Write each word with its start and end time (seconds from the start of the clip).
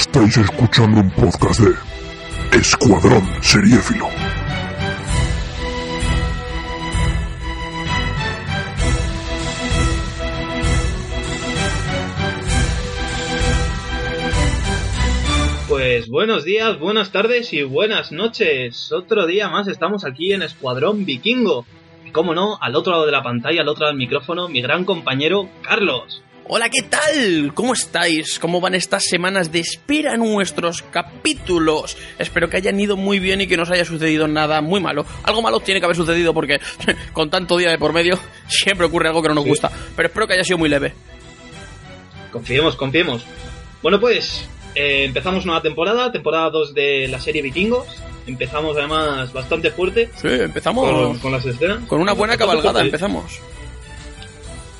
Estáis 0.00 0.34
escuchando 0.38 0.98
un 0.98 1.10
podcast 1.10 1.60
de 1.60 2.58
Escuadrón 2.58 3.22
Seriéfilo. 3.42 4.08
Pues 15.68 16.08
buenos 16.08 16.44
días, 16.44 16.78
buenas 16.78 17.12
tardes 17.12 17.52
y 17.52 17.62
buenas 17.62 18.10
noches. 18.10 18.90
Otro 18.92 19.26
día 19.26 19.50
más 19.50 19.68
estamos 19.68 20.06
aquí 20.06 20.32
en 20.32 20.40
Escuadrón 20.40 21.04
Vikingo. 21.04 21.66
Y 22.06 22.10
cómo 22.10 22.32
no, 22.32 22.56
al 22.58 22.74
otro 22.74 22.92
lado 22.92 23.04
de 23.04 23.12
la 23.12 23.22
pantalla, 23.22 23.60
al 23.60 23.68
otro 23.68 23.82
lado 23.82 23.92
del 23.92 23.98
micrófono, 23.98 24.48
mi 24.48 24.62
gran 24.62 24.86
compañero 24.86 25.50
Carlos. 25.60 26.22
Hola, 26.52 26.68
¿qué 26.68 26.82
tal? 26.82 27.52
¿Cómo 27.54 27.74
estáis? 27.74 28.40
¿Cómo 28.40 28.60
van 28.60 28.74
estas 28.74 29.04
semanas 29.04 29.52
de 29.52 29.60
espera 29.60 30.14
en 30.14 30.20
nuestros 30.20 30.82
capítulos? 30.82 31.96
Espero 32.18 32.50
que 32.50 32.56
hayan 32.56 32.80
ido 32.80 32.96
muy 32.96 33.20
bien 33.20 33.40
y 33.40 33.46
que 33.46 33.56
no 33.56 33.62
os 33.62 33.70
haya 33.70 33.84
sucedido 33.84 34.26
nada 34.26 34.60
muy 34.60 34.80
malo. 34.80 35.06
Algo 35.22 35.42
malo 35.42 35.60
tiene 35.60 35.78
que 35.80 35.84
haber 35.84 35.96
sucedido 35.96 36.34
porque 36.34 36.58
con 37.12 37.30
tanto 37.30 37.56
día 37.56 37.70
de 37.70 37.78
por 37.78 37.92
medio 37.92 38.18
siempre 38.48 38.86
ocurre 38.86 39.06
algo 39.08 39.22
que 39.22 39.28
no 39.28 39.34
nos 39.36 39.44
Sí. 39.44 39.50
gusta. 39.50 39.70
Pero 39.94 40.08
espero 40.08 40.26
que 40.26 40.32
haya 40.34 40.42
sido 40.42 40.58
muy 40.58 40.68
leve. 40.68 40.92
Confiemos, 42.32 42.74
confiemos. 42.74 43.24
Bueno, 43.80 44.00
pues 44.00 44.48
eh, 44.74 45.04
empezamos 45.04 45.46
nueva 45.46 45.62
temporada, 45.62 46.10
temporada 46.10 46.50
2 46.50 46.74
de 46.74 47.06
la 47.08 47.20
serie 47.20 47.42
Vikingos. 47.42 47.86
Empezamos 48.26 48.76
además 48.76 49.32
bastante 49.32 49.70
fuerte 49.70 50.10
Sí, 50.20 50.28
empezamos 50.28 50.84
con, 50.90 51.04
con, 51.04 51.18
con 51.20 51.32
las 51.32 51.46
escenas. 51.46 51.78
una 51.90 52.12
buena 52.12 52.36
cabalgada. 52.36 52.72
fuerte. 52.72 52.88
Empezamos. 52.88 53.40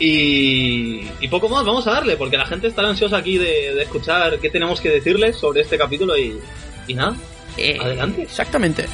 Y, 0.00 1.06
y 1.20 1.28
poco 1.28 1.48
más, 1.50 1.64
vamos 1.64 1.86
a 1.86 1.92
darle, 1.92 2.16
porque 2.16 2.38
la 2.38 2.46
gente 2.46 2.66
estará 2.66 2.88
ansiosa 2.88 3.18
aquí 3.18 3.36
de, 3.36 3.74
de 3.74 3.82
escuchar 3.82 4.38
qué 4.40 4.48
tenemos 4.48 4.80
que 4.80 4.88
decirles 4.88 5.36
sobre 5.36 5.60
este 5.60 5.76
capítulo 5.76 6.16
y, 6.16 6.40
y 6.88 6.94
nada. 6.94 7.14
Eh, 7.58 7.76
Adelante. 7.78 8.22
Exactamente. 8.22 8.86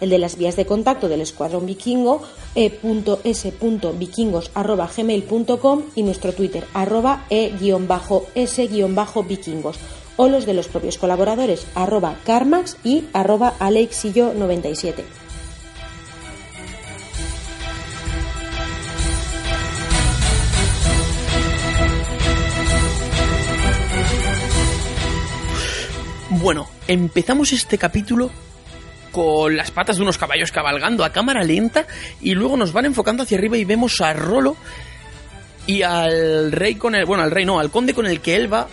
El 0.00 0.10
de 0.10 0.18
las 0.18 0.36
vías 0.36 0.56
de 0.56 0.66
contacto 0.66 1.08
del 1.08 1.22
Escuadrón 1.22 1.64
Vikingo, 1.66 2.22
e 2.54 2.78
e.s.vikingos.gmail.com 3.24 5.82
y 5.96 6.02
nuestro 6.02 6.34
Twitter, 6.34 6.66
arroba 6.74 7.24
e-s-vikingos 7.30 9.78
o 10.16 10.28
los 10.28 10.46
de 10.46 10.54
los 10.54 10.68
propios 10.68 10.98
colaboradores, 10.98 11.66
arroba 11.74 12.16
carmax 12.24 12.76
y 12.84 13.06
arroba 13.12 13.54
alexillo97. 13.58 15.27
Bueno, 26.40 26.68
empezamos 26.86 27.52
este 27.52 27.78
capítulo 27.78 28.30
con 29.10 29.56
las 29.56 29.72
patas 29.72 29.96
de 29.96 30.02
unos 30.02 30.18
caballos 30.18 30.52
cabalgando 30.52 31.04
a 31.04 31.10
cámara 31.10 31.42
lenta 31.42 31.84
y 32.20 32.34
luego 32.34 32.56
nos 32.56 32.72
van 32.72 32.86
enfocando 32.86 33.24
hacia 33.24 33.38
arriba 33.38 33.56
y 33.56 33.64
vemos 33.64 34.00
a 34.00 34.12
Rolo 34.12 34.56
y 35.66 35.82
al 35.82 36.52
rey 36.52 36.76
con 36.76 36.94
el... 36.94 37.06
Bueno, 37.06 37.24
al 37.24 37.32
rey 37.32 37.44
no, 37.44 37.58
al 37.58 37.72
conde 37.72 37.92
con 37.92 38.06
el 38.06 38.20
que 38.20 38.36
él 38.36 38.52
va 38.52 38.68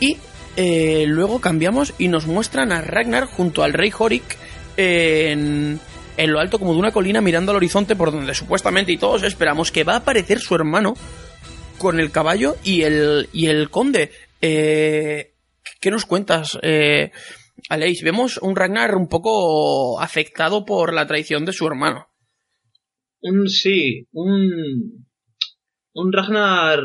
y 0.00 0.16
eh, 0.56 1.04
luego 1.06 1.40
cambiamos 1.40 1.94
y 1.98 2.08
nos 2.08 2.26
muestran 2.26 2.72
a 2.72 2.80
Ragnar 2.80 3.26
junto 3.26 3.62
al 3.62 3.74
rey 3.74 3.92
Horik 3.96 4.36
en, 4.76 5.78
en 6.16 6.32
lo 6.32 6.40
alto 6.40 6.58
como 6.58 6.72
de 6.72 6.80
una 6.80 6.90
colina 6.90 7.20
mirando 7.20 7.52
al 7.52 7.58
horizonte 7.58 7.94
por 7.94 8.10
donde 8.10 8.34
supuestamente 8.34 8.90
y 8.90 8.96
todos 8.96 9.22
esperamos 9.22 9.70
que 9.70 9.84
va 9.84 9.92
a 9.92 9.98
aparecer 9.98 10.40
su 10.40 10.56
hermano 10.56 10.94
con 11.78 12.00
el 12.00 12.10
caballo 12.10 12.56
y 12.64 12.82
el, 12.82 13.28
y 13.32 13.46
el 13.46 13.70
conde. 13.70 14.10
Eh, 14.42 15.27
¿Qué 15.80 15.90
nos 15.90 16.04
cuentas, 16.06 16.58
eh, 16.62 17.10
Aleix? 17.68 18.02
Vemos 18.02 18.38
un 18.38 18.56
Ragnar 18.56 18.94
un 18.96 19.08
poco 19.08 20.00
afectado 20.00 20.64
por 20.64 20.92
la 20.92 21.06
traición 21.06 21.44
de 21.44 21.52
su 21.52 21.66
hermano. 21.66 22.06
Un 23.22 23.48
sí, 23.48 24.06
un. 24.12 25.06
Un 25.94 26.12
Ragnar. 26.12 26.80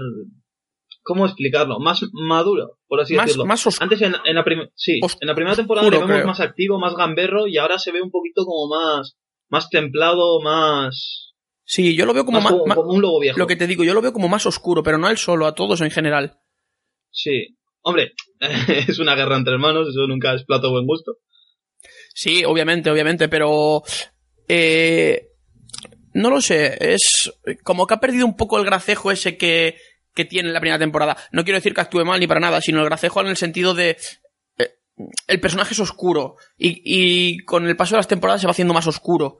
¿Cómo 1.05 1.25
explicarlo? 1.25 1.79
Más 1.79 2.01
maduro, 2.13 2.77
por 2.87 3.01
así 3.01 3.13
Más, 3.15 3.25
decirlo. 3.25 3.45
más 3.45 3.67
oscuro. 3.67 3.83
Antes 3.83 4.01
en, 4.01 4.15
en 4.23 4.35
la 4.35 4.43
prim- 4.45 4.69
sí, 4.73 4.99
Oscuro, 5.03 5.19
en 5.21 5.27
la 5.27 5.35
primera 5.35 5.55
temporada 5.55 5.89
le 5.89 5.97
vemos 5.97 6.09
creo. 6.11 6.25
más 6.27 6.39
activo, 6.39 6.79
más 6.79 6.95
gamberro 6.95 7.45
y 7.45 7.57
ahora 7.57 7.77
se 7.77 7.91
ve 7.91 8.01
un 8.01 8.09
poquito 8.09 8.45
como 8.45 8.73
más. 8.73 9.17
Más 9.49 9.69
templado, 9.69 10.39
más. 10.41 11.33
Sí, 11.65 11.95
yo 11.95 12.05
lo 12.05 12.13
veo 12.13 12.23
como 12.25 12.37
más 12.39 12.43
más, 12.45 12.51
como, 12.53 12.65
más- 12.67 12.75
como 12.77 12.91
un 12.93 13.01
lobo 13.01 13.19
viejo. 13.19 13.37
lo 13.37 13.47
que 13.47 13.55
te 13.57 13.67
digo, 13.67 13.83
yo 13.83 13.93
lo 13.93 14.01
veo 14.01 14.13
como 14.13 14.29
más 14.29 14.45
oscuro, 14.45 14.81
pero 14.81 14.97
no 14.97 15.07
a 15.07 15.11
él 15.11 15.17
solo, 15.17 15.45
a 15.45 15.53
todos 15.55 15.81
en 15.81 15.91
general. 15.91 16.39
Sí. 17.11 17.57
Hombre, 17.83 18.13
es 18.87 18.99
una 18.99 19.15
guerra 19.15 19.37
entre 19.37 19.53
hermanos, 19.53 19.89
eso 19.89 20.07
nunca 20.07 20.33
es 20.33 20.43
plato 20.45 20.71
buen 20.71 20.87
gusto. 20.87 21.17
Sí, 22.13 22.43
obviamente, 22.45 22.89
obviamente, 22.89 23.27
pero 23.27 23.83
eh, 24.47 25.29
no 26.13 26.29
lo 26.29 26.41
sé, 26.41 26.77
es 26.79 27.33
como 27.63 27.85
que 27.85 27.95
ha 27.95 27.99
perdido 27.99 28.25
un 28.25 28.37
poco 28.37 28.57
el 28.57 28.65
gracejo 28.65 29.11
ese 29.11 29.37
que, 29.37 29.77
que 30.13 30.25
tiene 30.25 30.49
en 30.49 30.53
la 30.53 30.59
primera 30.59 30.79
temporada. 30.79 31.17
No 31.31 31.43
quiero 31.43 31.57
decir 31.57 31.73
que 31.73 31.81
actúe 31.81 32.05
mal 32.05 32.19
ni 32.19 32.27
para 32.27 32.39
nada, 32.39 32.61
sino 32.61 32.79
el 32.79 32.85
gracejo 32.85 33.21
en 33.21 33.27
el 33.27 33.37
sentido 33.37 33.73
de 33.73 33.97
eh, 34.57 34.75
el 35.27 35.39
personaje 35.39 35.73
es 35.73 35.79
oscuro 35.79 36.37
y, 36.57 36.81
y 36.85 37.39
con 37.39 37.67
el 37.67 37.75
paso 37.75 37.95
de 37.95 37.99
las 37.99 38.07
temporadas 38.07 38.41
se 38.41 38.47
va 38.47 38.51
haciendo 38.51 38.73
más 38.73 38.87
oscuro. 38.87 39.39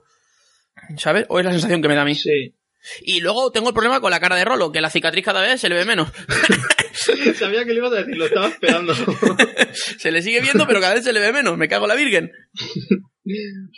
¿Sabes? 0.98 1.26
O 1.28 1.38
es 1.38 1.44
la 1.44 1.52
sensación 1.52 1.80
que 1.80 1.88
me 1.88 1.94
da 1.94 2.02
a 2.02 2.06
mí. 2.06 2.14
Sí. 2.14 2.54
Y 3.02 3.20
luego 3.20 3.50
tengo 3.50 3.68
el 3.68 3.74
problema 3.74 4.00
con 4.00 4.10
la 4.10 4.20
cara 4.20 4.36
de 4.36 4.44
Rolo, 4.44 4.72
que 4.72 4.80
la 4.80 4.90
cicatriz 4.90 5.24
cada 5.24 5.42
vez 5.42 5.60
se 5.60 5.68
le 5.68 5.74
ve 5.74 5.84
menos. 5.84 6.10
Sabía 7.36 7.64
que 7.64 7.72
le 7.72 7.78
ibas 7.78 7.92
a 7.92 7.96
decir, 7.96 8.16
lo 8.16 8.26
estaba 8.26 8.48
esperando. 8.48 8.94
se 9.72 10.12
le 10.12 10.22
sigue 10.22 10.40
viendo, 10.40 10.66
pero 10.66 10.80
cada 10.80 10.94
vez 10.94 11.04
se 11.04 11.12
le 11.12 11.20
ve 11.20 11.32
menos. 11.32 11.56
Me 11.56 11.68
cago 11.68 11.84
en 11.86 11.88
la 11.88 11.94
virgen. 11.94 12.30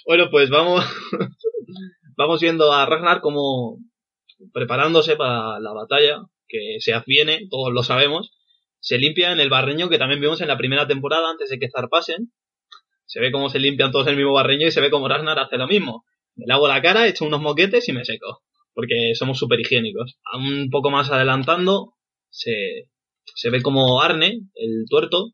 Bueno, 0.07 0.29
pues 0.31 0.51
vamos, 0.51 0.85
vamos 2.17 2.41
viendo 2.41 2.73
a 2.73 2.85
Ragnar 2.87 3.21
como 3.21 3.79
preparándose 4.53 5.17
para 5.17 5.61
la 5.61 5.73
batalla 5.73 6.23
que 6.49 6.77
se 6.81 6.93
adviene, 6.93 7.47
todos 7.51 7.73
lo 7.73 7.83
sabemos. 7.83 8.33
Se 8.81 8.99
limpia 8.99 9.33
en 9.33 9.41
el 9.41 9.51
barreño 9.51 9.89
que 9.89 9.99
también 9.99 10.21
vimos 10.21 10.41
en 10.41 10.49
la 10.49 10.59
primera 10.59 10.87
temporada 10.87 11.31
antes 11.31 11.49
de 11.49 11.59
que 11.59 11.71
zarpasen. 11.71 12.33
Se 13.05 13.21
ve 13.21 13.33
cómo 13.33 13.51
se 13.51 13.59
limpian 13.61 13.93
todos 13.93 14.07
en 14.07 14.13
el 14.13 14.17
mismo 14.17 14.33
barreño 14.33 14.67
y 14.67 14.73
se 14.73 14.81
ve 14.81 14.91
como 14.91 15.09
Ragnar 15.09 15.39
hace 15.39 15.57
lo 15.57 15.67
mismo. 15.67 16.05
Me 16.35 16.47
lavo 16.47 16.69
la 16.69 16.83
cara, 16.83 17.07
echo 17.07 17.25
unos 17.25 17.41
moquetes 17.41 17.89
y 17.89 17.93
me 17.93 18.05
seco. 18.05 18.43
Porque 18.77 19.13
somos 19.15 19.39
súper 19.39 19.59
higiénicos. 19.61 20.19
Un 20.39 20.69
poco 20.71 20.91
más 20.91 21.11
adelantando, 21.11 21.95
se, 22.31 22.89
se 23.35 23.51
ve 23.51 23.63
como 23.63 24.01
Arne, 24.03 24.39
el 24.55 24.85
tuerto, 24.89 25.33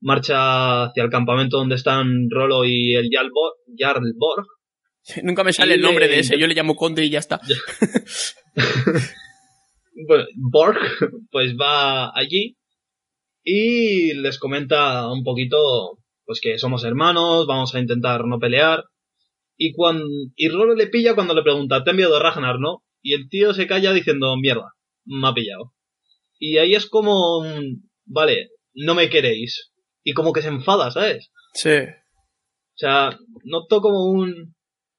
marcha 0.00 0.84
hacia 0.84 1.02
el 1.02 1.10
campamento 1.10 1.58
donde 1.58 1.74
están 1.74 2.30
Rolo 2.30 2.64
y 2.64 2.94
el 2.94 3.08
Jarl 3.12 3.30
Borg, 3.30 3.54
Jarl 3.76 4.12
Borg. 4.16 4.46
Nunca 5.24 5.42
me 5.44 5.52
sale 5.52 5.74
el 5.74 5.82
nombre 5.82 6.06
le- 6.06 6.14
de 6.14 6.20
ese, 6.20 6.38
yo 6.38 6.46
le 6.46 6.54
llamo 6.54 6.76
Conde 6.76 7.04
y 7.04 7.10
ya 7.10 7.18
está. 7.18 7.40
Bueno, 10.08 10.24
Borg, 10.36 10.78
pues 11.30 11.54
va 11.56 12.10
allí 12.18 12.56
y 13.44 14.12
les 14.14 14.38
comenta 14.38 15.08
un 15.10 15.22
poquito 15.22 15.98
pues 16.24 16.40
que 16.42 16.58
somos 16.58 16.84
hermanos, 16.84 17.46
vamos 17.46 17.74
a 17.74 17.78
intentar 17.80 18.24
no 18.26 18.38
pelear. 18.40 18.84
Y 19.56 19.72
cuando 19.72 20.04
y 20.36 20.48
Rolo 20.48 20.74
le 20.74 20.86
pilla 20.88 21.14
cuando 21.14 21.34
le 21.34 21.42
pregunta, 21.42 21.82
te 21.84 21.90
ha 21.90 21.92
enviado 21.92 22.18
Ragnar, 22.18 22.58
¿no? 22.58 22.82
Y 23.02 23.14
el 23.14 23.28
tío 23.28 23.54
se 23.54 23.66
calla 23.66 23.92
diciendo, 23.92 24.34
mierda, 24.36 24.72
me 25.04 25.28
ha 25.28 25.34
pillado. 25.34 25.72
Y 26.38 26.58
ahí 26.58 26.74
es 26.74 26.86
como, 26.88 27.38
un, 27.38 27.88
vale, 28.04 28.48
no 28.74 28.94
me 28.94 29.08
queréis. 29.10 29.72
Y 30.02 30.12
como 30.12 30.32
que 30.32 30.42
se 30.42 30.48
enfada, 30.48 30.90
¿sabes? 30.90 31.30
Sí. 31.54 31.70
O 31.70 32.76
sea, 32.76 33.18
noto 33.44 33.80
como 33.80 34.10
un... 34.10 34.54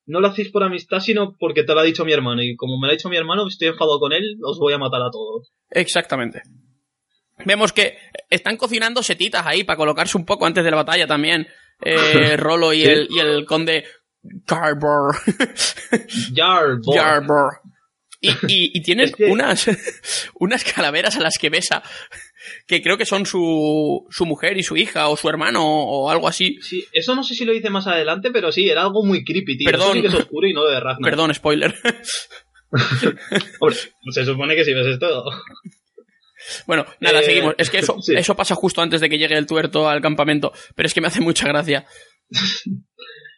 No 0.08 0.20
lo 0.20 0.28
hacéis 0.28 0.50
por 0.52 0.64
amistad, 0.64 1.00
sino 1.00 1.36
porque 1.40 1.64
te 1.64 1.74
lo 1.74 1.80
ha 1.80 1.84
dicho 1.84 2.06
mi 2.06 2.14
hermano. 2.14 2.44
Y 2.44 2.56
como 2.56 2.80
me 2.80 2.88
lo 2.88 2.92
ha 2.92 2.96
dicho 2.96 3.10
mi 3.10 3.18
hermano, 3.18 3.48
estoy 3.48 3.70
enfadado 3.70 4.00
con 4.00 4.14
él, 4.14 4.38
os 4.44 4.60
voy 4.60 4.74
a 4.74 4.78
matar 4.78 5.02
a 5.02 5.10
todos. 5.12 5.52
Exactamente. 5.72 6.42
Vemos 7.44 7.74
que 7.74 7.98
están 8.30 8.56
cocinando 8.56 9.02
setitas 9.04 9.46
ahí 9.46 9.64
para 9.64 9.78
colocarse 9.78 10.16
un 10.18 10.26
poco 10.26 10.46
antes 10.46 10.64
de 10.64 10.70
la 10.72 10.78
batalla 10.78 11.08
también. 11.08 11.48
Eh, 11.82 12.38
Rolo 12.38 12.72
y, 12.72 12.82
Sí. 12.82 12.88
el, 12.88 13.08
y 13.10 13.20
el 13.20 13.46
conde 13.46 13.84
Garbor. 14.48 15.16
Jarl 16.36 16.80
Borg. 16.84 16.96
Garbor. 16.98 17.60
Y, 18.22 18.30
y, 18.48 18.72
y 18.74 18.82
tienen 18.82 19.06
Es 19.06 19.16
que- 19.16 19.26
unas, 19.26 19.68
unas 20.40 20.64
calaveras 20.64 21.16
a 21.18 21.22
las 21.22 21.38
que 21.40 21.50
besa, 21.50 21.84
que 22.68 22.82
creo 22.82 22.98
que 22.98 23.06
son 23.06 23.26
su, 23.26 24.08
su 24.10 24.26
mujer 24.26 24.58
y 24.58 24.64
su 24.64 24.78
hija, 24.78 25.10
o 25.10 25.18
su 25.18 25.30
hermano, 25.30 25.64
o 25.66 26.10
algo 26.10 26.28
así. 26.28 26.58
Sí, 26.62 26.86
eso 26.92 27.16
no 27.16 27.24
sé 27.24 27.36
si 27.36 27.46
lo 27.46 27.54
dice 27.54 27.70
más 27.70 27.88
adelante, 27.88 28.32
pero 28.32 28.52
sí, 28.52 28.70
era 28.70 28.82
algo 28.84 29.04
muy 29.04 29.24
creepy, 29.24 29.58
tío. 29.58 29.66
Perdón. 29.70 29.88
Eso 29.90 29.94
sí 29.96 30.02
que 30.02 30.08
es 30.08 30.14
oscuro 30.14 30.48
y 30.48 30.54
no 30.54 30.64
de 30.66 30.80
Ragnar. 30.80 31.10
Perdón, 31.12 31.34
spoiler. 31.34 31.76
Hombre, 33.60 33.78
se 34.12 34.26
supone 34.26 34.56
que 34.56 34.64
si 34.66 34.74
ves 34.74 34.88
esto. 34.88 35.24
Bueno, 36.68 36.86
nada, 37.00 37.22
Eh, 37.22 37.24
seguimos. 37.24 37.56
Es 37.58 37.70
que 37.70 37.80
eso, 37.80 37.98
sí. 38.02 38.14
eso 38.16 38.36
pasa 38.36 38.56
justo 38.56 38.82
antes 38.82 39.02
de 39.02 39.10
que 39.10 39.18
llegue 39.18 39.38
el 39.38 39.48
tuerto 39.48 39.88
al 39.90 40.02
campamento, 40.02 40.52
pero 40.76 40.88
es 40.88 40.94
que 40.94 41.02
me 41.02 41.08
hace 41.08 41.22
mucha 41.22 41.48
gracia. 41.48 41.86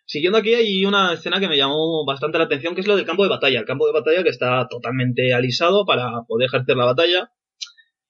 Siguiendo 0.08 0.38
aquí 0.38 0.54
hay 0.54 0.86
una 0.86 1.14
escena 1.14 1.42
que 1.42 1.50
me 1.50 1.58
llamó 1.58 2.06
bastante 2.06 2.38
la 2.38 2.46
atención, 2.46 2.74
que 2.74 2.82
es 2.82 2.88
lo 2.88 2.96
del 2.96 3.06
campo 3.06 3.24
de 3.24 3.30
batalla. 3.30 3.60
El 3.60 3.66
campo 3.66 3.86
de 3.88 3.92
batalla 3.92 4.24
que 4.24 4.30
está 4.30 4.66
totalmente 4.70 5.34
alisado 5.34 5.86
para 5.86 6.24
poder 6.26 6.48
ejercer 6.48 6.78
la 6.78 6.86
batalla. 6.86 7.32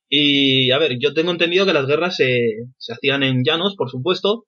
Y, 0.08 0.70
a 0.70 0.78
ver, 0.78 1.00
yo 1.00 1.16
tengo 1.16 1.32
entendido 1.32 1.66
que 1.66 1.74
las 1.74 1.88
guerras 1.88 2.16
se, 2.16 2.52
se 2.78 2.94
hacían 2.94 3.24
en 3.24 3.44
llanos, 3.44 3.76
por 3.76 3.90
supuesto. 3.90 4.46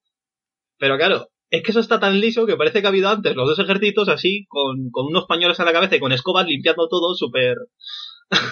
Pero 0.77 0.97
claro, 0.97 1.29
es 1.49 1.63
que 1.63 1.71
eso 1.71 1.79
está 1.79 1.99
tan 1.99 2.19
liso 2.19 2.45
que 2.45 2.55
parece 2.55 2.81
que 2.81 2.87
ha 2.87 2.89
habido 2.89 3.09
antes 3.09 3.35
los 3.35 3.47
dos 3.49 3.57
ejércitos 3.57 4.09
así, 4.09 4.45
con, 4.47 4.91
con 4.91 5.07
unos 5.07 5.25
pañuelos 5.25 5.59
a 5.59 5.65
la 5.65 5.73
cabeza 5.73 5.95
y 5.95 5.99
con 5.99 6.11
escobas 6.11 6.45
limpiando 6.47 6.87
todo 6.87 7.15
súper... 7.15 7.55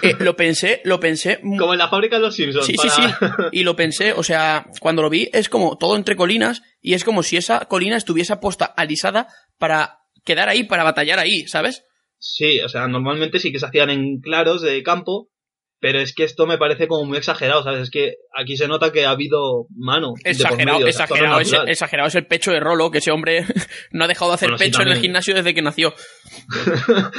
Eh, 0.02 0.14
lo 0.18 0.34
pensé, 0.36 0.80
lo 0.84 0.98
pensé. 0.98 1.40
Como 1.40 1.72
en 1.72 1.78
la 1.78 1.88
fábrica 1.88 2.16
de 2.16 2.22
los 2.22 2.34
Simpsons. 2.34 2.66
Sí, 2.66 2.74
sí, 2.80 2.88
para- 2.88 3.18
sí. 3.18 3.42
Y 3.52 3.62
lo 3.62 3.76
pensé, 3.76 4.12
o 4.12 4.22
sea, 4.22 4.66
cuando 4.80 5.02
lo 5.02 5.10
vi 5.10 5.28
es 5.32 5.48
como 5.48 5.78
todo 5.78 5.96
entre 5.96 6.16
colinas 6.16 6.62
y 6.80 6.94
es 6.94 7.04
como 7.04 7.22
si 7.22 7.36
esa 7.36 7.66
colina 7.66 7.96
estuviese 7.96 8.36
puesta 8.36 8.64
alisada 8.64 9.28
para 9.56 9.98
quedar 10.24 10.48
ahí, 10.48 10.64
para 10.64 10.82
batallar 10.84 11.18
ahí, 11.20 11.46
¿sabes? 11.46 11.84
Sí, 12.18 12.60
o 12.60 12.68
sea, 12.68 12.88
normalmente 12.88 13.38
sí 13.38 13.52
que 13.52 13.60
se 13.60 13.66
hacían 13.66 13.90
en 13.90 14.20
claros 14.20 14.62
de 14.62 14.82
campo, 14.82 15.30
pero 15.80 16.00
es 16.00 16.12
que 16.12 16.24
esto 16.24 16.46
me 16.48 16.58
parece 16.58 16.88
como 16.88 17.04
muy 17.04 17.18
exagerado, 17.18 17.62
¿sabes? 17.62 17.82
Es 17.82 17.90
que 17.90 18.14
aquí 18.36 18.56
se 18.56 18.66
nota 18.66 18.90
que 18.90 19.06
ha 19.06 19.10
habido 19.10 19.66
mano. 19.76 20.14
Exagerado, 20.24 20.78
medio, 20.80 20.88
exagerado, 20.88 21.38
es, 21.38 21.52
exagerado 21.68 22.08
es 22.08 22.16
el 22.16 22.26
pecho 22.26 22.50
de 22.50 22.58
Rolo, 22.58 22.90
que 22.90 22.98
ese 22.98 23.12
hombre 23.12 23.44
no 23.92 24.04
ha 24.04 24.08
dejado 24.08 24.32
de 24.32 24.34
hacer 24.34 24.48
Bueno, 24.48 24.58
sí, 24.58 24.64
pecho 24.64 24.82
en 24.82 24.88
el 24.88 24.98
gimnasio 24.98 25.36
desde 25.36 25.54
que 25.54 25.62
nació. 25.62 25.94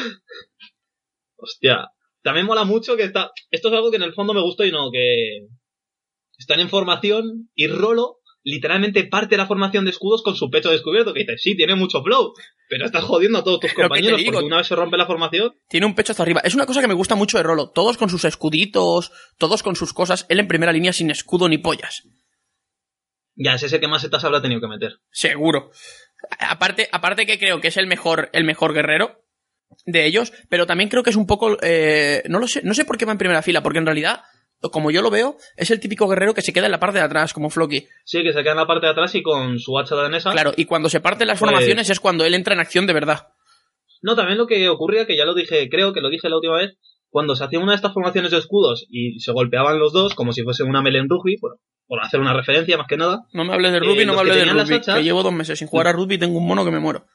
Hostia. 1.37 1.87
También 2.29 2.45
mola 2.45 2.63
mucho 2.63 2.95
que 2.95 3.05
está. 3.05 3.31
Esto 3.49 3.69
es 3.69 3.73
algo 3.73 3.89
que 3.89 3.97
en 3.97 4.03
el 4.03 4.13
fondo 4.13 4.35
me 4.35 4.41
gustó 4.43 4.63
y 4.63 4.71
no, 4.71 4.91
que. 4.91 5.47
Están 6.37 6.59
en 6.59 6.69
formación 6.69 7.49
y 7.55 7.65
Rolo 7.65 8.19
literalmente 8.43 9.03
parte 9.05 9.35
la 9.35 9.47
formación 9.47 9.83
de 9.83 9.89
escudos 9.89 10.21
con 10.21 10.35
su 10.35 10.51
pecho 10.51 10.69
descubierto. 10.69 11.11
Que 11.11 11.21
dice, 11.21 11.39
sí, 11.39 11.57
tiene 11.57 11.73
mucho 11.73 12.03
flow, 12.03 12.33
pero 12.69 12.85
estás 12.85 13.03
jodiendo 13.03 13.39
a 13.39 13.43
todos 13.43 13.61
tus 13.61 13.73
compañeros 13.73 14.19
digo. 14.19 14.33
porque 14.33 14.45
una 14.45 14.57
vez 14.57 14.67
se 14.67 14.75
rompe 14.75 14.95
la 14.95 15.07
formación. 15.07 15.55
Tiene 15.67 15.87
un 15.87 15.95
pecho 15.95 16.11
hasta 16.11 16.21
arriba. 16.21 16.41
Es 16.43 16.53
una 16.53 16.67
cosa 16.67 16.81
que 16.81 16.87
me 16.87 16.93
gusta 16.93 17.15
mucho 17.15 17.37
de 17.37 17.43
Rolo. 17.43 17.71
Todos 17.71 17.97
con 17.97 18.11
sus 18.11 18.23
escuditos, 18.25 19.11
todos 19.39 19.63
con 19.63 19.75
sus 19.75 19.91
cosas. 19.91 20.27
Él 20.29 20.39
en 20.39 20.47
primera 20.47 20.71
línea 20.71 20.93
sin 20.93 21.09
escudo 21.09 21.49
ni 21.49 21.57
pollas. 21.57 22.03
Ya, 23.33 23.55
es 23.55 23.63
ese 23.63 23.79
que 23.79 23.87
más 23.87 24.03
setas 24.03 24.23
habrá 24.23 24.39
tenido 24.39 24.61
que 24.61 24.67
meter. 24.67 24.99
Seguro. 25.09 25.71
Aparte, 26.37 26.89
aparte 26.91 27.25
que 27.25 27.39
creo 27.39 27.59
que 27.59 27.69
es 27.69 27.77
el 27.77 27.87
mejor, 27.87 28.29
el 28.33 28.43
mejor 28.43 28.75
guerrero 28.75 29.23
de 29.85 30.05
ellos, 30.05 30.33
pero 30.49 30.65
también 30.65 30.89
creo 30.89 31.03
que 31.03 31.09
es 31.09 31.15
un 31.15 31.27
poco, 31.27 31.57
eh, 31.61 32.23
no 32.27 32.39
lo 32.39 32.47
sé, 32.47 32.61
no 32.63 32.73
sé 32.73 32.85
por 32.85 32.97
qué 32.97 33.05
va 33.05 33.11
en 33.13 33.17
primera 33.17 33.41
fila, 33.41 33.61
porque 33.63 33.79
en 33.79 33.85
realidad, 33.85 34.21
como 34.71 34.91
yo 34.91 35.01
lo 35.01 35.09
veo, 35.09 35.37
es 35.55 35.71
el 35.71 35.79
típico 35.79 36.07
guerrero 36.07 36.33
que 36.33 36.41
se 36.41 36.51
queda 36.53 36.65
en 36.65 36.71
la 36.71 36.79
parte 36.79 36.97
de 36.99 37.03
atrás, 37.05 37.33
como 37.33 37.49
Floki. 37.49 37.87
Sí, 38.05 38.23
que 38.23 38.33
se 38.33 38.41
queda 38.41 38.51
en 38.51 38.57
la 38.57 38.67
parte 38.67 38.85
de 38.87 38.91
atrás 38.91 39.15
y 39.15 39.21
con 39.23 39.57
su 39.59 39.77
hacha 39.79 39.95
danesa. 39.95 40.31
Claro, 40.31 40.51
y 40.55 40.65
cuando 40.65 40.89
se 40.89 40.99
parten 40.99 41.27
las 41.27 41.39
Pues- 41.39 41.49
formaciones 41.49 41.89
es 41.89 41.99
cuando 41.99 42.25
él 42.25 42.33
entra 42.33 42.53
en 42.53 42.59
acción 42.59 42.85
de 42.87 42.93
verdad. 42.93 43.27
No, 44.01 44.15
también 44.15 44.37
lo 44.37 44.47
que 44.47 44.69
ocurría, 44.69 45.05
que 45.05 45.17
ya 45.17 45.25
lo 45.25 45.33
dije, 45.33 45.69
creo 45.69 45.93
que 45.93 46.01
lo 46.01 46.09
dije 46.09 46.29
la 46.29 46.35
última 46.37 46.55
vez, 46.57 46.77
cuando 47.09 47.35
se 47.35 47.43
hacía 47.43 47.59
una 47.59 47.71
de 47.71 47.77
estas 47.77 47.93
formaciones 47.93 48.31
de 48.31 48.37
escudos 48.37 48.85
y 48.89 49.19
se 49.19 49.31
golpeaban 49.31 49.79
los 49.79 49.91
dos, 49.93 50.13
como 50.13 50.31
si 50.33 50.43
fuese 50.43 50.63
una 50.63 50.81
melee 50.81 51.01
en 51.01 51.09
rugby, 51.09 51.37
bueno, 51.41 51.57
por 51.87 52.01
hacer 52.03 52.19
una 52.19 52.33
referencia 52.33 52.77
más 52.77 52.85
que 52.87 52.97
nada, 52.97 53.23
No 53.33 53.43
me 53.45 53.53
hables 53.53 53.71
de 53.71 53.77
Eh, 53.77 53.81
rugby, 53.81 54.05
no 54.05 54.13
me 54.13 54.19
hables 54.19 54.35
de 54.35 54.45
rugby, 54.45 54.75
hachas- 54.75 54.95
que 54.97 55.03
llevo 55.03 55.23
dos 55.23 55.33
meses 55.33 55.57
sin 55.59 55.67
jugar 55.67 55.87
a 55.87 55.91
rugby 55.93 56.15
y 56.15 56.17
tengo 56.19 56.37
un 56.37 56.47
mono 56.47 56.63
que 56.63 56.71
me 56.71 56.79
muero. 56.79 57.05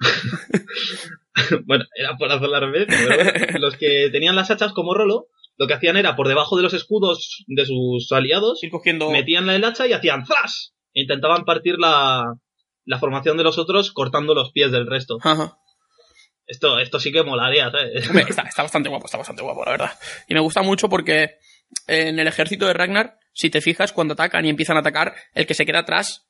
bueno, 1.66 1.84
era 1.94 2.16
por 2.16 2.30
hacer 2.30 2.48
la 2.48 2.60
referencia, 2.60 2.98
pero 3.08 3.58
los 3.58 3.76
que 3.76 4.08
tenían 4.10 4.36
las 4.36 4.50
hachas 4.50 4.72
como 4.72 4.94
rolo, 4.94 5.28
lo 5.56 5.66
que 5.66 5.74
hacían 5.74 5.96
era 5.96 6.16
por 6.16 6.28
debajo 6.28 6.56
de 6.56 6.62
los 6.62 6.74
escudos 6.74 7.44
de 7.46 7.66
sus 7.66 8.10
aliados, 8.12 8.62
Ir 8.62 8.70
cogiendo... 8.70 9.10
metían 9.10 9.46
la 9.46 9.54
el 9.54 9.64
hacha 9.64 9.86
y 9.86 9.92
hacían 9.92 10.26
¡zas! 10.26 10.74
E 10.94 11.02
intentaban 11.02 11.44
partir 11.44 11.76
la, 11.78 12.34
la 12.84 12.98
formación 12.98 13.36
de 13.36 13.44
los 13.44 13.58
otros 13.58 13.92
cortando 13.92 14.34
los 14.34 14.52
pies 14.52 14.70
del 14.70 14.86
resto. 14.86 15.18
Ajá. 15.22 15.58
Esto, 16.46 16.78
esto 16.78 17.00
sí 17.00 17.10
que 17.10 17.22
molaría, 17.22 17.70
¿sabes? 17.70 18.06
Hombre, 18.08 18.26
está, 18.28 18.42
está 18.42 18.62
bastante 18.62 18.88
guapo, 18.88 19.06
está 19.06 19.18
bastante 19.18 19.42
guapo, 19.42 19.64
la 19.64 19.72
verdad. 19.72 19.90
Y 20.28 20.34
me 20.34 20.40
gusta 20.40 20.62
mucho 20.62 20.88
porque 20.88 21.38
en 21.86 22.18
el 22.18 22.26
ejército 22.26 22.66
de 22.66 22.74
Ragnar, 22.74 23.18
si 23.32 23.50
te 23.50 23.60
fijas, 23.60 23.92
cuando 23.92 24.14
atacan 24.14 24.44
y 24.44 24.50
empiezan 24.50 24.76
a 24.76 24.80
atacar, 24.80 25.14
el 25.34 25.46
que 25.46 25.54
se 25.54 25.66
queda 25.66 25.80
atrás, 25.80 26.26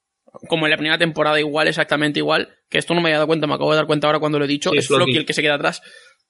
como 0.48 0.66
en 0.66 0.70
la 0.70 0.76
primera 0.76 0.98
temporada 0.98 1.38
igual, 1.38 1.68
exactamente 1.68 2.18
igual, 2.18 2.56
que 2.68 2.78
esto 2.78 2.94
no 2.94 3.00
me 3.00 3.08
había 3.08 3.18
dado 3.18 3.26
cuenta, 3.26 3.46
me 3.46 3.54
acabo 3.54 3.70
de 3.70 3.76
dar 3.76 3.86
cuenta 3.86 4.06
ahora 4.06 4.18
cuando 4.18 4.38
lo 4.38 4.44
he 4.44 4.48
dicho, 4.48 4.70
Sí, 4.70 4.78
es 4.78 4.86
Floki. 4.86 5.16
El 5.16 5.26
que 5.26 5.32
se 5.32 5.42
queda 5.42 5.54
atrás. 5.54 5.80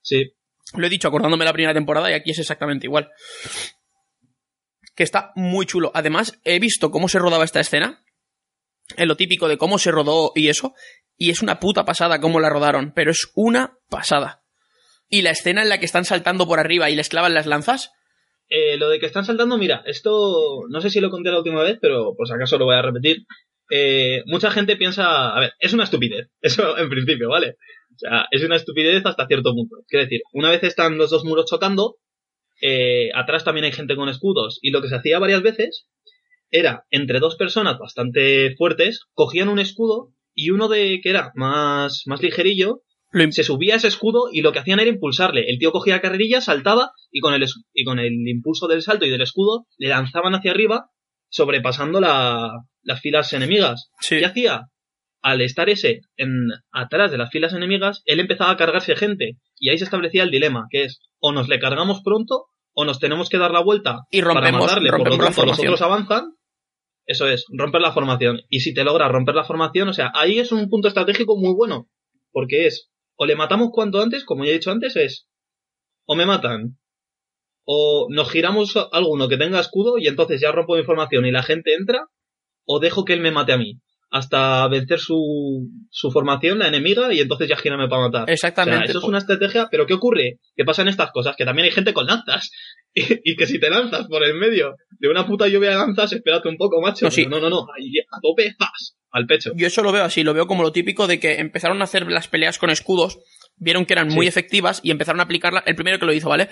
Sí. 0.03 0.35
Lo 0.75 0.87
he 0.87 0.91
dicho 0.91 1.09
acordándome 1.09 1.45
de 1.45 1.49
la 1.49 1.53
primera 1.53 1.75
temporada 1.75 2.11
y 2.11 2.15
aquí 2.15 2.31
es 2.31 2.39
exactamente 2.39 2.87
igual. 2.87 3.11
Que 4.95 5.03
está 5.03 5.33
muy 5.35 5.67
chulo. 5.67 5.91
Además, 5.95 6.39
he 6.45 6.59
visto 6.59 6.91
cómo 6.91 7.09
se 7.09 7.19
rodaba 7.19 7.45
esta 7.45 7.61
escena. 7.61 8.05
En 8.97 9.09
lo 9.09 9.17
típico 9.17 9.49
de 9.49 9.59
cómo 9.59 9.79
se 9.79 9.91
rodó 9.91 10.33
y 10.35 10.49
eso. 10.49 10.75
Y 11.17 11.31
es 11.31 11.43
una 11.43 11.59
puta 11.59 11.85
pasada 11.85 12.21
cómo 12.21 12.41
la 12.41 12.51
rodaron. 12.51 12.93
Pero 12.95 13.11
es 13.11 13.31
una 13.35 13.79
pasada. 13.89 14.45
Y 15.09 15.23
la 15.23 15.31
escena 15.31 15.63
en 15.63 15.69
la 15.69 15.79
que 15.79 15.87
están 15.87 16.05
saltando 16.05 16.47
por 16.47 16.61
arriba 16.61 16.91
y 16.91 16.97
les 16.97 17.09
clavan 17.09 17.35
las 17.35 17.47
lanzas. 17.47 17.91
Eh, 18.49 18.77
lo 18.77 18.89
de 18.89 18.99
que 18.99 19.07
están 19.07 19.25
saltando, 19.25 19.57
mira, 19.59 19.83
esto 19.87 20.63
no 20.69 20.81
sé 20.81 20.91
si 20.91 21.01
lo 21.01 21.11
conté 21.11 21.31
la 21.31 21.39
última 21.39 21.63
vez, 21.63 21.79
pero 21.81 22.15
por 22.17 22.29
si 22.29 22.35
acaso 22.35 22.59
lo 22.59 22.67
voy 22.67 22.77
a 22.77 22.83
repetir. 22.83 23.25
Eh, 23.71 24.23
mucha 24.27 24.51
gente 24.51 24.77
piensa, 24.77 25.35
a 25.35 25.41
ver, 25.41 25.53
es 25.59 25.73
una 25.73 25.85
estupidez, 25.85 26.29
eso 26.43 26.77
en 26.79 26.89
principio, 26.89 27.29
¿vale? 27.29 27.57
O 27.95 27.99
sea, 27.99 28.27
es 28.31 28.45
una 28.45 28.57
estupidez 28.57 29.05
hasta 29.07 29.27
cierto 29.27 29.55
punto. 29.55 29.77
Quiero 29.89 30.05
decir, 30.05 30.21
una 30.33 30.51
vez 30.51 30.63
están 30.65 30.99
los 30.99 31.11
dos 31.11 31.25
muros 31.25 31.47
chocando, 31.49 31.97
eh, 32.61 33.11
atrás 33.15 33.45
también 33.45 33.65
hay 33.65 33.73
gente 33.73 33.97
con 33.97 34.09
escudos, 34.09 34.59
y 34.63 34.71
lo 34.71 34.83
que 34.83 34.89
se 34.89 34.97
hacía 34.97 35.19
varias 35.19 35.43
veces 35.43 35.89
era, 36.51 36.85
entre 36.91 37.21
dos 37.21 37.37
personas 37.37 37.79
bastante 37.79 38.55
fuertes, 38.57 39.07
cogían 39.15 39.49
un 39.49 39.59
escudo 39.59 40.13
y 40.35 40.51
uno 40.51 40.69
de 40.69 41.01
que 41.03 41.11
era 41.11 41.33
más, 41.35 42.03
más 42.07 42.23
ligerillo, 42.23 42.83
se 43.31 43.45
subía 43.45 43.75
a 43.75 43.77
ese 43.77 43.89
escudo 43.89 44.29
y 44.33 44.41
lo 44.43 44.53
que 44.53 44.59
hacían 44.59 44.81
era 44.81 44.91
impulsarle. 44.91 45.49
El 45.49 45.59
tío 45.59 45.73
cogía 45.73 45.95
la 45.95 46.01
carrerilla, 46.01 46.41
saltaba 46.41 46.91
y 47.11 47.21
con 47.21 47.35
el, 47.35 47.45
y 47.73 47.85
con 47.85 47.99
el 47.99 48.13
impulso 48.29 48.67
del 48.69 48.83
salto 48.83 49.07
y 49.07 49.11
del 49.11 49.21
escudo 49.23 49.67
le 49.79 49.89
lanzaban 49.89 50.35
hacia 50.35 50.51
arriba, 50.51 50.87
sobrepasando 51.29 52.01
la- 52.01 52.53
las 52.83 53.01
filas 53.01 53.33
enemigas. 53.33 53.91
Sí. 54.01 54.19
¿Qué 54.19 54.27
hacía? 54.27 54.63
Al 55.23 55.41
estar 55.41 55.71
ese 55.71 56.01
en, 56.17 56.49
atrás 56.71 57.11
de 57.11 57.17
las 57.19 57.31
filas 57.31 57.55
enemigas, 57.55 58.03
él 58.05 58.21
empezaba 58.21 58.51
a 58.51 58.57
cargarse 58.57 58.95
gente. 58.95 59.39
Y 59.57 59.71
ahí 59.71 59.79
se 59.79 59.85
establecía 59.85 60.23
el 60.23 60.31
dilema, 60.31 60.67
que 60.71 60.85
es 60.85 61.01
o 61.19 61.33
nos 61.33 61.49
le 61.49 61.59
cargamos 61.59 62.03
pronto 62.05 62.47
o 62.75 62.85
nos 62.85 62.99
tenemos 62.99 63.29
que 63.31 63.39
dar 63.39 63.53
la 63.53 63.63
vuelta 63.63 64.01
Y 64.11 64.21
para 64.21 64.35
rompemos, 64.35 64.63
matarle. 64.67 64.91
Por 64.91 65.09
lo 65.09 65.17
tanto, 65.19 65.47
los 65.47 65.59
otros 65.59 65.81
avanzan. 65.83 66.35
Eso 67.07 67.29
es, 67.29 67.45
romper 67.51 67.81
la 67.81 67.93
formación. 67.93 68.41
Y 68.49 68.61
si 68.61 68.75
te 68.75 68.83
logras 68.85 69.11
romper 69.13 69.35
la 69.35 69.45
formación, 69.45 69.89
o 69.89 69.93
sea, 69.93 70.11
ahí 70.15 70.39
es 70.39 70.53
un 70.53 70.69
punto 70.69 70.89
estratégico 70.89 71.37
muy 71.39 71.55
bueno. 71.55 71.89
Porque 72.33 72.67
es, 72.67 72.91
o 73.17 73.27
le 73.27 73.37
matamos 73.37 73.71
cuanto 73.73 74.01
antes, 74.01 74.25
como 74.25 74.45
ya 74.45 74.51
he 74.51 74.55
dicho 74.55 74.71
antes, 74.71 74.97
es, 74.97 75.27
o 76.07 76.15
me 76.15 76.27
matan, 76.27 76.79
o 77.65 78.09
nos 78.11 78.31
giramos 78.31 78.77
a 78.77 78.89
alguno 78.93 79.29
que 79.29 79.39
tenga 79.39 79.61
escudo 79.61 79.99
y 79.99 80.07
entonces 80.07 80.41
ya 80.41 80.53
rompo 80.53 80.77
mi 80.77 80.85
formación 80.85 81.25
y 81.27 81.31
la 81.31 81.43
gente 81.43 81.75
entra, 81.75 82.09
o 82.67 82.81
dejo 82.81 83.05
que 83.05 83.15
él 83.15 83.21
me 83.21 83.31
mate 83.31 83.53
a 83.53 83.59
mí. 83.59 83.81
Hasta 84.17 84.69
vencer 84.69 85.01
su, 85.01 85.69
su 85.91 86.13
formación, 86.13 86.61
la 86.61 86.69
enemiga, 86.69 87.13
y 87.13 87.19
entonces 87.19 87.49
ya 87.49 87.57
gírame 87.57 87.89
para 87.89 88.03
matar. 88.03 88.31
Exactamente. 88.31 88.77
O 88.77 88.79
sea, 88.83 88.91
eso 88.91 88.99
es 88.99 89.03
po- 89.03 89.09
una 89.09 89.19
estrategia, 89.19 89.67
pero 89.73 89.87
¿qué 89.87 89.95
ocurre? 89.95 90.39
Que 90.55 90.65
pasan 90.65 90.87
estas 90.87 91.11
cosas, 91.11 91.35
que 91.37 91.45
también 91.45 91.65
hay 91.67 91.73
gente 91.73 91.93
con 91.93 92.07
lanzas. 92.07 92.51
Y, 92.97 93.33
y 93.33 93.35
que 93.35 93.49
si 93.49 93.59
te 93.59 93.69
lanzas 93.71 94.07
por 94.07 94.23
el 94.25 94.35
medio 94.39 94.77
de 95.01 95.09
una 95.09 95.27
puta 95.27 95.49
lluvia 95.49 95.71
de 95.71 95.75
lanzas, 95.79 96.13
espérate 96.13 96.49
un 96.49 96.57
poco, 96.57 96.81
macho. 96.81 97.05
No, 97.05 97.11
sí. 97.11 97.27
No, 97.27 97.41
no, 97.41 97.51
no, 97.51 97.67
ahí 97.77 97.91
a 97.99 98.21
tope, 98.23 98.55
¡zas! 98.57 98.97
Al 99.11 99.27
pecho. 99.27 99.51
Yo 99.57 99.67
eso 99.67 99.83
lo 99.83 99.91
veo 99.91 100.05
así, 100.05 100.23
lo 100.23 100.33
veo 100.33 100.47
como 100.47 100.63
lo 100.63 100.71
típico 100.71 101.09
de 101.09 101.19
que 101.19 101.41
empezaron 101.41 101.81
a 101.81 101.85
hacer 101.85 102.09
las 102.09 102.29
peleas 102.29 102.57
con 102.61 102.71
escudos, 102.71 103.19
vieron 103.57 103.85
que 103.85 103.95
eran 103.95 104.07
muy 104.11 104.29
efectivas 104.29 104.79
y 104.85 104.93
empezaron 104.93 105.19
a 105.19 105.25
aplicarla. 105.25 105.65
El 105.67 105.75
primero 105.75 105.99
que 105.99 106.07
lo 106.07 106.13
hizo, 106.13 106.29
¿vale? 106.29 106.51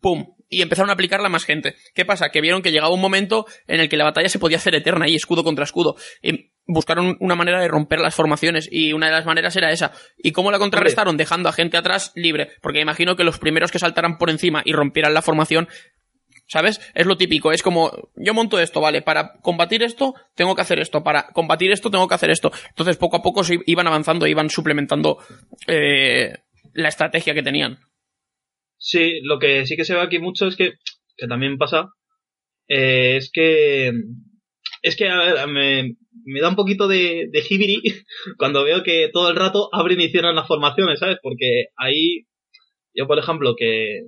¡Pum! 0.00 0.34
Y 0.48 0.62
empezaron 0.62 0.90
a 0.90 0.92
aplicarla 0.92 1.26
a 1.26 1.30
más 1.30 1.44
gente. 1.44 1.74
¿Qué 1.94 2.04
pasa? 2.04 2.30
Que 2.30 2.40
vieron 2.40 2.62
que 2.62 2.70
llegaba 2.70 2.94
un 2.94 3.00
momento 3.00 3.46
en 3.66 3.80
el 3.80 3.88
que 3.88 3.96
la 3.96 4.04
batalla 4.04 4.28
se 4.28 4.38
podía 4.38 4.58
hacer 4.58 4.74
eterna 4.74 5.08
y 5.08 5.14
escudo 5.14 5.42
contra 5.42 5.64
escudo. 5.64 5.96
Y 6.22 6.52
buscaron 6.66 7.16
una 7.20 7.34
manera 7.34 7.60
de 7.60 7.68
romper 7.68 8.00
las 8.00 8.14
formaciones 8.14 8.68
y 8.70 8.92
una 8.92 9.06
de 9.06 9.12
las 9.12 9.26
maneras 9.26 9.56
era 9.56 9.72
esa. 9.72 9.92
¿Y 10.16 10.32
cómo 10.32 10.50
la 10.50 10.58
contrarrestaron? 10.58 11.16
Dejando 11.16 11.48
a 11.48 11.52
gente 11.52 11.76
atrás 11.76 12.12
libre. 12.14 12.50
Porque 12.62 12.80
imagino 12.80 13.16
que 13.16 13.24
los 13.24 13.38
primeros 13.38 13.72
que 13.72 13.78
saltaran 13.78 14.18
por 14.18 14.30
encima 14.30 14.62
y 14.64 14.72
rompieran 14.72 15.14
la 15.14 15.22
formación 15.22 15.68
¿Sabes? 16.46 16.80
Es 16.94 17.06
lo 17.06 17.16
típico, 17.16 17.52
es 17.52 17.62
como, 17.62 17.90
yo 18.16 18.34
monto 18.34 18.58
esto, 18.58 18.80
vale, 18.80 19.00
para 19.00 19.32
combatir 19.40 19.82
esto 19.82 20.14
tengo 20.34 20.54
que 20.54 20.60
hacer 20.60 20.78
esto, 20.78 21.02
para 21.02 21.28
combatir 21.28 21.72
esto 21.72 21.90
tengo 21.90 22.06
que 22.06 22.14
hacer 22.14 22.30
esto. 22.30 22.52
Entonces 22.68 22.98
poco 22.98 23.16
a 23.16 23.22
poco 23.22 23.42
se 23.44 23.60
iban 23.66 23.86
avanzando, 23.86 24.26
iban 24.26 24.50
suplementando 24.50 25.18
eh, 25.66 26.36
la 26.74 26.88
estrategia 26.88 27.32
que 27.32 27.42
tenían. 27.42 27.78
Sí, 28.78 29.20
lo 29.22 29.38
que 29.38 29.66
sí 29.66 29.76
que 29.76 29.84
se 29.84 29.94
ve 29.94 30.00
aquí 30.00 30.18
mucho 30.18 30.46
es 30.46 30.56
que, 30.56 30.74
que 31.16 31.26
también 31.26 31.58
pasa, 31.58 31.88
eh, 32.68 33.16
es 33.18 33.30
que, 33.32 33.92
es 34.82 34.96
que, 34.96 35.08
a 35.08 35.18
ver, 35.18 35.48
me, 35.48 35.96
me 36.24 36.40
da 36.40 36.48
un 36.50 36.56
poquito 36.56 36.88
de, 36.88 37.28
de 37.30 37.42
jibiri 37.42 37.82
cuando 38.38 38.64
veo 38.64 38.82
que 38.82 39.10
todo 39.12 39.30
el 39.30 39.36
rato 39.36 39.68
abren 39.72 40.00
y 40.00 40.10
cierran 40.10 40.36
las 40.36 40.48
formaciones, 40.48 40.98
¿sabes? 41.00 41.18
Porque 41.22 41.66
ahí, 41.76 42.26
Yo, 42.94 43.06
por 43.06 43.18
ejemplo, 43.18 43.54
que 43.56 44.02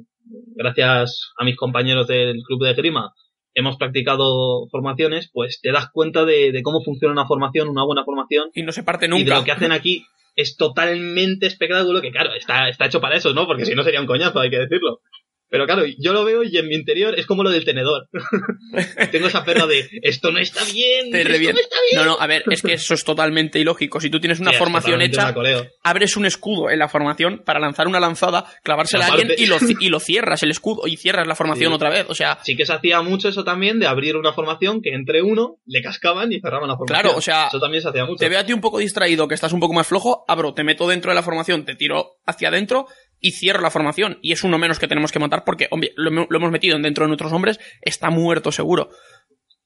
gracias 0.56 1.32
a 1.38 1.44
mis 1.44 1.56
compañeros 1.56 2.06
del 2.08 2.42
club 2.46 2.64
de 2.66 2.74
grima 2.74 3.12
hemos 3.56 3.76
practicado 3.78 4.68
formaciones, 4.70 5.30
pues 5.32 5.60
te 5.60 5.72
das 5.72 5.88
cuenta 5.92 6.24
de, 6.24 6.52
de 6.52 6.62
cómo 6.62 6.82
funciona 6.82 7.12
una 7.12 7.26
formación, 7.26 7.68
una 7.68 7.84
buena 7.84 8.04
formación, 8.04 8.50
Y 8.54 8.62
no 8.62 8.70
se 8.70 8.84
parte 8.84 9.06
y 9.06 9.08
de 9.08 9.16
nunca. 9.18 9.38
lo 9.38 9.44
que 9.44 9.50
hacen 9.52 9.72
aquí 9.72 10.04
es 10.36 10.56
totalmente 10.56 11.46
espectáculo, 11.46 12.02
que 12.02 12.10
claro, 12.10 12.34
está, 12.34 12.68
está 12.68 12.84
hecho 12.86 13.00
para 13.00 13.16
eso, 13.16 13.32
¿no? 13.32 13.46
Porque 13.46 13.64
si 13.64 13.74
no 13.74 13.82
sería 13.82 14.00
un 14.02 14.06
coñazo, 14.06 14.38
hay 14.38 14.50
que 14.50 14.58
decirlo. 14.58 15.00
Pero 15.48 15.64
claro, 15.66 15.84
yo 15.98 16.12
lo 16.12 16.24
veo 16.24 16.42
y 16.42 16.56
en 16.58 16.66
mi 16.68 16.74
interior 16.74 17.18
es 17.18 17.24
como 17.26 17.42
lo 17.44 17.50
del 17.50 17.64
tenedor. 17.64 18.08
Tengo 19.12 19.28
esa 19.28 19.44
perra 19.44 19.66
de, 19.66 19.88
esto 20.02 20.30
no 20.32 20.38
está 20.38 20.64
bien, 20.64 21.10
Te 21.10 21.22
esto 21.22 21.52
no 21.52 21.58
está 21.60 21.76
bien. 21.90 21.96
No, 21.96 22.04
no, 22.04 22.16
a 22.20 22.26
ver, 22.26 22.42
es 22.50 22.62
que 22.62 22.72
eso 22.74 22.94
es 22.94 23.04
totalmente 23.04 23.58
ilógico. 23.58 24.00
Si 24.00 24.10
tú 24.10 24.20
tienes 24.20 24.40
una 24.40 24.50
Sí, 24.52 24.56
formación 24.58 25.02
hecha, 25.02 25.32
un 25.36 25.68
abres 25.82 26.16
un 26.16 26.26
escudo 26.26 26.70
en 26.70 26.78
la 26.78 26.88
formación 26.88 27.42
para 27.44 27.60
lanzar 27.60 27.86
una 27.86 28.00
lanzada, 28.00 28.44
clavársela 28.62 29.06
a 29.06 29.12
alguien 29.12 29.32
y 29.38 29.46
lo, 29.46 29.56
y 29.80 29.88
lo 29.88 30.00
cierras 30.00 30.42
el 30.42 30.50
escudo 30.50 30.86
y 30.86 30.96
cierras 30.96 31.26
la 31.26 31.34
formación 31.34 31.70
Sí. 31.70 31.74
otra 31.74 31.90
vez. 31.90 32.06
O 32.08 32.14
sea, 32.14 32.38
Sí 32.42 32.56
que 32.56 32.66
se 32.66 32.72
hacía 32.72 33.00
mucho 33.02 33.28
eso 33.28 33.44
también 33.44 33.78
de 33.78 33.86
abrir 33.86 34.16
una 34.16 34.32
formación 34.32 34.80
que 34.82 34.90
entre 34.94 35.22
uno 35.22 35.56
le 35.66 35.82
cascaban 35.82 36.32
y 36.32 36.40
cerraban 36.40 36.68
la 36.68 36.76
formación. 36.76 37.00
Claro, 37.02 37.16
o 37.16 37.20
sea, 37.20 37.46
Eso 37.48 37.60
también 37.60 37.82
se 37.82 37.88
hacía 37.88 38.04
mucho. 38.04 38.16
te 38.18 38.28
veo 38.28 38.40
a 38.40 38.44
ti 38.44 38.52
un 38.52 38.60
poco 38.60 38.78
distraído, 38.78 39.28
que 39.28 39.34
estás 39.34 39.52
un 39.52 39.60
poco 39.60 39.74
más 39.74 39.86
flojo, 39.86 40.24
abro, 40.28 40.54
te 40.54 40.64
meto 40.64 40.88
dentro 40.88 41.10
de 41.10 41.14
la 41.14 41.22
formación, 41.22 41.64
te 41.64 41.74
tiro 41.74 42.16
hacia 42.26 42.48
adentro 42.48 42.86
y 43.20 43.32
cierro 43.32 43.60
la 43.60 43.70
formación. 43.70 44.18
Y 44.22 44.32
es 44.32 44.44
uno 44.44 44.58
menos 44.58 44.78
que 44.78 44.88
tenemos 44.88 45.12
que 45.12 45.18
matar 45.18 45.44
porque, 45.44 45.68
hombre, 45.70 45.92
lo, 45.96 46.10
hemo- 46.10 46.26
lo 46.28 46.36
hemos 46.38 46.50
metido 46.50 46.78
dentro 46.78 47.04
de 47.04 47.08
nuestros 47.08 47.32
hombres, 47.32 47.58
está 47.82 48.10
muerto 48.10 48.52
seguro. 48.52 48.90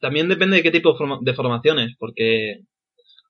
También 0.00 0.28
depende 0.28 0.56
de 0.56 0.62
qué 0.62 0.70
tipo 0.70 0.96
de 1.20 1.34
formaciones, 1.34 1.94
porque 1.98 2.60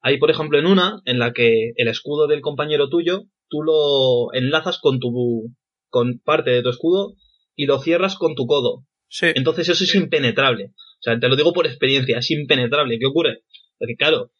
hay, 0.02 0.18
por 0.18 0.30
ejemplo, 0.30 0.58
en 0.58 0.66
una 0.66 1.00
en 1.04 1.18
la 1.18 1.32
que 1.32 1.72
el 1.76 1.88
escudo 1.88 2.26
del 2.26 2.40
compañero 2.40 2.88
tuyo, 2.88 3.24
tú 3.48 3.62
lo 3.62 4.32
enlazas 4.32 4.78
con 4.78 5.00
tu 5.00 5.52
con 5.88 6.20
parte 6.20 6.50
de 6.50 6.62
tu 6.62 6.68
escudo 6.68 7.14
y 7.56 7.66
lo 7.66 7.80
cierras 7.80 8.16
con 8.16 8.36
tu 8.36 8.46
codo. 8.46 8.84
Sí. 9.08 9.26
Entonces 9.34 9.68
eso 9.68 9.82
es 9.82 9.94
impenetrable. 9.96 10.66
O 10.66 11.02
sea, 11.02 11.18
te 11.18 11.28
lo 11.28 11.34
digo 11.34 11.52
por 11.52 11.66
experiencia, 11.66 12.18
es 12.18 12.30
impenetrable. 12.30 12.98
¿Qué 13.00 13.06
ocurre? 13.06 13.42
Porque 13.78 13.96
claro, 13.96 14.30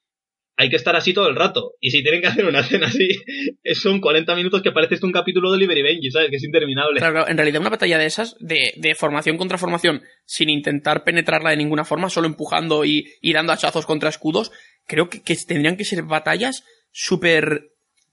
hay 0.57 0.69
que 0.69 0.77
estar 0.77 0.95
así 0.95 1.15
todo 1.15 1.29
el 1.29 1.37
rato. 1.37 1.75
Y 1.81 1.91
si 1.91 2.03
tienen 2.03 2.21
que 2.21 2.27
hacer 2.27 2.45
una 2.45 2.61
escena 2.61 2.87
así, 2.87 3.09
son 3.75 4.01
40 4.01 4.35
minutos 4.35 4.63
que 4.63 4.73
parece 4.73 4.95
esto 4.95 5.07
un 5.07 5.13
capítulo 5.13 5.51
de 5.51 5.57
Oliver 5.57 5.79
y 5.79 5.83
Benji, 5.83 6.11
¿sabes? 6.11 6.31
Que 6.31 6.37
es 6.37 6.45
interminable. 6.45 6.99
Claro, 6.99 7.15
claro, 7.15 7.31
en 7.31 7.37
realidad 7.37 7.61
una 7.61 7.71
batalla 7.71 7.99
de 7.99 8.07
esas, 8.07 8.37
de, 8.41 8.73
de 8.77 8.95
formación 8.95 9.37
contra 9.37 9.59
formación, 9.59 10.03
sin 10.25 10.51
intentar 10.51 11.05
penetrarla 11.05 11.51
de 11.51 11.57
ninguna 11.57 11.85
forma, 11.85 12.11
solo 12.11 12.27
empujando 12.27 12.85
y, 12.85 13.07
y 13.21 13.33
dando 13.33 13.53
hachazos 13.53 13.87
contra 13.87 14.11
escudos, 14.11 14.53
creo 14.87 15.09
que, 15.09 15.23
que 15.23 15.37
tendrían 15.37 15.77
que 15.77 15.85
ser 15.85 16.03
batallas 16.03 16.65
súper 16.93 17.71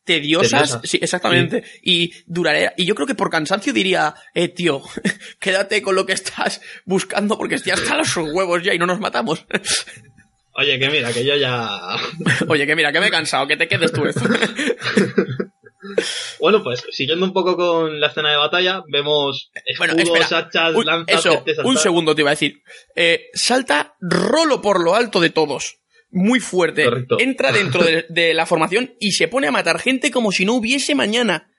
tediosas. 0.08 0.80
Sí, 0.84 0.98
exactamente. 1.02 1.64
Y 1.84 2.14
duraré. 2.26 2.72
Y 2.78 2.86
yo 2.86 2.96
creo 2.96 3.06
que 3.06 3.14
por 3.14 3.30
cansancio 3.30 3.74
diría, 3.74 4.16
eh, 4.34 4.48
tío, 4.48 4.82
quédate 5.40 5.84
con 5.84 5.96
lo 5.96 6.08
que 6.08 6.14
estás 6.14 6.62
buscando 6.86 7.38
porque 7.38 7.56
estoy 7.56 7.74
hasta 7.74 7.98
los 7.98 8.16
huevos 8.18 8.64
ya 8.64 8.74
y 8.74 8.80
no 8.80 8.88
nos 8.88 9.00
matamos. 9.00 9.46
Oye, 10.60 10.80
que 10.80 10.90
mira, 10.90 11.14
que 11.14 11.24
yo 11.24 11.36
ya... 11.36 11.70
Oye, 12.48 12.66
que 12.66 12.76
mira, 12.76 12.92
que 12.92 13.00
me 13.00 13.08
he 13.08 13.12
cansado, 13.12 13.46
que 13.48 13.58
te 13.58 13.68
quedes 13.68 13.92
tú 13.92 14.06
esto. 14.06 14.22
Bueno, 16.40 16.64
pues 16.64 16.84
siguiendo 16.92 17.26
un 17.26 17.34
poco 17.34 17.56
con 17.56 18.00
la 18.00 18.08
escena 18.08 18.32
de 18.32 18.38
batalla, 18.38 18.84
vemos 18.92 19.52
Bueno, 19.78 19.94
escudos, 19.96 20.32
hachas, 20.32 20.76
Un- 20.76 20.86
lanzas, 20.86 21.20
eso, 21.26 21.44
que 21.44 21.54
te 21.54 21.62
un 21.62 21.78
segundo 21.78 22.14
te 22.14 22.22
iba 22.22 22.30
a 22.30 22.34
decir. 22.34 22.62
Eh, 22.96 23.28
salta 23.34 23.96
rolo 24.02 24.62
por 24.62 24.84
lo 24.84 24.96
alto 24.96 25.20
de 25.20 25.30
todos. 25.30 25.80
Muy 26.12 26.40
fuerte. 26.40 26.84
Correcto. 26.84 27.18
Entra 27.20 27.52
dentro 27.52 27.84
de, 27.84 28.06
de 28.10 28.34
la 28.34 28.46
formación 28.46 28.96
y 29.00 29.14
se 29.14 29.28
pone 29.28 29.48
a 29.48 29.52
matar 29.52 29.80
gente 29.80 30.12
como 30.12 30.32
si 30.32 30.46
no 30.46 30.54
hubiese 30.54 30.94
mañana. 30.94 31.50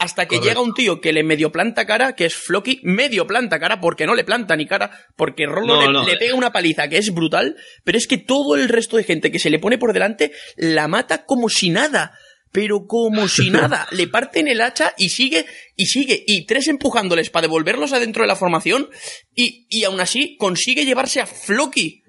Hasta 0.00 0.24
que 0.26 0.36
Correcto. 0.36 0.48
llega 0.48 0.60
un 0.62 0.72
tío 0.74 1.00
que 1.00 1.12
le 1.12 1.22
medio 1.22 1.52
planta 1.52 1.86
cara, 1.86 2.16
que 2.16 2.24
es 2.24 2.34
Floki, 2.34 2.80
medio 2.82 3.26
planta 3.26 3.60
cara, 3.60 3.80
porque 3.80 4.06
no 4.06 4.14
le 4.14 4.24
planta 4.24 4.56
ni 4.56 4.66
cara, 4.66 4.90
porque 5.14 5.44
Rolo 5.44 5.76
No, 5.76 5.80
le, 5.82 5.92
no, 5.92 6.06
le 6.06 6.16
pega 6.16 6.34
una 6.34 6.52
paliza 6.52 6.88
que 6.88 6.96
es 6.96 7.12
brutal, 7.12 7.56
pero 7.84 7.98
es 7.98 8.06
que 8.06 8.16
todo 8.16 8.56
el 8.56 8.70
resto 8.70 8.96
de 8.96 9.04
gente 9.04 9.30
que 9.30 9.38
se 9.38 9.50
le 9.50 9.58
pone 9.58 9.76
por 9.76 9.92
delante 9.92 10.32
la 10.56 10.88
mata 10.88 11.26
como 11.26 11.48
si 11.50 11.68
nada. 11.68 12.18
Pero 12.50 12.86
como 12.86 13.28
si 13.28 13.50
nada, 13.50 13.86
le 13.92 14.08
parten 14.08 14.48
el 14.48 14.62
hacha 14.62 14.94
y 14.96 15.10
sigue, 15.10 15.44
y 15.76 15.86
sigue, 15.86 16.24
y 16.26 16.46
tres 16.46 16.66
empujándoles 16.68 17.30
para 17.30 17.42
devolverlos 17.42 17.92
adentro 17.92 18.22
de 18.22 18.28
la 18.28 18.36
formación, 18.36 18.88
y, 19.34 19.66
y 19.68 19.84
aún 19.84 20.00
así 20.00 20.36
consigue 20.38 20.84
llevarse 20.84 21.20
a 21.20 21.26
Floki. 21.26 22.02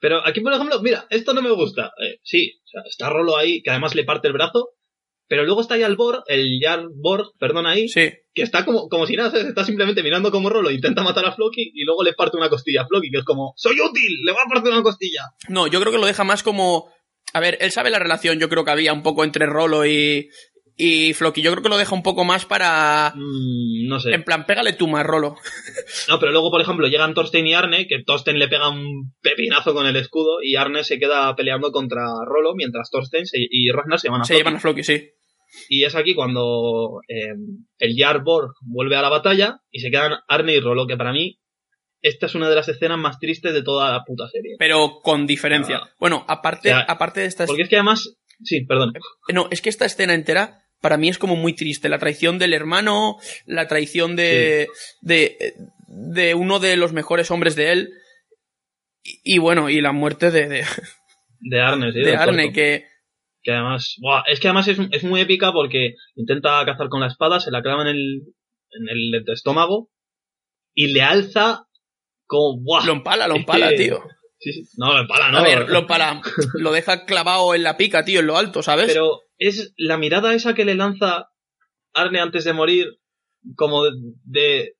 Pero 0.00 0.26
aquí, 0.26 0.40
por 0.40 0.52
ejemplo, 0.52 0.80
mira, 0.82 1.06
esto 1.10 1.32
no 1.32 1.42
me 1.42 1.50
gusta. 1.52 1.92
Eh, 2.02 2.18
sí, 2.24 2.60
o 2.64 2.68
sea, 2.68 2.80
está 2.88 3.08
Rolo 3.10 3.36
ahí, 3.36 3.62
que 3.62 3.70
además 3.70 3.94
le 3.94 4.04
parte 4.04 4.28
el 4.28 4.34
brazo, 4.34 4.70
pero 5.28 5.44
luego 5.44 5.60
está 5.60 5.76
ya 5.76 5.86
el 5.86 5.96
Borg, 5.96 6.22
el 6.26 6.58
Jar 6.62 6.84
Borg, 6.94 7.28
perdón 7.38 7.66
ahí, 7.66 7.88
Sí. 7.88 8.10
que 8.34 8.42
está 8.42 8.64
como, 8.64 8.88
como 8.88 9.06
si 9.06 9.16
nada, 9.16 9.30
¿sabes? 9.30 9.46
está 9.46 9.64
simplemente 9.64 10.02
mirando 10.02 10.30
como 10.30 10.50
Rolo 10.50 10.70
intenta 10.70 11.02
matar 11.02 11.24
a 11.26 11.32
Floki 11.34 11.70
y 11.74 11.84
luego 11.84 12.02
le 12.02 12.12
parte 12.14 12.36
una 12.36 12.48
costilla 12.50 12.82
a 12.82 12.86
Floki, 12.86 13.10
que 13.10 13.18
es 13.18 13.24
como, 13.24 13.52
¡soy 13.56 13.74
útil! 13.80 14.18
¡Le 14.24 14.32
voy 14.32 14.40
a 14.44 14.48
partir 14.52 14.72
una 14.72 14.82
costilla! 14.82 15.22
No, 15.48 15.66
yo 15.66 15.80
creo 15.80 15.92
que 15.92 15.98
lo 15.98 16.06
deja 16.06 16.24
más 16.24 16.42
como. 16.42 16.90
A 17.32 17.40
ver, 17.40 17.58
él 17.60 17.72
sabe 17.72 17.90
la 17.90 17.98
relación, 17.98 18.38
yo 18.38 18.48
creo 18.48 18.64
que 18.64 18.70
había 18.70 18.92
un 18.92 19.02
poco 19.02 19.24
entre 19.24 19.46
Rolo 19.46 19.84
y. 19.86 20.28
Y 20.76 21.12
Floki. 21.14 21.40
Yo 21.40 21.52
creo 21.52 21.62
que 21.62 21.68
lo 21.68 21.78
deja 21.78 21.94
un 21.94 22.02
poco 22.02 22.24
más 22.24 22.44
para. 22.46 23.12
Mm, 23.14 23.86
no 23.88 24.00
sé. 24.00 24.12
En 24.12 24.24
plan, 24.24 24.44
pégale 24.44 24.72
tú 24.72 24.88
más, 24.88 25.04
Rolo. 25.06 25.36
No, 26.08 26.18
pero 26.18 26.32
luego, 26.32 26.50
por 26.50 26.60
ejemplo, 26.60 26.88
llegan 26.88 27.14
Thorstein 27.14 27.46
y 27.46 27.54
Arne, 27.54 27.86
que 27.86 28.02
Thorstein 28.04 28.38
le 28.38 28.48
pega 28.48 28.68
un 28.68 29.14
pepinazo 29.22 29.72
con 29.72 29.86
el 29.86 29.96
escudo 29.96 30.42
y 30.42 30.56
Arne 30.56 30.82
se 30.84 30.98
queda 30.98 31.34
peleando 31.36 31.70
contra 31.72 32.02
Rolo, 32.26 32.54
mientras 32.54 32.90
Thorstein 32.90 33.24
se- 33.26 33.38
y 33.48 33.70
Ragnar 33.70 34.00
se 34.00 34.08
van 34.10 34.20
a 34.20 34.24
Se 34.24 34.32
Floki. 34.34 34.40
llevan 34.40 34.56
a 34.56 34.60
Floki, 34.60 34.82
sí. 34.82 35.10
Y 35.68 35.84
es 35.84 35.94
aquí 35.94 36.14
cuando 36.14 37.00
eh, 37.08 37.32
el 37.78 37.94
Jar 37.96 38.22
Borg 38.24 38.50
vuelve 38.62 38.96
a 38.96 39.02
la 39.02 39.08
batalla 39.08 39.60
y 39.70 39.78
se 39.80 39.90
quedan 39.90 40.14
Arne 40.26 40.54
y 40.56 40.60
Rolo, 40.60 40.86
que 40.88 40.96
para 40.96 41.12
mí 41.12 41.38
esta 42.02 42.26
es 42.26 42.34
una 42.34 42.48
de 42.50 42.56
las 42.56 42.68
escenas 42.68 42.98
más 42.98 43.18
tristes 43.20 43.54
de 43.54 43.62
toda 43.62 43.90
la 43.92 44.02
puta 44.04 44.28
serie. 44.28 44.56
Pero 44.58 45.00
con 45.02 45.26
diferencia. 45.26 45.80
Ah. 45.84 45.90
Bueno, 46.00 46.24
aparte, 46.28 46.72
aparte 46.72 47.20
de 47.20 47.26
esta. 47.26 47.46
Porque 47.46 47.62
es 47.62 47.68
que 47.68 47.76
además... 47.76 48.16
Sí, 48.42 48.64
perdón. 48.66 48.92
No, 49.32 49.46
es 49.52 49.62
que 49.62 49.68
esta 49.70 49.84
escena 49.84 50.12
entera 50.12 50.63
para 50.84 50.98
mí 50.98 51.08
es 51.08 51.16
como 51.16 51.34
muy 51.34 51.54
triste. 51.54 51.88
La 51.88 51.98
traición 51.98 52.38
del 52.38 52.52
hermano, 52.52 53.16
la 53.46 53.66
traición 53.68 54.16
de, 54.16 54.68
de, 55.00 55.54
de 55.88 56.34
uno 56.34 56.58
de 56.58 56.76
los 56.76 56.92
mejores 56.92 57.30
hombres 57.30 57.56
de 57.56 57.72
él. 57.72 57.88
Y, 59.02 59.36
y 59.36 59.38
bueno, 59.38 59.70
y 59.70 59.80
la 59.80 59.92
muerte 59.92 60.30
de, 60.30 60.46
de, 60.46 60.64
De 61.40 61.60
Arne, 61.62 61.90
sí. 61.90 62.00
de 62.00 62.16
Arne, 62.16 62.52
que 62.52 62.84
Que 63.42 63.52
además... 63.52 63.96
buah, 63.98 64.24
es 64.26 64.40
que 64.40 64.48
además 64.48 64.68
es, 64.68 64.78
es 64.90 65.04
muy 65.04 65.22
épica 65.22 65.52
porque 65.52 65.94
intenta 66.16 66.62
cazar 66.66 66.90
con 66.90 67.00
la 67.00 67.06
espada, 67.06 67.40
se 67.40 67.50
la 67.50 67.62
clava 67.62 67.80
en 67.84 67.88
el, 67.88 68.22
en 68.72 68.88
el 68.90 69.24
estómago 69.32 69.90
y 70.74 70.92
le 70.92 71.00
alza 71.00 71.66
como... 72.26 72.60
Buah, 72.62 72.84
lo 72.84 72.92
empala, 72.92 73.26
lo 73.26 73.36
empala, 73.36 73.74
tío. 73.74 74.02
Sí, 74.44 74.52
sí. 74.52 74.62
No, 74.76 74.92
lo 74.92 75.00
empala, 75.00 75.30
no. 75.30 75.38
A 75.38 75.42
ver, 75.42 75.68
lo 75.68 75.78
empala. 75.80 76.20
Lo 76.54 76.70
deja 76.72 77.04
clavado 77.06 77.54
en 77.54 77.62
la 77.62 77.76
pica, 77.76 78.04
tío, 78.04 78.20
en 78.20 78.26
lo 78.26 78.36
alto, 78.36 78.62
¿sabes? 78.62 78.86
Pero 78.88 79.22
es 79.38 79.72
la 79.76 79.96
mirada 79.96 80.34
esa 80.34 80.54
que 80.54 80.64
le 80.64 80.74
lanza 80.74 81.28
Arne 81.94 82.20
antes 82.20 82.44
de 82.44 82.52
morir, 82.52 82.86
como 83.56 83.84
de, 83.84 83.90
de- 84.24 84.76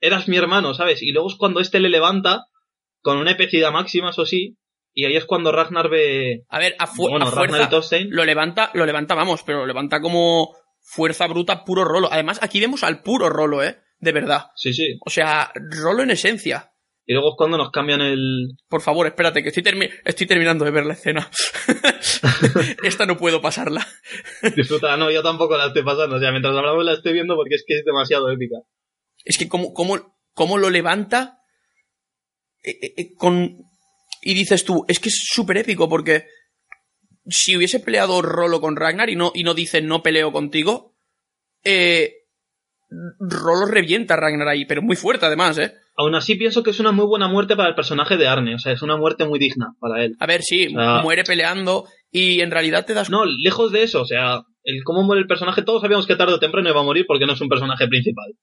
eras 0.00 0.28
mi 0.28 0.36
hermano, 0.36 0.74
¿sabes? 0.74 1.02
Y 1.02 1.12
luego 1.12 1.28
es 1.28 1.36
cuando 1.36 1.60
este 1.60 1.80
le 1.80 1.88
levanta 1.88 2.46
con 3.00 3.18
una 3.18 3.32
epicidad 3.32 3.70
máxima, 3.72 4.10
eso 4.10 4.26
sí, 4.26 4.56
y 4.92 5.04
ahí 5.04 5.16
es 5.16 5.24
cuando 5.24 5.52
Ragnar 5.52 5.88
ve, 5.88 6.44
A 6.48 6.58
ver, 6.58 6.74
a, 6.78 6.86
fu- 6.86 7.08
bueno, 7.08 7.26
a 7.26 7.30
Ragnar 7.30 7.60
y 7.62 7.66
fuerza 7.70 7.96
lo 8.10 8.24
levanta, 8.24 8.70
lo 8.74 8.84
levanta, 8.86 9.14
vamos, 9.14 9.42
pero 9.44 9.58
lo 9.60 9.66
levanta 9.66 10.00
como 10.00 10.54
fuerza 10.80 11.26
bruta, 11.26 11.64
puro 11.64 11.84
rolo. 11.84 12.08
Además, 12.10 12.38
aquí 12.42 12.58
vemos 12.60 12.82
al 12.82 13.02
puro 13.02 13.28
rolo, 13.28 13.62
¿eh? 13.62 13.78
De 14.00 14.12
verdad. 14.12 14.46
sí, 14.56 14.72
sí, 14.72 14.96
O 15.04 15.10
sea, 15.10 15.52
rolo 15.54 16.02
en 16.02 16.10
esencia. 16.10 16.72
Y 17.10 17.14
luego 17.14 17.30
es 17.30 17.34
cuando 17.38 17.56
nos 17.56 17.70
cambian 17.70 18.02
el, 18.02 18.50
Por 18.68 18.82
favor, 18.82 19.06
espérate, 19.06 19.42
que 19.42 19.48
estoy, 19.48 19.62
termi- 19.62 19.90
estoy 20.04 20.26
terminando 20.26 20.64
de 20.66 20.70
ver 20.70 20.84
la 20.84 20.92
escena. 20.92 21.30
Esta 22.82 23.06
no 23.06 23.16
puedo 23.16 23.40
pasarla. 23.40 23.86
disfruta, 24.54 24.94
no, 24.98 25.10
yo 25.10 25.22
tampoco 25.22 25.56
la 25.56 25.68
estoy 25.68 25.82
pasando, 25.82 26.16
o 26.16 26.20
sea, 26.20 26.30
mientras 26.30 26.54
hablamos 26.54 26.84
la 26.84 26.92
estoy 26.92 27.14
viendo 27.14 27.34
porque 27.34 27.54
es 27.54 27.64
que 27.66 27.78
es 27.78 27.84
demasiado 27.84 28.30
épica. 28.30 28.56
Es 29.24 29.38
que 29.38 29.48
cómo, 29.48 29.72
cómo, 29.72 30.18
cómo 30.34 30.58
lo 30.58 30.68
levanta 30.68 31.38
eh, 32.62 32.76
eh, 32.82 32.94
eh, 32.96 33.14
con... 33.16 33.56
Y 34.20 34.34
dices 34.34 34.64
tú, 34.64 34.84
es 34.86 35.00
que 35.00 35.08
es 35.08 35.18
súper 35.32 35.56
épico 35.56 35.88
porque 35.88 36.26
si 37.26 37.56
hubiese 37.56 37.80
peleado 37.80 38.20
Rolo 38.20 38.60
con 38.60 38.76
Ragnar 38.76 39.08
y 39.08 39.16
no, 39.16 39.32
y 39.34 39.44
no 39.44 39.54
dice 39.54 39.80
no 39.80 40.02
peleo 40.02 40.30
contigo, 40.30 40.94
eh, 41.64 42.17
Rolo 42.90 43.66
revienta 43.66 44.14
a 44.14 44.16
Ragnar 44.16 44.48
ahí, 44.48 44.64
pero 44.64 44.82
muy 44.82 44.96
fuerte 44.96 45.26
además, 45.26 45.58
¿eh? 45.58 45.74
Aún 45.96 46.14
así 46.14 46.36
pienso 46.36 46.62
que 46.62 46.70
es 46.70 46.80
una 46.80 46.92
muy 46.92 47.06
buena 47.06 47.28
muerte 47.28 47.56
para 47.56 47.68
el 47.68 47.74
personaje 47.74 48.16
de 48.16 48.28
Arne, 48.28 48.54
o 48.54 48.58
sea, 48.58 48.72
es 48.72 48.82
una 48.82 48.96
muerte 48.96 49.26
muy 49.26 49.38
digna 49.38 49.74
para 49.80 50.04
él. 50.04 50.16
A 50.20 50.26
ver, 50.26 50.42
sí, 50.42 50.68
muere 51.02 51.24
peleando 51.24 51.86
y 52.10 52.40
en 52.40 52.50
realidad 52.50 52.86
te 52.86 52.94
das 52.94 53.10
No, 53.10 53.24
lejos 53.26 53.72
de 53.72 53.82
eso, 53.82 54.02
o 54.02 54.06
sea, 54.06 54.42
el 54.62 54.84
cómo 54.84 55.02
muere 55.02 55.20
el 55.20 55.28
personaje, 55.28 55.62
todos 55.62 55.82
sabíamos 55.82 56.06
que 56.06 56.16
tarde 56.16 56.34
o 56.34 56.38
temprano 56.38 56.70
iba 56.70 56.80
a 56.80 56.84
morir 56.84 57.04
porque 57.06 57.26
no 57.26 57.32
es 57.32 57.40
un 57.40 57.48
personaje 57.48 57.88
principal. 57.88 58.34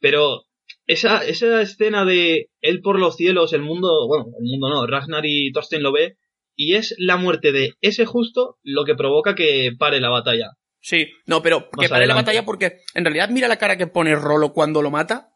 Pero 0.00 0.44
esa, 0.86 1.24
esa 1.24 1.60
escena 1.60 2.04
de 2.04 2.50
él 2.60 2.80
por 2.82 2.98
los 2.98 3.16
cielos, 3.16 3.52
el 3.52 3.62
mundo, 3.62 4.06
bueno, 4.06 4.26
el 4.38 4.44
mundo 4.44 4.68
no, 4.68 4.86
Ragnar 4.86 5.24
y 5.26 5.50
Thorstein 5.52 5.82
lo 5.82 5.92
ve, 5.92 6.18
y 6.54 6.74
es 6.74 6.94
la 6.98 7.16
muerte 7.16 7.52
de 7.52 7.74
ese 7.80 8.04
justo 8.04 8.56
lo 8.62 8.84
que 8.84 8.94
provoca 8.94 9.34
que 9.34 9.70
pare 9.78 10.00
la 10.00 10.10
batalla. 10.10 10.52
Sí, 10.80 11.08
no, 11.26 11.42
pero 11.42 11.68
que 11.70 11.88
pare 11.88 12.06
la 12.06 12.14
batalla 12.14 12.44
porque 12.44 12.82
en 12.94 13.04
realidad 13.04 13.28
mira 13.30 13.48
la 13.48 13.56
cara 13.56 13.76
que 13.76 13.86
pone 13.86 14.14
Rolo 14.14 14.52
cuando 14.52 14.82
lo 14.82 14.90
mata. 14.90 15.34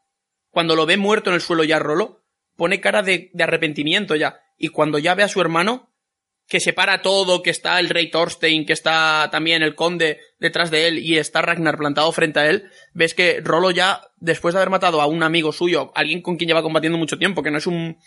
Cuando 0.49 0.75
lo 0.75 0.85
ve 0.85 0.97
muerto 0.97 1.29
en 1.29 1.35
el 1.35 1.41
suelo 1.41 1.63
ya 1.63 1.79
Rolo, 1.79 2.23
pone 2.55 2.79
cara 2.79 3.01
de, 3.01 3.31
de 3.33 3.43
arrepentimiento 3.43 4.15
ya. 4.15 4.39
Y 4.57 4.69
cuando 4.69 4.99
ya 4.99 5.15
ve 5.15 5.23
a 5.23 5.27
su 5.27 5.41
hermano, 5.41 5.93
que 6.47 6.59
separa 6.59 7.01
todo, 7.01 7.41
que 7.41 7.49
está 7.49 7.79
el 7.79 7.89
rey 7.89 8.09
Thorstein, 8.11 8.65
que 8.65 8.73
está 8.73 9.29
también 9.31 9.63
el 9.63 9.75
conde 9.75 10.19
detrás 10.39 10.71
de 10.71 10.87
él 10.87 10.99
y 10.99 11.17
está 11.17 11.41
Ragnar 11.41 11.77
plantado 11.77 12.11
frente 12.11 12.39
a 12.39 12.49
él, 12.49 12.69
ves 12.93 13.13
que 13.13 13.41
Rolo 13.41 13.71
ya, 13.71 14.01
después 14.17 14.53
de 14.53 14.59
haber 14.59 14.69
matado 14.69 15.01
a 15.01 15.07
un 15.07 15.23
amigo 15.23 15.51
suyo, 15.51 15.91
alguien 15.95 16.21
con 16.21 16.37
quien 16.37 16.47
lleva 16.47 16.61
combatiendo 16.61 16.97
mucho 16.97 17.17
tiempo, 17.17 17.43
que 17.43 17.51
no 17.51 17.57
es 17.57 17.67
un, 17.67 17.97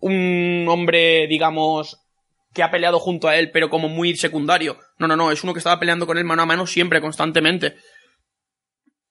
un 0.00 0.66
hombre, 0.68 1.26
digamos, 1.26 2.00
que 2.54 2.62
ha 2.62 2.70
peleado 2.70 2.98
junto 2.98 3.28
a 3.28 3.36
él, 3.36 3.50
pero 3.52 3.70
como 3.70 3.88
muy 3.88 4.16
secundario. 4.16 4.78
No, 4.98 5.06
no, 5.06 5.16
no, 5.16 5.30
es 5.30 5.44
uno 5.44 5.52
que 5.52 5.58
estaba 5.58 5.78
peleando 5.78 6.06
con 6.06 6.18
él 6.18 6.24
mano 6.24 6.42
a 6.42 6.46
mano 6.46 6.66
siempre, 6.66 7.00
constantemente. 7.00 7.76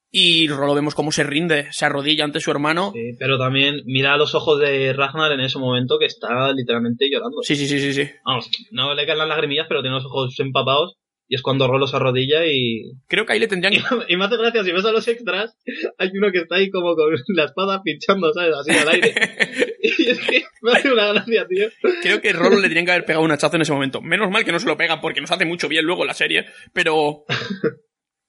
Y 0.10 0.48
Rolo 0.48 0.74
vemos 0.74 0.96
cómo 0.96 1.12
se 1.12 1.24
rinde, 1.24 1.67
se 1.72 1.86
arrodilla 1.86 2.24
ante 2.24 2.39
su 2.39 2.50
hermano. 2.50 2.91
Sí, 2.94 3.15
pero 3.20 3.38
también 3.38 3.82
mira 3.86 4.13
a 4.13 4.17
los 4.17 4.34
ojos 4.36 4.60
de 4.60 4.94
Ragnar 4.94 5.34
en 5.34 5.41
ese 5.41 5.60
momento 5.60 6.00
que 6.00 6.06
está 6.06 6.51
literalmente 6.53 7.10
llorando. 7.12 7.41
Sí, 7.41 7.56
sí, 7.56 7.67
sí, 7.67 7.79
sí, 7.79 7.94
sí. 7.94 8.10
Vamos, 8.25 8.50
no 8.72 8.94
le 8.94 9.06
caen 9.06 9.20
las 9.20 9.27
lagrimillas, 9.27 9.67
pero 9.67 9.82
tiene 9.82 9.98
los 9.98 10.06
ojos 10.06 10.34
empapados. 10.39 10.96
Y 11.30 11.36
es 11.36 11.42
cuando 11.42 11.68
Rolo 11.68 11.88
se 11.88 11.96
arrodilla 11.98 12.46
y... 12.46 12.94
Creo 13.08 13.26
que 13.26 13.34
ahí 13.34 13.40
le 13.40 13.48
tendrían 13.48 13.74
Y, 14.08 14.14
y 14.14 14.18
me 14.18 14.26
hace 14.26 14.38
gracia, 14.38 14.64
si 14.64 14.72
ves 14.72 14.86
a 14.86 14.92
los 14.92 15.08
extras, 15.08 15.58
hay 15.98 16.10
uno 16.14 16.32
que 16.32 16.40
está 16.40 16.56
ahí 16.56 16.70
como 16.70 16.96
con 16.96 17.14
la 17.36 17.46
espada 17.46 17.82
pinchando, 17.84 18.32
¿sabes? 18.34 18.56
Así 18.56 18.72
al 18.72 18.90
aire. 18.90 19.14
y 19.84 20.10
es 20.10 20.20
que 20.20 20.44
me 20.62 20.72
hace 20.72 20.92
una 20.92 21.14
gracia, 21.14 21.46
tío. 21.48 21.68
Creo 22.02 22.22
que 22.22 22.34
Rolo 22.34 22.56
le 22.56 22.64
tendrían 22.64 22.86
que 22.86 22.92
haber 22.92 23.06
pegado 23.06 23.26
un 23.26 23.32
hachazo 23.32 23.58
en 23.58 23.64
ese 23.64 23.74
momento. 23.74 24.02
Menos 24.02 24.32
mal 24.32 24.46
que 24.46 24.52
no 24.52 24.60
se 24.60 24.68
lo 24.68 24.78
pega 24.78 25.02
porque 25.02 25.22
nos 25.22 25.32
hace 25.32 25.46
mucho 25.46 25.68
bien 25.68 25.86
luego 25.86 26.06
la 26.06 26.14
serie. 26.14 26.46
Pero. 26.74 27.26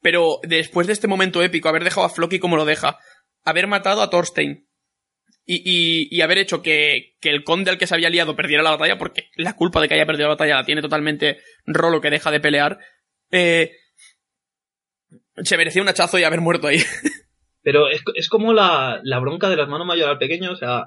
Pero 0.01 0.39
después 0.45 0.87
de 0.87 0.93
este 0.93 1.09
momento 1.09 1.43
épico, 1.43 1.69
haber 1.69 1.83
dejado 1.83 2.07
a 2.07 2.11
Floki 2.11 2.39
como 2.39 2.57
lo 2.57 2.65
deja, 2.65 2.99
haber 3.45 3.67
matado 3.67 4.01
a 4.01 4.11
Thorstein 4.11 4.68
y, 5.51 6.21
haber 6.21 6.39
hecho 6.39 6.63
que, 6.63 7.17
que 7.21 7.31
el 7.31 7.43
conde 7.43 7.71
al 7.71 7.79
que 7.79 7.87
se 7.87 7.95
había 7.95 8.11
liado 8.11 8.37
perdiera 8.37 8.63
la 8.63 8.73
batalla, 8.73 8.99
porque 8.99 9.31
la 9.35 9.57
culpa 9.57 9.81
de 9.81 9.89
que 9.89 9.95
haya 9.95 10.05
perdido 10.05 10.29
la 10.29 10.35
batalla 10.35 10.57
la 10.57 10.65
tiene 10.65 10.83
totalmente 10.83 11.39
Rolo 11.67 12.03
que 12.03 12.11
deja 12.11 12.31
de 12.31 12.41
pelear, 12.41 12.79
eh, 13.31 13.73
se 15.37 15.57
merecía 15.57 15.81
un 15.81 15.89
hachazo 15.89 16.19
y 16.19 16.25
haber 16.25 16.43
muerto 16.43 16.67
ahí. 16.67 16.79
Pero 17.63 17.89
es, 17.89 18.03
es 18.15 18.29
como 18.29 18.53
la, 18.53 19.01
la 19.03 19.19
bronca 19.21 19.49
del 19.49 19.61
hermano 19.61 19.85
mayor 19.85 20.11
al 20.11 20.19
pequeño, 20.19 20.53
o 20.53 20.57
sea... 20.57 20.85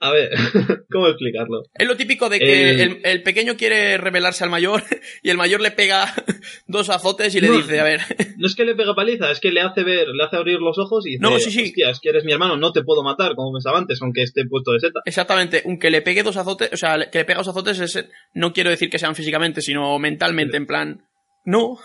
A 0.00 0.12
ver, 0.12 0.30
¿cómo 0.92 1.08
explicarlo? 1.08 1.62
Es 1.74 1.88
lo 1.88 1.96
típico 1.96 2.28
de 2.28 2.38
que 2.38 2.70
El- 2.70 2.80
el, 2.80 3.00
el 3.02 3.22
pequeño 3.24 3.56
quiere 3.56 3.98
rebelarse 3.98 4.44
al 4.44 4.50
mayor 4.50 4.82
y 5.24 5.30
el 5.30 5.36
mayor 5.36 5.60
le 5.60 5.72
pega 5.72 6.06
dos 6.68 6.88
azotes 6.88 7.34
y 7.34 7.40
le 7.40 7.48
No. 7.48 7.56
dice, 7.56 7.80
a 7.80 7.84
ver, 7.84 8.00
No 8.36 8.46
es 8.46 8.54
que 8.54 8.64
le 8.64 8.76
pega 8.76 8.94
paliza, 8.94 9.30
es 9.32 9.40
que 9.40 9.50
le 9.50 9.60
hace 9.60 9.82
ver, 9.82 10.06
le 10.08 10.22
hace 10.22 10.36
abrir 10.36 10.60
los 10.60 10.78
ojos 10.78 11.04
y 11.06 11.10
dice, 11.14 11.22
No, 11.22 11.36
sí, 11.40 11.50
sí. 11.50 11.64
hostia, 11.64 11.90
es 11.90 11.98
que 12.00 12.10
eres 12.10 12.24
mi 12.24 12.32
hermano, 12.32 12.56
no 12.56 12.72
te 12.72 12.82
puedo 12.84 13.02
matar, 13.02 13.34
como 13.34 13.52
pensaba 13.52 13.78
antes, 13.78 14.00
aunque 14.00 14.22
esté 14.22 14.44
puesto 14.48 14.70
de 14.72 14.78
seta. 14.80 15.00
exactamente, 15.04 15.62
aunque 15.66 15.90
le 15.90 16.02
pegue 16.02 16.22
dos 16.22 16.36
azotes, 16.36 16.70
o 16.72 16.76
sea, 16.76 17.10
que 17.10 17.18
le 17.18 17.24
pega 17.24 17.38
dos 17.38 17.48
azotes 17.48 17.80
es, 17.80 18.04
no 18.34 18.52
quiero 18.52 18.70
decir 18.70 18.90
que 18.90 19.00
sean 19.00 19.16
físicamente, 19.16 19.62
sino 19.62 19.98
mentalmente, 19.98 20.56
en 20.56 20.66
plan, 20.66 21.02
no, 21.44 21.78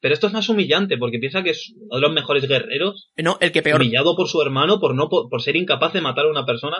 Pero 0.00 0.12
esto 0.14 0.26
es 0.26 0.32
más 0.34 0.48
humillante, 0.48 0.96
porque 0.98 1.18
piensa 1.18 1.42
que 1.42 1.50
es 1.50 1.72
uno 1.74 1.96
de 1.96 2.00
los 2.02 2.12
mejores 2.12 2.46
guerreros, 2.46 3.10
no, 3.16 3.38
el 3.40 3.50
que 3.50 3.62
peor, 3.62 3.80
humillado 3.80 4.14
por 4.14 4.28
su 4.28 4.40
hermano 4.42 4.78
por 4.78 4.94
no 4.94 5.08
por 5.08 5.40
ser 5.42 5.56
incapaz 5.56 5.92
de 5.94 6.00
matar 6.02 6.26
a 6.26 6.30
una 6.30 6.44
persona. 6.44 6.76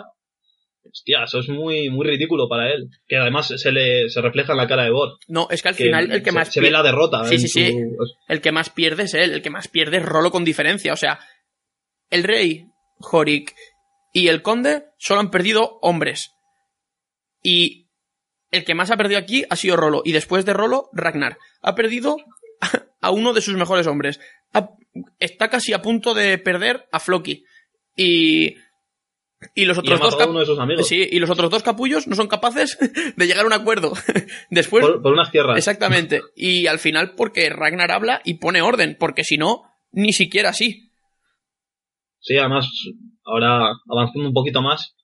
Hostia, 0.90 1.24
eso 1.24 1.38
es 1.40 1.48
muy, 1.48 1.90
muy 1.90 2.06
ridículo 2.06 2.48
para 2.48 2.72
él. 2.72 2.88
Que 3.06 3.16
además 3.16 3.52
se 3.56 3.72
le 3.72 4.08
se 4.08 4.20
refleja 4.20 4.52
en 4.52 4.58
la 4.58 4.66
cara 4.68 4.84
de 4.84 4.90
Bor. 4.90 5.18
no, 5.28 5.48
es 5.50 5.62
que 5.62 5.68
al 5.68 5.76
que 5.76 5.84
final 5.84 6.10
el 6.12 6.22
que 6.22 6.30
se, 6.30 6.36
más 6.36 6.52
se 6.52 6.60
ve 6.60 6.70
la 6.70 6.82
derrota. 6.82 7.24
Sí, 7.24 7.38
sí, 7.38 7.48
sí. 7.48 7.66
su- 7.70 8.14
el 8.28 8.40
que 8.40 8.52
más 8.52 8.70
pierde 8.70 9.04
es 9.04 9.14
él, 9.14 9.32
el 9.32 9.42
que 9.42 9.50
más 9.50 9.68
pierde 9.68 9.98
es 9.98 10.04
Rolo 10.04 10.30
con 10.30 10.44
diferencia, 10.44 10.92
o 10.92 10.96
sea, 10.96 11.18
el 12.10 12.24
rey, 12.24 12.64
Jorik 13.00 13.54
y 14.12 14.28
el 14.28 14.42
conde 14.42 14.84
solo 14.98 15.20
han 15.20 15.30
perdido 15.30 15.78
hombres. 15.82 16.30
Y 17.42 17.86
el 18.50 18.64
que 18.64 18.74
más 18.74 18.90
ha 18.90 18.96
perdido 18.96 19.18
aquí 19.20 19.44
ha 19.50 19.56
sido 19.56 19.76
Rolo. 19.76 20.02
Y 20.04 20.12
después 20.12 20.44
de 20.44 20.52
Rolo, 20.54 20.88
Ragnar. 20.92 21.38
Ha 21.62 21.74
perdido 21.74 22.16
a 23.00 23.10
uno 23.10 23.32
de 23.32 23.40
sus 23.42 23.54
mejores 23.56 23.86
hombres. 23.86 24.20
Ha- 24.54 24.70
está 25.18 25.48
casi 25.48 25.72
a 25.72 25.82
punto 25.82 26.14
de 26.14 26.38
perder 26.38 26.88
a 26.90 26.98
Floki. 27.00 27.44
Y, 27.96 28.54
y 29.54 29.64
los 29.66 29.76
Y 29.76 29.80
otros 29.80 30.00
dos 30.00 30.10
matado 30.10 30.16
a 30.16 30.18
cap- 30.24 30.30
uno 30.30 30.40
de 30.40 30.46
sus 30.46 30.58
amigos. 30.58 30.88
Sí, 30.88 31.06
y 31.10 31.18
los 31.20 31.30
otros 31.30 31.50
dos 31.50 31.62
capullos 31.62 32.06
no 32.06 32.14
son 32.16 32.26
capaces 32.28 32.76
de 33.16 33.26
llegar 33.26 33.44
a 33.44 33.46
un 33.46 33.52
acuerdo. 33.52 33.92
Después, 34.50 34.84
Por, 34.84 35.02
por 35.02 35.12
unas 35.12 35.30
tierras. 35.30 35.56
Exactamente. 35.56 36.20
Y 36.34 36.66
al 36.66 36.78
final 36.78 37.14
porque 37.16 37.48
Ragnar 37.50 37.90
habla 37.92 38.20
y 38.24 38.34
pone 38.34 38.62
orden, 38.62 38.96
porque 38.98 39.24
si 39.24 39.36
no, 39.38 39.62
ni 39.92 40.12
siquiera 40.12 40.50
así. 40.50 40.90
Sí, 42.20 42.36
además, 42.36 42.66
ahora 43.24 43.70
avanzando 43.88 44.28
un 44.28 44.34
poquito 44.34 44.60
más, 44.60 44.94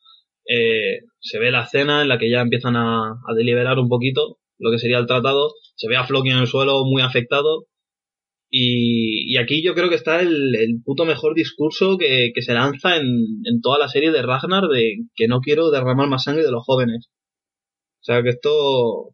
eh, 0.47 1.01
se 1.21 1.39
ve 1.39 1.51
la 1.51 1.63
escena 1.63 2.03
en 2.03 2.09
la 2.09 2.19
que 2.19 2.31
ya 2.31 2.41
empiezan 2.41 2.77
a, 2.77 3.11
a 3.11 3.35
deliberar 3.37 3.79
un 3.79 3.89
poquito 3.89 4.39
lo 4.59 4.71
que 4.71 4.79
sería 4.79 4.99
el 4.99 5.07
tratado. 5.07 5.53
Se 5.77 5.89
ve 5.89 5.97
a 5.97 6.05
Floki 6.05 6.31
en 6.31 6.39
el 6.39 6.47
suelo 6.47 6.85
muy 6.85 7.03
afectado. 7.03 7.67
Y, 8.57 9.33
y 9.35 9.37
aquí 9.39 9.65
yo 9.65 9.75
creo 9.75 9.89
que 9.89 9.97
está 9.97 10.21
el, 10.21 10.55
el 10.55 10.81
puto 10.85 11.05
mejor 11.05 11.35
discurso 11.35 11.99
que, 11.99 12.31
que 12.33 12.41
se 12.41 12.55
lanza 12.55 12.97
en, 12.97 13.07
en 13.45 13.61
toda 13.61 13.81
la 13.81 13.89
serie 13.89 14.13
de 14.13 14.23
Ragnar 14.23 14.69
de 14.69 14.99
que 15.17 15.27
no 15.27 15.41
quiero 15.41 15.73
derramar 15.73 16.09
más 16.09 16.23
sangre 16.23 16.45
de 16.45 16.53
los 16.53 16.63
jóvenes. 16.65 17.09
O 18.01 18.05
sea 18.05 18.23
que 18.23 18.29
esto 18.29 19.11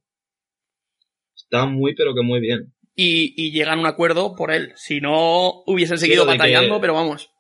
está 1.35 1.64
muy 1.64 1.94
pero 1.94 2.14
que 2.14 2.22
muy 2.22 2.40
bien. 2.40 2.74
Y, 2.94 3.33
y 3.35 3.50
llegan 3.53 3.79
a 3.79 3.81
un 3.81 3.87
acuerdo 3.87 4.35
por 4.37 4.50
él. 4.50 4.72
Si 4.76 5.00
no, 5.00 5.62
hubiesen 5.66 5.96
seguido 5.96 6.24
que- 6.26 6.33
batallando, 6.33 6.79
pero 6.79 6.92
vamos. 6.92 7.31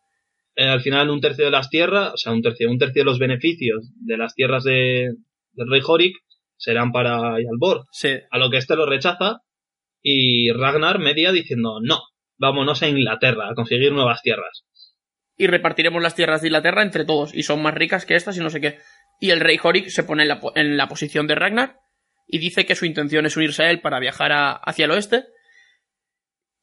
Eh, 0.56 0.64
al 0.64 0.80
final 0.80 1.10
un 1.10 1.20
tercio 1.20 1.44
de 1.44 1.50
las 1.50 1.68
tierras, 1.68 2.14
o 2.14 2.16
sea, 2.16 2.32
un 2.32 2.40
tercio, 2.40 2.70
un 2.70 2.78
tercio 2.78 3.02
de 3.02 3.10
los 3.10 3.18
beneficios 3.18 3.90
de 3.96 4.16
las 4.16 4.34
tierras 4.34 4.64
de, 4.64 5.10
del 5.52 5.70
rey 5.70 5.82
Horik 5.86 6.16
serán 6.56 6.92
para 6.92 7.36
Yalbor. 7.42 7.84
Sí. 7.92 8.08
A 8.30 8.38
lo 8.38 8.48
que 8.48 8.56
este 8.56 8.74
lo 8.74 8.86
rechaza 8.86 9.40
y 10.02 10.50
Ragnar 10.52 10.98
media 10.98 11.32
diciendo 11.32 11.78
no, 11.82 12.00
vámonos 12.38 12.82
a 12.82 12.88
Inglaterra 12.88 13.50
a 13.50 13.54
conseguir 13.54 13.92
nuevas 13.92 14.22
tierras. 14.22 14.64
Y 15.36 15.46
repartiremos 15.46 16.02
las 16.02 16.14
tierras 16.14 16.42
de 16.42 16.48
Inglaterra 16.48 16.82
entre 16.82 17.04
todos. 17.04 17.34
Y 17.34 17.44
son 17.44 17.62
más 17.62 17.74
ricas 17.74 18.04
que 18.04 18.14
estas 18.14 18.36
y 18.36 18.40
no 18.40 18.50
sé 18.50 18.60
qué. 18.60 18.78
Y 19.20 19.30
el 19.30 19.40
rey 19.40 19.58
Horik 19.62 19.88
se 19.88 20.02
pone 20.02 20.22
en 20.22 20.28
la, 20.28 20.40
en 20.54 20.76
la 20.76 20.88
posición 20.88 21.26
de 21.26 21.34
Ragnar. 21.34 21.78
Y 22.26 22.38
dice 22.38 22.66
que 22.66 22.74
su 22.74 22.84
intención 22.84 23.24
es 23.26 23.36
unirse 23.36 23.62
a 23.62 23.70
él 23.70 23.80
para 23.80 24.00
viajar 24.00 24.32
hacia 24.32 24.84
el 24.84 24.90
oeste. 24.90 25.24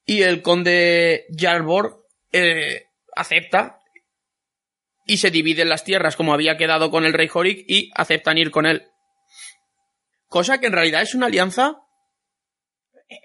Y 0.05 0.21
el 0.21 0.43
conde 0.43 1.25
Jarlborg 1.35 1.97
eh, 2.31 2.83
acepta. 3.15 3.79
Y 5.05 5.17
se 5.17 5.31
dividen 5.31 5.69
las 5.69 5.83
tierras 5.83 6.15
como 6.15 6.33
había 6.33 6.57
quedado 6.57 6.91
con 6.91 7.03
el 7.03 7.13
rey 7.13 7.29
Horik 7.33 7.65
y 7.67 7.91
aceptan 7.95 8.37
ir 8.37 8.51
con 8.51 8.65
él. 8.65 8.83
Cosa 10.27 10.59
que 10.59 10.67
en 10.67 10.73
realidad 10.73 11.01
es 11.01 11.15
una 11.15 11.27
alianza 11.27 11.86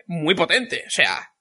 muy 0.06 0.34
potente. 0.34 0.84
O 0.86 0.90
sea, 0.90 1.32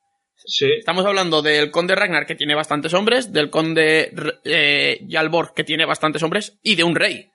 Sí, 0.45 0.71
Estamos 0.79 1.05
hablando 1.05 1.41
del 1.41 1.69
conde 1.69 1.95
Ragnar, 1.95 2.25
que 2.25 2.35
tiene 2.35 2.55
bastantes 2.55 2.93
hombres, 2.93 3.31
del 3.31 3.49
conde 3.49 4.11
eh, 4.43 4.99
Yalborg, 5.07 5.53
que 5.53 5.63
tiene 5.63 5.85
bastantes 5.85 6.23
hombres, 6.23 6.57
y 6.63 6.75
de 6.75 6.83
un 6.83 6.95
rey. 6.95 7.29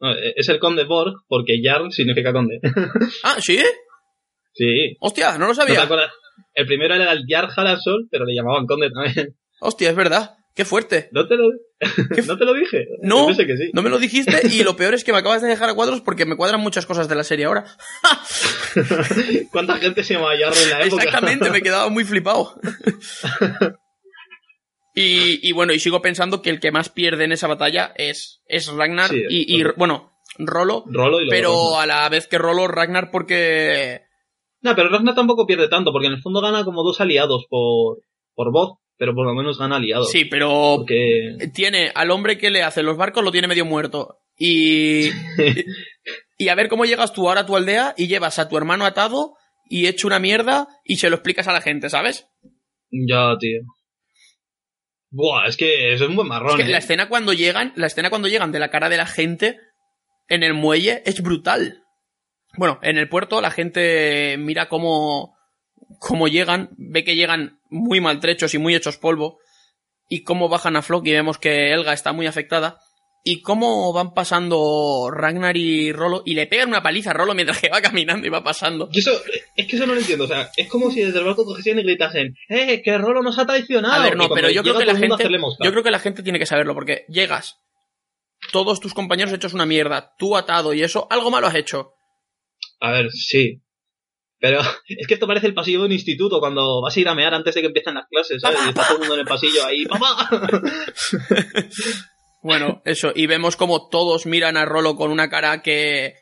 no, 0.00 0.12
eh, 0.12 0.34
es 0.36 0.48
el 0.48 0.60
conde 0.60 0.84
Borg 0.84 1.14
porque 1.26 1.60
Jarl 1.62 1.90
significa 1.92 2.32
conde. 2.32 2.60
Ah, 3.24 3.36
¿sí? 3.40 3.60
sí, 4.54 4.96
Hostia, 5.00 5.32
no 5.32 5.46
lo 5.48 5.54
¿no 5.54 5.64
te 5.64 5.74
sabía. 5.74 5.88
El 6.54 6.66
primero 6.66 6.94
era 6.94 7.10
el 7.12 7.24
Jarl 7.28 7.50
Haraldsson, 7.54 8.08
pero 8.10 8.24
le 8.24 8.34
llamaban 8.34 8.66
conde 8.66 8.90
también. 8.90 9.36
Hostia, 9.60 9.90
es 9.90 9.96
verdad. 9.96 10.36
Qué 10.54 10.64
fuerte. 10.64 11.08
¿No 11.12 11.26
te 11.26 11.36
lo, 11.36 11.50
¿no 12.26 12.38
te 12.38 12.44
lo 12.44 12.54
dije? 12.54 12.86
No, 13.02 13.20
Yo 13.20 13.26
pensé 13.28 13.46
que 13.46 13.56
sí. 13.56 13.70
no 13.72 13.82
me 13.82 13.88
lo 13.90 13.98
dijiste 13.98 14.46
y 14.48 14.62
lo 14.62 14.76
peor 14.76 14.94
es 14.94 15.02
que 15.04 15.12
me 15.12 15.18
acabas 15.18 15.40
de 15.42 15.48
dejar 15.48 15.70
a 15.70 15.74
cuadros 15.74 16.00
porque 16.02 16.26
me 16.26 16.36
cuadran 16.36 16.60
muchas 16.60 16.84
cosas 16.84 17.08
de 17.08 17.14
la 17.14 17.24
serie 17.24 17.46
ahora. 17.46 17.64
¿Cuánta 19.50 19.76
gente 19.76 20.04
se 20.04 20.14
llama 20.14 20.36
Jarl 20.38 20.56
en 20.62 20.70
la 20.70 20.84
época? 20.84 21.02
Exactamente, 21.04 21.50
me 21.50 21.62
quedaba 21.62 21.88
muy 21.88 22.04
flipado. 22.04 22.54
Y, 24.94 25.48
y 25.48 25.52
bueno, 25.52 25.72
y 25.72 25.78
sigo 25.78 26.02
pensando 26.02 26.42
que 26.42 26.50
el 26.50 26.60
que 26.60 26.70
más 26.70 26.90
pierde 26.90 27.24
en 27.24 27.32
esa 27.32 27.46
batalla 27.46 27.94
es, 27.96 28.42
es 28.46 28.66
Ragnar 28.68 29.08
Sí, 29.08 29.24
y, 29.26 29.64
bueno, 29.76 30.12
Rolo, 30.38 30.84
Rolo 30.86 31.22
y 31.22 31.30
pero 31.30 31.78
a 31.78 31.86
la 31.86 32.08
vez 32.10 32.26
que 32.26 32.36
Rolo, 32.36 32.68
Ragnar 32.68 33.10
porque 33.10 34.02
No, 34.60 34.74
pero 34.76 34.90
Ragnar 34.90 35.14
tampoco 35.14 35.46
pierde 35.46 35.68
tanto, 35.68 35.92
porque 35.92 36.08
en 36.08 36.12
el 36.12 36.20
fondo 36.22 36.42
gana 36.42 36.64
como 36.64 36.82
dos 36.82 37.00
aliados 37.00 37.46
por, 37.48 38.00
por 38.34 38.52
voz, 38.52 38.78
pero 39.02 39.16
por 39.16 39.26
lo 39.26 39.34
menos 39.34 39.58
gana 39.58 39.78
aliados. 39.78 40.12
Sí, 40.12 40.26
pero 40.26 40.76
Porque 40.76 41.36
tiene 41.52 41.90
al 41.92 42.12
hombre 42.12 42.38
que 42.38 42.52
le 42.52 42.62
hace 42.62 42.84
los 42.84 42.96
barcos, 42.96 43.24
lo 43.24 43.32
tiene 43.32 43.48
medio 43.48 43.64
muerto. 43.64 44.20
Y. 44.38 45.08
y 46.38 46.48
a 46.48 46.54
ver 46.54 46.68
cómo 46.68 46.84
llegas 46.84 47.12
tú 47.12 47.26
ahora 47.28 47.40
a 47.40 47.46
tu 47.46 47.56
aldea 47.56 47.94
y 47.96 48.06
llevas 48.06 48.38
a 48.38 48.48
tu 48.48 48.56
hermano 48.56 48.84
atado 48.84 49.34
y 49.68 49.88
hecho 49.88 50.06
una 50.06 50.20
mierda 50.20 50.68
y 50.84 50.98
se 50.98 51.10
lo 51.10 51.16
explicas 51.16 51.48
a 51.48 51.52
la 51.52 51.60
gente, 51.60 51.90
¿sabes? 51.90 52.28
ya, 52.92 53.36
tío. 53.40 53.62
Buah, 55.10 55.48
es 55.48 55.56
que 55.56 55.94
eso 55.94 56.04
es 56.04 56.10
un 56.10 56.14
buen 56.14 56.26
Es 56.26 56.30
marrón. 56.30 56.56
que 56.58 56.62
¿eh? 56.62 56.68
la 56.68 56.78
escena 56.78 57.08
cuando 57.08 57.32
llegan, 57.32 57.72
la 57.74 57.88
escena 57.88 58.08
cuando 58.08 58.28
llegan 58.28 58.52
de 58.52 58.60
la 58.60 58.70
cara 58.70 58.88
de 58.88 58.98
la 58.98 59.06
gente 59.06 59.58
en 60.28 60.44
el 60.44 60.54
muelle 60.54 61.02
es 61.06 61.20
brutal. 61.22 61.82
Bueno, 62.56 62.78
en 62.82 62.98
el 62.98 63.08
puerto 63.08 63.40
la 63.40 63.50
gente 63.50 64.36
mira 64.38 64.68
cómo, 64.68 65.36
cómo 65.98 66.28
llegan, 66.28 66.70
ve 66.76 67.02
que 67.02 67.16
llegan 67.16 67.58
muy 67.72 68.00
maltrechos 68.00 68.54
y 68.54 68.58
muy 68.58 68.74
hechos 68.74 68.98
polvo, 68.98 69.38
y 70.08 70.22
cómo 70.22 70.48
bajan 70.48 70.76
a 70.76 70.82
Flock 70.82 71.06
y 71.06 71.12
vemos 71.12 71.38
que 71.38 71.72
Elga 71.72 71.92
está 71.92 72.12
muy 72.12 72.26
afectada, 72.26 72.78
y 73.24 73.40
cómo 73.40 73.92
van 73.92 74.14
pasando 74.14 75.08
Ragnar 75.10 75.56
y 75.56 75.92
Rolo 75.92 76.22
y 76.26 76.34
le 76.34 76.46
pegan 76.46 76.68
una 76.68 76.82
paliza 76.82 77.10
a 77.10 77.14
Rolo 77.14 77.34
mientras 77.34 77.60
que 77.60 77.68
va 77.68 77.80
caminando 77.80 78.26
y 78.26 78.30
va 78.30 78.42
pasando. 78.42 78.88
Y 78.92 78.98
eso, 78.98 79.12
es 79.56 79.66
que 79.66 79.76
eso 79.76 79.86
no 79.86 79.94
lo 79.94 80.00
entiendo. 80.00 80.24
O 80.24 80.28
sea, 80.28 80.50
es 80.56 80.68
como 80.68 80.90
si 80.90 81.02
desde 81.02 81.20
el 81.20 81.24
barco 81.24 81.44
cogiesen 81.44 81.78
y 81.78 81.84
gritasen, 81.84 82.36
¡eh, 82.48 82.82
que 82.82 82.98
Rolo 82.98 83.22
nos 83.22 83.38
ha 83.38 83.46
traicionado! 83.46 83.94
A 83.94 84.04
ver, 84.04 84.16
no, 84.16 84.28
pero 84.28 84.50
yo 84.50 84.62
creo 84.62 84.78
que 84.78 84.86
la 84.86 84.96
gente, 84.96 85.28
yo 85.62 85.70
creo 85.70 85.82
que 85.82 85.90
la 85.90 86.00
gente 86.00 86.22
tiene 86.22 86.38
que 86.38 86.46
saberlo 86.46 86.74
porque 86.74 87.04
llegas, 87.08 87.60
todos 88.50 88.80
tus 88.80 88.94
compañeros 88.94 89.32
hechos 89.32 89.54
una 89.54 89.66
mierda, 89.66 90.14
tú 90.18 90.36
atado 90.36 90.74
y 90.74 90.82
eso, 90.82 91.06
algo 91.10 91.30
malo 91.30 91.46
has 91.46 91.54
hecho. 91.54 91.94
A 92.80 92.90
ver, 92.90 93.10
sí. 93.12 93.62
Pero 94.42 94.60
es 94.88 95.06
que 95.06 95.14
esto 95.14 95.28
parece 95.28 95.46
el 95.46 95.54
pasillo 95.54 95.78
de 95.78 95.86
un 95.86 95.92
instituto 95.92 96.40
cuando 96.40 96.82
vas 96.82 96.96
a 96.96 97.00
ir 97.00 97.08
a 97.08 97.14
mear 97.14 97.32
antes 97.32 97.54
de 97.54 97.60
que 97.60 97.68
empiecen 97.68 97.94
las 97.94 98.08
clases, 98.08 98.42
¿sabes? 98.42 98.58
Y 98.66 98.70
está 98.70 98.82
todo 98.82 98.94
el 98.94 98.98
mundo 98.98 99.14
en 99.14 99.20
el 99.20 99.26
pasillo 99.26 99.64
ahí, 99.64 99.86
¡papá! 99.86 100.28
Bueno, 102.44 102.82
eso, 102.84 103.12
y 103.14 103.28
vemos 103.28 103.54
como 103.54 103.88
todos 103.88 104.26
miran 104.26 104.56
a 104.56 104.64
Rolo 104.64 104.96
con 104.96 105.12
una 105.12 105.30
cara 105.30 105.62
que, 105.62 106.14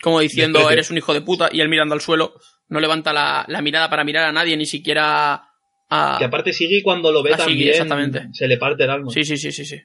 como 0.00 0.18
diciendo, 0.18 0.60
Desprecio. 0.60 0.72
eres 0.72 0.90
un 0.90 0.96
hijo 0.96 1.12
de 1.12 1.20
puta, 1.20 1.50
y 1.52 1.60
él 1.60 1.68
mirando 1.68 1.94
al 1.94 2.00
suelo, 2.00 2.32
no 2.68 2.80
levanta 2.80 3.12
la, 3.12 3.44
la 3.46 3.60
mirada 3.60 3.90
para 3.90 4.02
mirar 4.02 4.24
a 4.24 4.32
nadie, 4.32 4.56
ni 4.56 4.64
siquiera 4.64 5.44
a... 5.90 6.16
Que 6.18 6.24
aparte 6.24 6.54
Siggy 6.54 6.82
cuando 6.82 7.12
lo 7.12 7.22
ve 7.22 7.36
también 7.36 7.68
exactamente. 7.68 8.28
se 8.32 8.48
le 8.48 8.56
parte 8.56 8.84
el 8.84 8.90
alma. 8.90 9.10
Sí, 9.12 9.24
sí, 9.24 9.36
sí, 9.36 9.52
sí, 9.52 9.66
sí. 9.66 9.78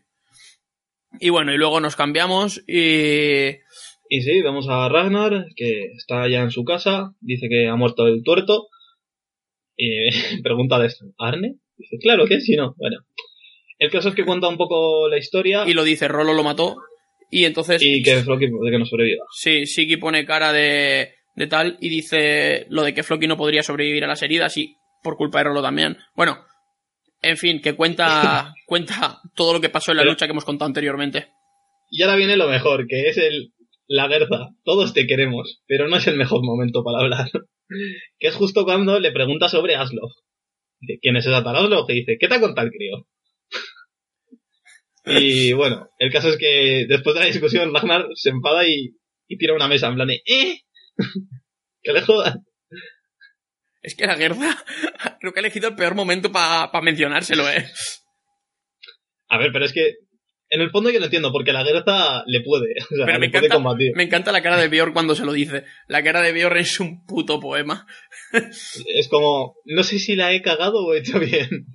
Y 1.19 1.31
bueno, 1.31 1.53
y 1.53 1.57
luego 1.57 1.81
nos 1.81 1.97
cambiamos 1.97 2.63
y... 2.65 3.57
Y 4.09 4.21
sí, 4.21 4.41
vemos 4.41 4.67
a 4.69 4.87
Ragnar, 4.89 5.45
que 5.55 5.91
está 5.97 6.27
ya 6.29 6.41
en 6.41 6.51
su 6.51 6.63
casa, 6.63 7.11
dice 7.21 7.47
que 7.49 7.67
ha 7.67 7.75
muerto 7.75 8.07
el 8.07 8.21
tuerto. 8.23 8.67
Y 9.77 10.09
pregunta 10.43 10.79
de 10.79 10.87
esto, 10.87 11.05
¿Arne? 11.17 11.55
Dice, 11.77 11.97
claro 11.99 12.25
que 12.25 12.39
sí, 12.39 12.55
no. 12.55 12.75
Bueno. 12.77 12.97
El 13.77 13.91
caso 13.91 14.09
es 14.09 14.15
que 14.15 14.23
cuenta 14.23 14.47
un 14.47 14.55
poco 14.57 15.09
la 15.09 15.17
historia 15.17 15.65
Y 15.67 15.73
lo 15.73 15.83
dice, 15.83 16.07
Rolo 16.07 16.33
lo 16.33 16.43
mató, 16.43 16.77
y 17.29 17.43
entonces... 17.43 17.81
y 17.83 18.01
que 18.01 18.23
Floki 18.23 18.45
de 18.45 18.71
que 18.71 18.79
no 18.79 18.85
sobreviva. 18.85 19.25
Sí, 19.35 19.65
Siki 19.65 19.97
pone 19.97 20.25
cara 20.25 20.53
de, 20.53 21.15
de 21.35 21.47
tal 21.47 21.77
y 21.81 21.89
dice 21.89 22.67
lo 22.69 22.83
de 22.83 22.93
que 22.93 23.03
Floki 23.03 23.27
no 23.27 23.35
podría 23.35 23.63
sobrevivir 23.63 24.05
a 24.05 24.07
las 24.07 24.21
heridas 24.21 24.55
y 24.57 24.77
por 25.03 25.17
culpa 25.17 25.39
de 25.39 25.45
Rolo 25.45 25.61
también. 25.61 25.97
Bueno, 26.15 26.37
en 27.21 27.35
fin, 27.35 27.59
que 27.61 27.73
cuenta, 27.75 28.53
cuenta 28.65 29.19
todo 29.35 29.51
lo 29.51 29.59
que 29.59 29.69
pasó 29.69 29.91
en 29.91 29.97
la 29.97 30.03
Pero- 30.03 30.13
lucha 30.13 30.25
que 30.25 30.31
hemos 30.31 30.45
contado 30.45 30.67
anteriormente. 30.67 31.27
Y 31.91 32.01
ahora 32.01 32.15
viene 32.15 32.37
lo 32.37 32.47
mejor, 32.47 32.87
que 32.87 33.09
es 33.09 33.17
el 33.17 33.51
la 33.87 34.07
Gerza. 34.07 34.49
Todos 34.63 34.93
te 34.93 35.07
queremos, 35.07 35.61
pero 35.67 35.87
no 35.87 35.97
es 35.97 36.07
el 36.07 36.17
mejor 36.17 36.43
momento 36.43 36.83
para 36.83 36.99
hablar. 36.99 37.27
que 38.19 38.27
es 38.27 38.35
justo 38.35 38.63
cuando 38.65 38.99
le 38.99 39.11
pregunta 39.11 39.49
sobre 39.49 39.75
Aslof. 39.75 40.11
Dice, 40.79 40.99
¿quién 41.01 41.15
es 41.15 41.25
esa 41.25 41.43
tal 41.43 41.55
Aslof? 41.55 41.89
Y 41.89 42.01
dice, 42.01 42.17
¿qué 42.19 42.27
te 42.27 42.35
ha 42.35 42.41
contado 42.41 42.67
el 42.67 42.73
crío? 42.73 43.07
y 45.05 45.53
bueno, 45.53 45.89
el 45.99 46.11
caso 46.11 46.29
es 46.29 46.37
que 46.37 46.85
después 46.87 47.13
de 47.15 47.21
la 47.21 47.27
discusión 47.27 47.73
Ragnar 47.73 48.07
se 48.15 48.29
enfada 48.29 48.67
y, 48.67 48.95
y 49.27 49.37
tira 49.37 49.53
una 49.53 49.67
mesa 49.67 49.87
en 49.87 49.95
plan 49.95 50.07
de, 50.07 50.21
¿eh? 50.25 50.59
que 51.81 51.93
le 51.93 52.01
jodan. 52.01 52.45
Es 53.81 53.95
que 53.95 54.07
la 54.07 54.15
guerra 54.15 54.57
creo 55.19 55.31
que 55.31 55.39
ha 55.39 55.43
elegido 55.43 55.69
el 55.69 55.75
peor 55.75 55.93
momento 55.93 56.31
para 56.31 56.81
mencionárselo, 56.81 57.47
¿eh? 57.49 57.69
A 59.27 59.37
ver, 59.37 59.51
pero 59.51 59.65
es 59.65 59.73
que 59.73 59.93
en 60.49 60.61
el 60.61 60.69
fondo 60.71 60.89
yo 60.89 60.99
no 60.99 61.05
entiendo, 61.05 61.31
porque 61.31 61.51
la 61.53 61.65
Gerza 61.65 62.23
le 62.27 62.41
puede, 62.41 62.73
o 62.91 62.95
sea, 62.95 63.05
Pero 63.05 63.19
me 63.19 63.25
le 63.27 63.31
puede 63.31 63.45
encanta, 63.47 63.55
combatir. 63.55 63.91
me 63.95 64.03
encanta 64.03 64.31
la 64.31 64.41
cara 64.41 64.57
de 64.57 64.67
Bjorn 64.67 64.93
cuando 64.93 65.15
se 65.15 65.25
lo 65.25 65.33
dice. 65.33 65.63
La 65.87 66.03
cara 66.03 66.21
de 66.21 66.31
Bjorn 66.33 66.57
es 66.57 66.79
un 66.79 67.05
puto 67.05 67.39
poema. 67.39 67.85
Es 68.95 69.07
como, 69.09 69.55
no 69.65 69.83
sé 69.83 69.99
si 69.99 70.15
la 70.15 70.33
he 70.33 70.41
cagado 70.41 70.85
o 70.85 70.93
he 70.93 70.99
hecho 70.99 71.19
bien. 71.19 71.67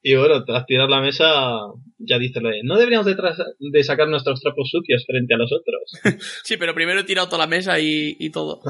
Y 0.00 0.14
bueno, 0.14 0.44
tras 0.44 0.64
tirar 0.66 0.88
la 0.88 1.00
mesa, 1.00 1.58
ya 1.98 2.18
dice 2.18 2.40
lo 2.40 2.48
de, 2.50 2.60
no 2.62 2.78
deberíamos 2.78 3.04
de, 3.06 3.16
de 3.58 3.84
sacar 3.84 4.08
nuestros 4.08 4.40
trapos 4.40 4.70
sucios 4.70 5.04
frente 5.06 5.34
a 5.34 5.38
los 5.38 5.50
otros. 5.52 6.22
Sí, 6.44 6.56
pero 6.56 6.74
primero 6.74 7.00
he 7.00 7.04
tirado 7.04 7.26
toda 7.28 7.38
la 7.44 7.46
mesa 7.48 7.78
y, 7.80 8.16
y 8.18 8.30
todo. 8.30 8.62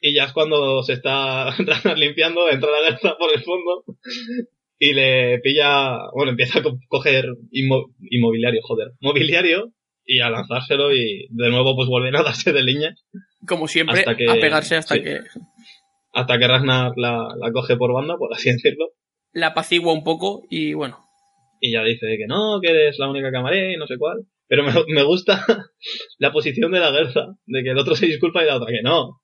Y 0.00 0.14
ya 0.14 0.24
es 0.26 0.32
cuando 0.32 0.82
se 0.82 0.92
está 0.94 1.54
limpiando, 1.96 2.48
entra 2.48 2.70
la 2.70 2.90
garza 2.90 3.16
por 3.18 3.34
el 3.34 3.42
fondo 3.42 3.84
y 4.78 4.92
le 4.94 5.38
pilla, 5.40 5.98
bueno, 6.14 6.30
empieza 6.32 6.58
a 6.58 6.62
co- 6.62 6.78
coger 6.88 7.26
inmo- 7.52 7.94
inmobiliario, 8.10 8.60
joder, 8.62 8.88
mobiliario 9.00 9.72
y 10.04 10.20
a 10.20 10.30
lanzárselo 10.30 10.94
y 10.94 11.26
de 11.30 11.50
nuevo 11.50 11.74
pues 11.74 11.88
vuelven 11.88 12.14
a 12.16 12.22
darse 12.22 12.52
de 12.52 12.62
leña 12.62 12.94
Como 13.46 13.66
siempre, 13.68 14.00
Hasta 14.00 14.16
que- 14.16 14.30
a 14.30 14.34
pegarse 14.34 14.76
hasta 14.76 14.94
sí. 14.94 15.02
que 15.02 15.20
hasta 16.12 16.38
que 16.38 16.46
Ragnar 16.48 16.92
la, 16.96 17.28
la 17.38 17.52
coge 17.52 17.76
por 17.76 17.92
banda, 17.92 18.16
por 18.16 18.32
así 18.32 18.50
decirlo. 18.50 18.86
la 19.32 19.48
apacigua 19.48 19.92
un 19.92 20.02
poco 20.04 20.44
y 20.50 20.72
bueno. 20.74 20.98
Y 21.60 21.72
ya 21.72 21.82
dice 21.84 22.06
que 22.18 22.26
no, 22.26 22.58
que 22.62 22.70
eres 22.70 22.98
la 22.98 23.08
única 23.10 23.30
que 23.30 23.36
amaré 23.36 23.72
y 23.72 23.76
no 23.76 23.86
sé 23.86 23.96
cuál. 23.98 24.18
Pero 24.48 24.62
me, 24.64 24.72
me 24.94 25.02
gusta 25.02 25.44
la 26.18 26.32
posición 26.32 26.70
de 26.72 26.80
la 26.80 26.92
Gerza, 26.92 27.26
de 27.46 27.62
que 27.62 27.70
el 27.70 27.78
otro 27.78 27.94
se 27.96 28.06
disculpa 28.06 28.42
y 28.42 28.46
la 28.46 28.56
otra 28.56 28.68
que 28.72 28.82
no. 28.82 29.20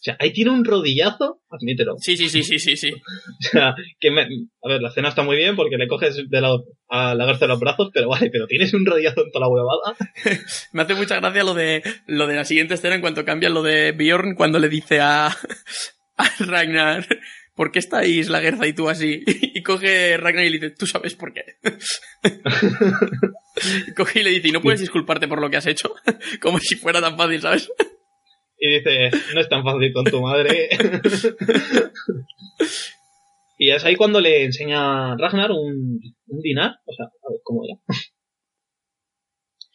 O 0.00 0.02
sea, 0.02 0.16
ahí 0.18 0.32
tiene 0.32 0.50
un 0.50 0.64
rodillazo, 0.64 1.42
admítelo. 1.50 1.96
Sí, 1.98 2.16
sí, 2.16 2.30
sí, 2.30 2.42
sí, 2.42 2.58
sí, 2.58 2.74
sí. 2.74 2.90
O 2.94 3.42
sea, 3.50 3.74
que 3.98 4.10
me, 4.10 4.22
a 4.22 4.68
ver, 4.68 4.80
la 4.80 4.88
escena 4.88 5.10
está 5.10 5.22
muy 5.22 5.36
bien 5.36 5.56
porque 5.56 5.76
le 5.76 5.88
coges 5.88 6.24
de 6.26 6.40
la, 6.40 6.56
a 6.88 7.14
la 7.14 7.26
de 7.26 7.46
los 7.46 7.60
brazos, 7.60 7.90
pero 7.92 8.08
vale, 8.08 8.30
pero 8.30 8.46
tienes 8.46 8.72
un 8.72 8.86
rodillazo 8.86 9.24
en 9.24 9.30
toda 9.30 9.46
la 9.46 9.52
huevada. 9.52 9.96
Me 10.72 10.82
hace 10.82 10.94
mucha 10.94 11.20
gracia 11.20 11.44
lo 11.44 11.52
de 11.52 11.82
lo 12.06 12.26
de 12.26 12.36
la 12.36 12.46
siguiente 12.46 12.74
escena 12.74 12.94
en 12.94 13.02
cuanto 13.02 13.26
cambia 13.26 13.50
lo 13.50 13.62
de 13.62 13.92
Bjorn 13.92 14.34
cuando 14.34 14.58
le 14.58 14.70
dice 14.70 15.00
a, 15.00 15.26
a 16.16 16.30
Ragnar 16.38 17.06
¿Por 17.60 17.72
qué 17.72 17.78
estáis 17.78 18.30
la 18.30 18.40
Gerza 18.40 18.66
y 18.66 18.72
tú 18.72 18.88
así? 18.88 19.22
Y 19.26 19.62
coge 19.62 20.16
Ragnar 20.16 20.46
y 20.46 20.48
le 20.48 20.58
dice, 20.58 20.70
tú 20.70 20.86
sabes 20.86 21.14
por 21.14 21.34
qué. 21.34 21.44
Y 23.86 23.92
coge 23.92 24.20
y 24.20 24.22
le 24.22 24.30
dice, 24.30 24.48
¿y 24.48 24.52
no 24.52 24.62
puedes 24.62 24.80
disculparte 24.80 25.28
por 25.28 25.42
lo 25.42 25.50
que 25.50 25.58
has 25.58 25.66
hecho? 25.66 25.92
Como 26.40 26.58
si 26.58 26.76
fuera 26.76 27.02
tan 27.02 27.18
fácil, 27.18 27.42
¿sabes? 27.42 27.70
Y 28.60 28.74
dice, 28.78 29.10
no 29.34 29.40
es 29.40 29.48
tan 29.48 29.64
fácil 29.64 29.92
con 29.92 30.04
tu 30.04 30.20
madre. 30.20 30.68
y 33.58 33.70
es 33.70 33.84
ahí 33.84 33.96
cuando 33.96 34.20
le 34.20 34.44
enseña 34.44 35.16
Ragnar 35.16 35.50
un, 35.50 35.98
un 36.26 36.40
dinar. 36.42 36.76
O 36.84 36.92
sea, 36.92 37.06
a 37.06 37.30
ver, 37.30 37.40
¿cómo 37.42 37.62
era? 37.64 37.78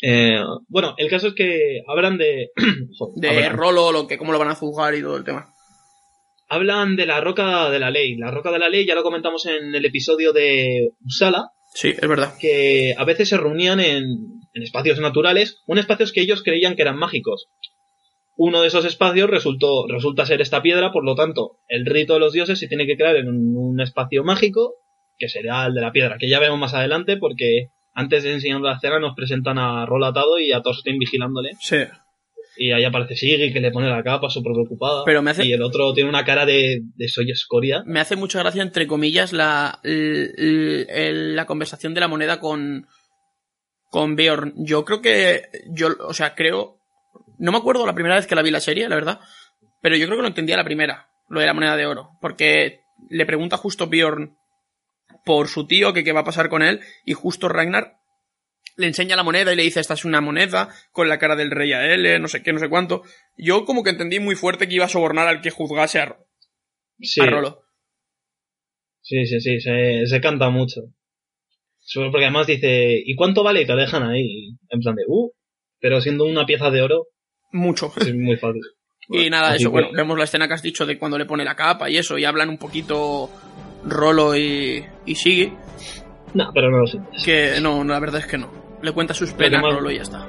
Eh, 0.02 0.40
bueno, 0.68 0.94
el 0.98 1.10
caso 1.10 1.30
es 1.30 1.34
que 1.34 1.82
hablan 1.88 2.18
de... 2.18 2.52
De 3.16 3.30
hablan, 3.30 3.58
Rolo, 3.58 3.92
lo 3.92 4.08
que, 4.08 4.18
cómo 4.18 4.32
lo 4.32 4.40
van 4.40 4.50
a 4.50 4.56
juzgar 4.56 4.94
y 4.96 5.02
todo 5.02 5.18
el 5.18 5.24
tema. 5.24 5.48
hablan 6.50 6.96
de 6.96 7.06
la 7.06 7.22
roca 7.22 7.70
de 7.72 7.80
la 7.80 7.90
ley. 7.90 8.16
La 8.18 8.30
roca 8.32 8.52
de 8.52 8.60
la 8.60 8.70
ley 8.70 8.86
ya 8.86 8.94
lo 8.96 9.04
comentamos 9.04 9.46
en 9.48 9.74
el 9.74 9.86
episodio 9.86 10.32
de 10.34 10.90
Uppsala, 11.04 11.50
Sí, 11.74 11.90
es 11.90 12.08
verdad. 12.08 12.34
que 12.40 12.94
a 12.98 13.04
veces 13.04 13.30
se 13.30 13.38
reunían 13.38 13.80
en, 13.80 14.04
en 14.54 14.64
espacios 14.64 15.00
naturales, 15.00 15.58
en 15.68 15.78
espacios 15.78 16.12
que 16.14 16.22
ellos 16.22 16.44
creían 16.44 16.76
que 16.76 16.84
eran 16.84 16.98
mágicos. 16.98 17.48
Uno 18.38 18.62
de 18.62 18.68
esos 18.68 18.84
espacios 18.86 19.30
resultó, 19.30 19.88
resulta 19.88 20.26
ser 20.26 20.42
esta 20.42 20.62
piedra, 20.62 20.92
por 20.92 21.06
lo 21.06 21.16
tanto, 21.16 21.60
el 21.70 21.86
rito 21.86 22.14
de 22.16 22.20
los 22.20 22.34
dioses 22.34 22.60
se 22.60 22.68
tiene 22.68 22.86
que 22.86 22.98
crear 22.98 23.16
en 23.16 23.30
un, 23.30 23.56
un 23.56 23.80
espacio 23.82 24.24
mágico, 24.24 24.74
que 25.18 25.30
será 25.30 25.66
el 25.68 25.74
de 25.74 25.82
la 25.82 25.92
piedra, 25.94 26.18
que 26.20 26.30
ya 26.30 26.40
vemos 26.40 26.60
más 26.60 26.74
adelante, 26.74 27.16
porque 27.18 27.70
antes 27.94 28.24
de 28.24 28.34
enseñar 28.34 28.60
la 28.60 28.74
escena 28.74 29.00
nos 29.00 29.16
presentan 29.16 29.58
a 29.58 29.86
Rol 29.86 30.04
atado 30.04 30.38
y 30.38 30.52
a 30.52 30.62
Thorstein 30.62 31.00
vigilándole. 31.00 31.52
Sí. 31.62 31.78
Y 32.58 32.72
ahí 32.74 32.84
aparece 32.84 33.16
Siggy 33.16 33.54
que 33.54 33.60
le 33.62 33.72
pone 33.72 33.90
la 33.90 34.04
capa 34.04 34.30
súper 34.30 34.52
preocupada. 34.54 35.04
Pero 35.06 35.22
me 35.22 35.32
hace- 35.32 35.46
Y 35.46 35.54
el 35.54 35.62
otro 35.62 35.94
tiene 35.94 36.10
una 36.10 36.26
cara 36.26 36.46
de, 36.46 36.82
de 36.96 37.08
soy 37.08 37.32
escoria. 37.32 37.84
Me 37.86 38.00
hace 38.02 38.16
mucha 38.18 38.40
gracia, 38.40 38.62
entre 38.64 38.86
comillas, 38.88 39.32
la, 39.34 39.80
l- 39.84 40.32
l- 40.38 40.86
el- 40.90 41.36
la 41.38 41.46
conversación 41.46 41.94
de 41.94 42.02
la 42.02 42.08
moneda 42.10 42.40
con, 42.42 42.86
con 43.90 44.16
Bjorn. 44.16 44.54
Yo 44.58 44.84
creo 44.86 45.02
que, 45.02 45.44
yo, 45.70 45.90
o 46.08 46.14
sea, 46.14 46.36
creo, 46.36 46.78
no 47.38 47.52
me 47.52 47.58
acuerdo 47.58 47.86
la 47.86 47.94
primera 47.94 48.16
vez 48.16 48.28
que 48.28 48.36
la 48.36 48.42
vi 48.42 48.52
la 48.52 48.60
serie, 48.60 48.90
la 48.90 48.96
verdad, 48.96 49.20
pero 49.82 49.96
yo 49.96 50.06
creo 50.06 50.18
que 50.18 50.24
lo 50.24 50.28
entendía 50.28 50.58
la 50.58 50.64
primera, 50.64 51.10
lo 51.30 51.40
de 51.40 51.46
la 51.46 51.54
moneda 51.54 51.76
de 51.76 51.86
oro, 51.86 52.12
porque 52.22 52.82
le 53.10 53.26
pregunta 53.26 53.58
justo 53.58 53.88
Bjorn 53.88 54.38
por 55.26 55.48
su 55.48 55.68
tío 55.68 55.94
que 55.94 56.04
qué 56.04 56.12
va 56.12 56.22
a 56.22 56.26
pasar 56.26 56.50
con 56.50 56.62
él, 56.62 56.82
y 57.06 57.14
justo 57.14 57.50
Ragnar 57.50 57.98
le 58.78 58.88
enseña 58.88 59.16
la 59.16 59.24
moneda 59.24 59.54
y 59.54 59.56
le 59.56 59.64
dice, 59.64 59.80
esta 59.80 59.94
es 59.94 60.06
una 60.06 60.22
moneda 60.22 60.70
con 60.92 61.08
la 61.08 61.18
cara 61.18 61.36
del 61.36 61.52
rey 61.52 61.72
a 61.74 61.86
él, 61.94 62.22
no 62.22 62.28
sé 62.28 62.44
qué, 62.44 62.52
no 62.52 62.60
sé 62.60 62.70
cuánto. 62.70 63.04
Yo 63.38 63.64
como 63.64 63.84
que 63.84 63.92
entendí 63.92 64.20
muy 64.20 64.36
fuerte 64.36 64.68
que 64.68 64.76
iba 64.76 64.86
a 64.86 64.90
sobornar 64.90 65.28
al 65.28 65.42
que 65.42 65.50
juzgase 65.50 66.00
a, 66.00 66.18
Sí, 67.00 67.22
a 67.22 67.26
Rolo. 67.26 67.64
sí, 69.02 69.26
sí, 69.26 69.40
sí, 69.40 69.60
se, 69.62 70.06
se 70.08 70.22
canta 70.22 70.50
mucho. 70.50 70.82
Porque 71.94 72.26
además 72.26 72.48
dice, 72.48 73.02
¿y 73.06 73.16
cuánto 73.16 73.44
vale? 73.44 73.62
Y 73.62 73.68
te 73.68 73.76
dejan 73.76 74.04
ahí, 74.04 74.58
en 74.70 74.80
plan 74.80 74.96
de, 74.96 75.04
uh, 75.08 75.32
pero 75.80 76.02
siendo 76.02 76.26
una 76.26 76.46
pieza 76.46 76.72
de 76.72 76.82
oro, 76.82 77.08
Mucho. 77.56 77.92
es 77.98 78.14
muy 78.16 78.38
fácil. 78.38 78.62
Y 79.08 79.30
nada, 79.30 79.50
Así 79.50 79.62
eso, 79.64 79.70
bueno, 79.70 79.90
vemos 79.94 80.18
la 80.18 80.24
escena 80.24 80.48
que 80.48 80.56
has 80.56 80.64
dicho 80.64 80.84
de 80.84 80.98
cuando 80.98 81.16
le 81.20 81.26
pone 81.26 81.46
la 81.46 81.56
capa 81.56 81.88
y 81.92 81.98
eso, 81.98 82.18
y 82.18 82.26
hablan 82.26 82.50
un 82.50 82.58
poquito 82.58 83.30
Rolo 83.86 84.36
y, 84.36 84.84
y 85.06 85.14
sigue, 85.14 85.54
No, 86.34 86.50
pero 86.52 86.72
no 86.72 86.80
lo 86.80 86.88
sientes. 86.88 87.24
que 87.24 87.60
no, 87.62 87.84
la 87.84 88.00
verdad 88.00 88.22
es 88.22 88.26
que 88.26 88.40
no. 88.40 88.50
Le 88.82 88.92
cuenta 88.94 89.14
sus 89.14 89.32
penas 89.34 89.62
más- 89.62 89.76
Rolo 89.76 89.92
y 89.92 89.98
ya 89.98 90.02
está. 90.02 90.28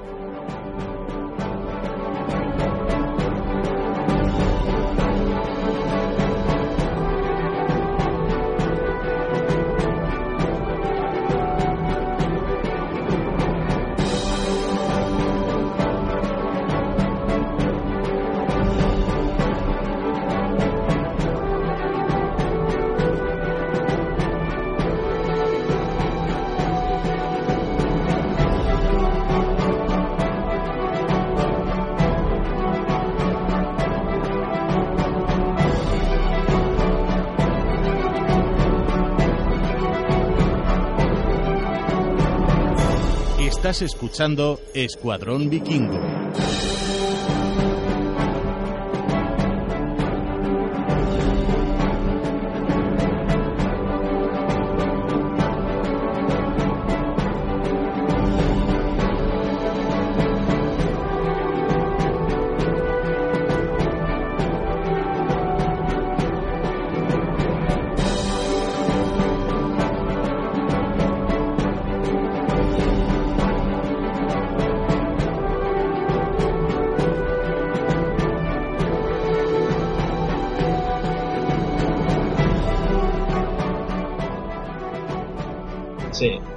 Escuchando 43.83 44.59
Escuadrón 44.75 45.51
Vikingo. 45.51 46.16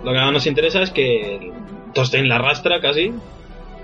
Lo 0.03 0.11
que 0.11 0.17
más 0.17 0.33
nos 0.33 0.47
interesa 0.47 0.81
es 0.81 0.91
que 0.91 1.51
Thorstein 1.93 2.27
la 2.27 2.35
arrastra 2.35 2.79
casi. 2.81 3.11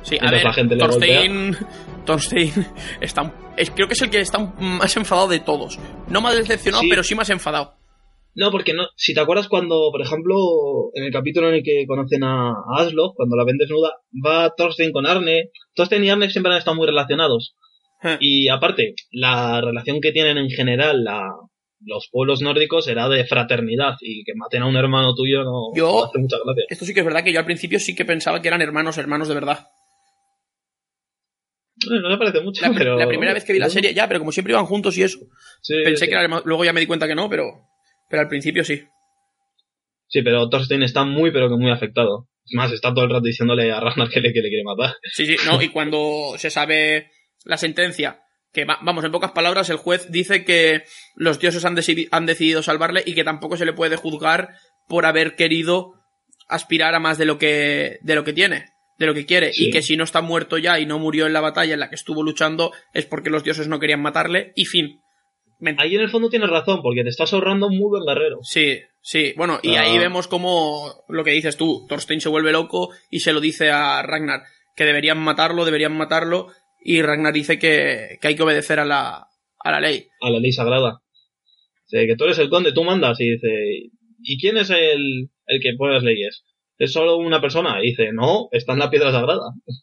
Sí, 0.03 0.17
a 0.21 0.29
ver, 0.31 0.43
la 0.43 0.53
gente 0.53 0.75
le 0.75 0.81
Thorstein, 0.81 1.57
Thorstein 2.05 2.51
está, 3.01 3.23
un- 3.23 3.33
es- 3.57 3.71
creo 3.71 3.87
que 3.87 3.93
es 3.93 4.01
el 4.01 4.09
que 4.11 4.19
está 4.19 4.37
un- 4.37 4.53
más 4.77 4.95
enfadado 4.97 5.27
de 5.27 5.39
todos. 5.39 5.79
No 6.09 6.21
más 6.21 6.35
decepcionado, 6.37 6.83
Sí. 6.83 6.89
pero 6.89 7.03
sí 7.03 7.15
más 7.15 7.29
enfadado. 7.29 7.73
No, 8.35 8.51
porque 8.51 8.73
no, 8.73 8.83
si 8.97 9.13
te 9.13 9.21
acuerdas 9.21 9.47
cuando, 9.47 9.89
por 9.91 10.01
ejemplo, 10.01 10.35
en 10.93 11.05
el 11.05 11.11
capítulo 11.11 11.47
en 11.49 11.55
el 11.55 11.63
que 11.63 11.85
conocen 11.87 12.23
a, 12.23 12.49
a 12.49 12.81
Aslog, 12.81 13.15
cuando 13.15 13.35
la 13.37 13.45
ven 13.45 13.57
desnuda, 13.57 13.93
va 14.23 14.53
Thorstein 14.55 14.91
con 14.91 15.05
Arne. 15.07 15.51
Thorstein 15.73 16.03
y 16.03 16.09
Arne 16.09 16.29
siempre 16.29 16.51
han 16.51 16.57
estado 16.59 16.75
muy 16.75 16.85
relacionados. 16.85 17.55
Eh. 18.03 18.17
Y 18.19 18.47
aparte, 18.49 18.93
la 19.11 19.61
relación 19.61 20.01
que 20.01 20.11
tienen 20.11 20.37
en 20.37 20.49
general 20.49 21.03
la, 21.03 21.29
los 21.85 22.09
pueblos 22.11 22.41
nórdicos 22.41 22.87
era 22.87 23.07
de 23.09 23.25
fraternidad. 23.25 23.95
Y 24.01 24.23
que 24.23 24.33
maten 24.35 24.63
a 24.63 24.67
un 24.67 24.75
hermano 24.75 25.13
tuyo 25.15 25.43
no, 25.43 25.71
Yo- 25.75 25.91
no 25.91 26.03
hace 26.05 26.19
mucha 26.19 26.37
gracia. 26.43 26.63
Esto 26.69 26.85
sí 26.85 26.93
que 26.93 26.99
es 27.01 27.05
verdad 27.05 27.23
que 27.23 27.31
yo 27.33 27.39
al 27.39 27.45
principio 27.45 27.79
sí 27.79 27.95
que 27.95 28.05
pensaba 28.05 28.41
que 28.41 28.47
eran 28.47 28.61
hermanos, 28.61 28.97
hermanos 28.97 29.27
de 29.27 29.33
verdad. 29.35 29.67
No 31.89 32.09
me 32.09 32.17
parece 32.17 32.41
mucho, 32.41 32.65
La, 32.65 32.73
pero... 32.75 32.97
la 32.97 33.07
primera 33.07 33.33
vez 33.33 33.43
que 33.43 33.51
vi 33.53 33.59
la 33.59 33.69
serie, 33.69 33.93
ya, 33.93 34.07
pero 34.07 34.19
como 34.19 34.31
siempre 34.31 34.53
iban 34.53 34.65
juntos 34.65 34.97
y 34.97 35.03
eso, 35.03 35.19
Sí, 35.61 35.73
pensé 35.83 36.05
sí. 36.05 36.09
que 36.09 36.13
era 36.13 36.23
hermano- 36.23 36.41
luego 36.45 36.63
ya 36.63 36.71
me 36.73 36.79
di 36.79 36.87
cuenta 36.87 37.05
que 37.07 37.15
no, 37.15 37.29
pero, 37.29 37.67
pero 38.09 38.21
al 38.21 38.29
principio 38.29 38.63
sí. 38.63 38.81
Sí, 40.07 40.21
pero 40.21 40.47
Thorstein 40.49 40.83
está 40.83 41.03
muy, 41.03 41.31
pero 41.31 41.49
que 41.49 41.55
muy 41.57 41.71
afectado. 41.71 42.29
Es 42.45 42.53
más, 42.55 42.71
está 42.71 42.93
todo 42.93 43.03
el 43.05 43.11
rato 43.11 43.25
diciéndole 43.25 43.71
a 43.71 43.79
Ragnar 43.81 44.07
que 44.09 44.21
le, 44.21 44.31
que 44.31 44.39
le 44.41 44.49
quiere 44.49 44.63
matar. 44.63 44.95
Sí, 45.11 45.25
sí, 45.25 45.35
no, 45.45 45.61
y 45.61 45.69
cuando 45.69 46.35
se 46.37 46.49
sabe 46.49 47.11
la 47.43 47.57
sentencia, 47.57 48.21
que 48.55 48.65
va- 48.65 48.79
vamos, 48.81 49.03
en 49.05 49.11
pocas 49.11 49.31
palabras, 49.33 49.69
el 49.69 49.77
juez 49.77 50.09
dice 50.09 50.43
que 50.45 50.81
los 51.15 51.37
dioses 51.39 51.63
han, 51.65 51.75
deci- 51.75 52.07
han 52.11 52.25
decidido 52.25 52.63
salvarle 52.63 53.03
y 53.05 53.13
que 53.13 53.23
tampoco 53.23 53.57
se 53.57 53.65
le 53.65 53.73
puede 53.73 53.97
juzgar 53.97 54.55
por 54.87 55.05
haber 55.05 55.35
querido 55.35 55.93
aspirar 56.47 56.95
a 56.95 56.99
más 56.99 57.17
de 57.19 57.25
lo 57.25 57.37
que, 57.37 57.99
de 58.01 58.15
lo 58.15 58.23
que 58.23 58.33
tiene, 58.33 58.65
de 58.97 59.05
lo 59.05 59.13
que 59.13 59.25
quiere, 59.27 59.51
Sí. 59.53 59.67
y 59.67 59.71
que 59.71 59.81
si 59.83 59.97
no 59.97 60.03
está 60.03 60.21
muerto 60.21 60.57
ya 60.57 60.79
y 60.79 60.85
no 60.87 60.97
murió 60.97 61.27
en 61.27 61.33
la 61.33 61.41
batalla 61.41 61.73
en 61.73 61.79
la 61.81 61.89
que 61.89 61.95
estuvo 61.95 62.23
luchando 62.23 62.71
es 62.93 63.05
porque 63.05 63.29
los 63.29 63.43
dioses 63.43 63.67
no 63.67 63.79
querían 63.79 64.01
matarle, 64.01 64.53
y 64.55 64.65
fin. 64.65 65.01
Ahí 65.77 65.95
en 65.95 66.01
el 66.01 66.09
fondo 66.09 66.29
tienes 66.29 66.49
razón, 66.49 66.81
porque 66.83 67.03
te 67.03 67.09
estás 67.09 67.33
ahorrando 67.33 67.67
un 67.67 67.77
muy 67.77 67.89
buen 67.89 68.05
guerrero. 68.05 68.39
Sí, 68.43 68.79
sí. 69.01 69.33
Bueno, 69.37 69.59
y 69.63 69.75
Ah. 69.75 69.81
ahí 69.83 69.97
vemos 69.97 70.27
como 70.27 71.03
lo 71.07 71.23
que 71.23 71.31
dices 71.31 71.57
tú, 71.57 71.85
Thorstein 71.87 72.21
se 72.21 72.29
vuelve 72.29 72.51
loco 72.51 72.89
y 73.09 73.21
se 73.21 73.33
lo 73.33 73.39
dice 73.39 73.71
a 73.71 74.01
Ragnar, 74.03 74.43
que 74.75 74.83
deberían 74.85 75.17
matarlo, 75.17 75.65
deberían 75.65 75.97
matarlo, 75.97 76.47
y 76.87 77.01
Ragnar 77.01 77.33
dice 77.33 77.57
que, 77.57 78.19
que 78.21 78.27
hay 78.27 78.35
que 78.35 78.43
obedecer 78.43 78.79
a 78.79 78.85
la, 78.85 79.27
a 79.59 79.71
la 79.71 79.79
ley. 79.79 80.07
a 80.21 80.29
la 80.29 80.39
ley 80.39 80.51
sagrada. 80.51 81.01
Dice 81.89 82.05
que 82.05 82.15
tú 82.15 82.25
eres 82.25 82.37
el 82.37 82.51
conde, 82.51 82.73
tú 82.73 82.83
mandas. 82.83 83.19
Y 83.19 83.31
dice, 83.31 83.89
¿y 84.21 84.39
quién 84.39 84.57
es 84.57 84.69
el, 84.69 85.31
el 85.47 85.61
que 85.61 85.73
pone 85.75 85.95
las 85.95 86.03
leyes? 86.03 86.43
¿Es 86.77 86.93
solo 86.93 87.17
una 87.17 87.41
persona? 87.41 87.79
Y 87.81 87.87
dice, 87.87 88.11
no, 88.13 88.49
está 88.51 88.73
en 88.73 88.79
la 88.79 88.89
piedra 88.91 89.11
sagrada. 89.11 89.51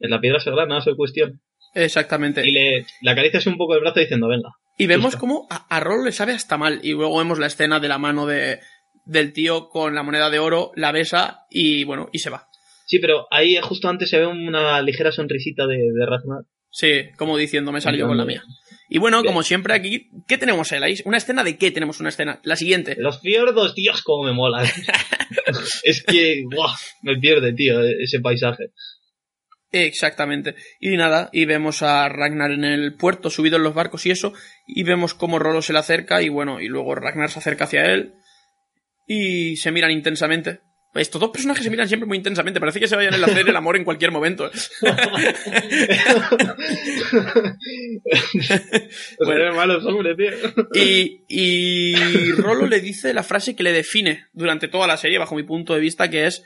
En 0.00 0.10
la 0.10 0.20
piedra 0.20 0.40
sagrada 0.40 0.66
nada 0.66 0.80
se 0.82 0.96
cuestión. 0.96 1.40
Exactamente. 1.72 2.46
Y 2.46 2.50
le, 2.50 2.84
le 3.00 3.10
acaricia 3.10 3.38
así 3.38 3.48
un 3.48 3.56
poco 3.56 3.74
el 3.74 3.80
brazo 3.80 4.00
diciendo, 4.00 4.28
venga. 4.28 4.50
Y 4.76 4.86
vemos 4.86 5.16
como 5.16 5.46
a, 5.48 5.66
a 5.74 5.80
Rolo 5.80 6.04
le 6.04 6.12
sabe 6.12 6.32
hasta 6.32 6.58
mal. 6.58 6.80
Y 6.82 6.92
luego 6.92 7.16
vemos 7.18 7.38
la 7.38 7.46
escena 7.46 7.80
de 7.80 7.88
la 7.88 7.96
mano 7.96 8.26
de, 8.26 8.58
del 9.06 9.32
tío 9.32 9.68
con 9.68 9.94
la 9.94 10.02
moneda 10.02 10.30
de 10.30 10.40
oro, 10.40 10.72
la 10.74 10.92
besa 10.92 11.46
y 11.48 11.84
bueno, 11.84 12.08
y 12.12 12.18
se 12.18 12.28
va. 12.28 12.48
Sí, 12.86 12.98
pero 12.98 13.26
ahí 13.30 13.56
justo 13.62 13.88
antes 13.88 14.10
se 14.10 14.18
ve 14.18 14.26
una 14.26 14.80
ligera 14.82 15.12
sonrisita 15.12 15.66
de, 15.66 15.76
de 15.76 16.06
Ragnar. 16.06 16.44
Sí, 16.70 17.10
como 17.16 17.36
diciendo, 17.36 17.70
me 17.70 17.78
he 17.78 17.82
salido 17.82 18.08
con 18.08 18.16
la 18.16 18.24
mía. 18.24 18.42
Y 18.88 18.98
bueno, 18.98 19.22
como 19.22 19.42
siempre 19.42 19.74
aquí, 19.74 20.10
¿qué 20.26 20.38
tenemos, 20.38 20.70
Elais? 20.72 21.02
¿Una 21.06 21.18
escena 21.18 21.44
de 21.44 21.56
qué 21.56 21.70
tenemos 21.70 22.00
una 22.00 22.08
escena? 22.08 22.40
La 22.42 22.56
siguiente. 22.56 22.96
Los 22.98 23.20
fiordos, 23.20 23.74
Dios, 23.74 24.02
cómo 24.02 24.24
me 24.24 24.32
mola. 24.32 24.64
es 25.84 26.02
que, 26.02 26.42
¡buah! 26.52 26.74
me 27.02 27.16
pierde, 27.16 27.52
tío, 27.52 27.80
ese 27.80 28.20
paisaje. 28.20 28.72
Exactamente. 29.70 30.54
Y 30.80 30.96
nada, 30.96 31.30
y 31.32 31.46
vemos 31.46 31.82
a 31.82 32.08
Ragnar 32.08 32.52
en 32.52 32.64
el 32.64 32.94
puerto, 32.94 33.30
subido 33.30 33.56
en 33.56 33.64
los 33.64 33.74
barcos 33.74 34.06
y 34.06 34.10
eso, 34.10 34.32
y 34.66 34.82
vemos 34.82 35.14
cómo 35.14 35.38
Rolo 35.38 35.62
se 35.62 35.72
le 35.72 35.80
acerca, 35.80 36.22
y 36.22 36.28
bueno, 36.28 36.60
y 36.60 36.68
luego 36.68 36.94
Ragnar 36.94 37.30
se 37.30 37.38
acerca 37.38 37.64
hacia 37.64 37.86
él, 37.92 38.14
y 39.06 39.56
se 39.56 39.72
miran 39.72 39.90
intensamente. 39.90 40.60
Estos 40.94 41.20
dos 41.20 41.30
personajes 41.30 41.64
se 41.64 41.70
miran 41.70 41.88
siempre 41.88 42.06
muy 42.06 42.16
intensamente, 42.16 42.60
parece 42.60 42.78
que 42.78 42.86
se 42.86 42.94
vayan 42.94 43.14
a 43.14 43.26
hacer 43.26 43.48
el 43.48 43.56
amor 43.56 43.76
en 43.76 43.84
cualquier 43.84 44.10
momento. 44.10 44.50
Bueno, 49.24 49.54
malos 49.54 49.84
hombres, 49.86 50.16
tío. 50.16 50.30
Y, 50.74 51.24
y 51.28 52.32
Rolo 52.32 52.66
le 52.66 52.80
dice 52.80 53.14
la 53.14 53.22
frase 53.22 53.56
que 53.56 53.62
le 53.62 53.72
define 53.72 54.26
durante 54.32 54.68
toda 54.68 54.86
la 54.86 54.96
serie, 54.96 55.18
bajo 55.18 55.34
mi 55.34 55.42
punto 55.42 55.74
de 55.74 55.80
vista, 55.80 56.10
que 56.10 56.26
es 56.26 56.42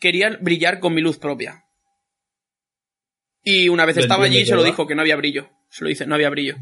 quería 0.00 0.36
brillar 0.40 0.80
con 0.80 0.94
mi 0.94 1.00
luz 1.00 1.18
propia. 1.18 1.64
Y 3.42 3.68
una 3.68 3.84
vez 3.84 3.96
estaba 3.98 4.24
allí 4.24 4.44
se 4.44 4.56
lo 4.56 4.64
dijo 4.64 4.86
que 4.86 4.94
no 4.94 5.02
había 5.02 5.16
brillo. 5.16 5.48
Se 5.70 5.84
lo 5.84 5.88
dice, 5.88 6.06
no 6.06 6.14
había 6.14 6.30
brillo. 6.30 6.56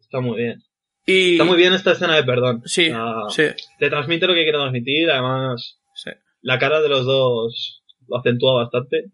Está 0.00 0.20
muy 0.20 0.36
bien. 0.36 0.62
Y 1.06 1.32
Está 1.32 1.44
muy 1.44 1.56
bien 1.56 1.72
esta 1.72 1.92
escena 1.92 2.14
de 2.16 2.24
perdón. 2.24 2.62
Sí, 2.64 2.90
Ah, 2.94 3.24
sí, 3.30 3.44
Te 3.78 3.88
transmite 3.88 4.26
lo 4.26 4.34
que 4.34 4.42
quiere 4.42 4.58
transmitir, 4.58 5.10
además 5.10 5.78
sí. 5.94 6.10
la 6.42 6.58
cara 6.58 6.80
de 6.80 6.88
los 6.88 7.04
dos 7.04 7.82
lo 8.08 8.18
acentúa 8.18 8.62
bastante. 8.62 9.04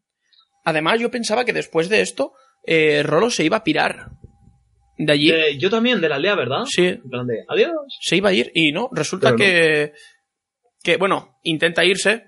Además, 0.64 0.98
yo 1.00 1.10
pensaba 1.10 1.44
que 1.44 1.52
después 1.52 1.88
de 1.88 2.00
esto, 2.00 2.32
eh, 2.66 3.02
Rolo 3.04 3.30
se 3.30 3.44
iba 3.44 3.58
a 3.58 3.64
pirar 3.64 4.10
de 4.98 5.12
allí. 5.12 5.30
Eh, 5.30 5.58
yo 5.58 5.70
también, 5.70 6.00
de 6.00 6.08
la 6.08 6.16
aldea, 6.16 6.34
¿verdad? 6.34 6.64
Sí, 6.66 6.86
En 6.86 7.08
plan 7.08 7.26
de, 7.26 7.44
adiós. 7.48 7.72
se 8.00 8.16
iba 8.16 8.30
a 8.30 8.32
ir 8.32 8.50
y 8.54 8.72
no, 8.72 8.88
resulta 8.92 9.28
Pero 9.28 9.38
no. 9.38 9.44
que, 9.44 9.92
que, 10.82 10.96
bueno, 10.96 11.38
intenta 11.44 11.84
irse, 11.84 12.24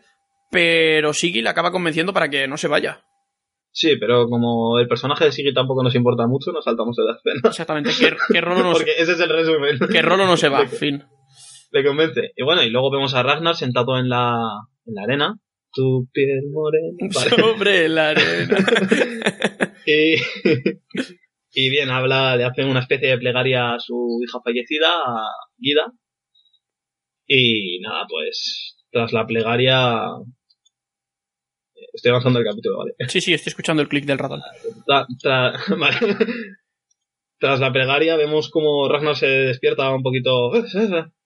pero 0.50 1.12
Siggy 1.12 1.42
le 1.42 1.48
acaba 1.48 1.72
convenciendo 1.72 2.12
para 2.12 2.28
que 2.28 2.46
no 2.46 2.56
se 2.56 2.68
vaya. 2.68 3.02
Sí, 3.70 3.96
pero 3.96 4.26
como 4.28 4.78
el 4.78 4.88
personaje 4.88 5.24
de 5.26 5.32
Siggy 5.32 5.52
tampoco 5.54 5.82
nos 5.82 5.94
importa 5.94 6.26
mucho, 6.26 6.50
nos 6.52 6.64
saltamos 6.64 6.96
de 6.96 7.04
la 7.04 7.12
escena. 7.12 7.48
Exactamente, 7.48 7.90
que, 7.98 8.16
que 8.32 8.40
Rolo 8.40 8.62
no 8.64 8.72
se, 8.74 8.78
Porque 8.78 8.92
ese 8.98 9.12
es 9.12 9.20
el 9.20 9.28
resumen. 9.28 9.78
que 9.90 10.02
Rolo 10.02 10.26
no 10.26 10.36
se 10.36 10.48
va, 10.48 10.60
Le, 10.62 10.68
fin. 10.68 11.04
le 11.70 11.84
convence. 11.84 12.32
Y 12.36 12.42
bueno, 12.44 12.62
y 12.62 12.70
luego 12.70 12.90
vemos 12.90 13.14
a 13.14 13.22
Ragnar 13.22 13.54
sentado 13.54 13.98
en 13.98 14.08
la, 14.08 14.34
en 14.86 14.94
la 14.94 15.02
arena. 15.02 15.34
Tu 15.72 16.08
piel 16.12 16.40
morena. 16.50 16.96
Sobre 17.36 17.88
la 17.88 18.08
arena. 18.10 18.56
Y, 19.86 20.14
y 21.52 21.70
bien, 21.70 21.90
habla, 21.90 22.36
le 22.36 22.44
hacen 22.44 22.68
una 22.68 22.80
especie 22.80 23.08
de 23.10 23.18
plegaria 23.18 23.74
a 23.74 23.78
su 23.78 24.18
hija 24.26 24.38
fallecida, 24.42 24.88
a 24.88 25.26
Guida. 25.58 25.92
Y 27.26 27.80
nada, 27.80 28.06
pues, 28.08 28.76
tras 28.90 29.12
la 29.12 29.26
plegaria. 29.26 30.00
Estoy 31.92 32.10
avanzando 32.10 32.38
el 32.38 32.44
capítulo, 32.44 32.78
¿vale? 32.78 32.92
Sí, 33.08 33.20
sí, 33.20 33.34
estoy 33.34 33.50
escuchando 33.50 33.82
el 33.82 33.88
clic 33.88 34.04
del 34.04 34.18
ratón. 34.18 34.40
Tra- 34.86 35.06
tra- 35.22 35.78
vale. 35.78 36.16
Tras 37.40 37.60
la 37.60 37.72
plegaria 37.72 38.16
vemos 38.16 38.50
como 38.50 38.88
Ragnar 38.88 39.14
se 39.16 39.26
despierta 39.26 39.90
un 39.90 40.02
poquito. 40.02 40.50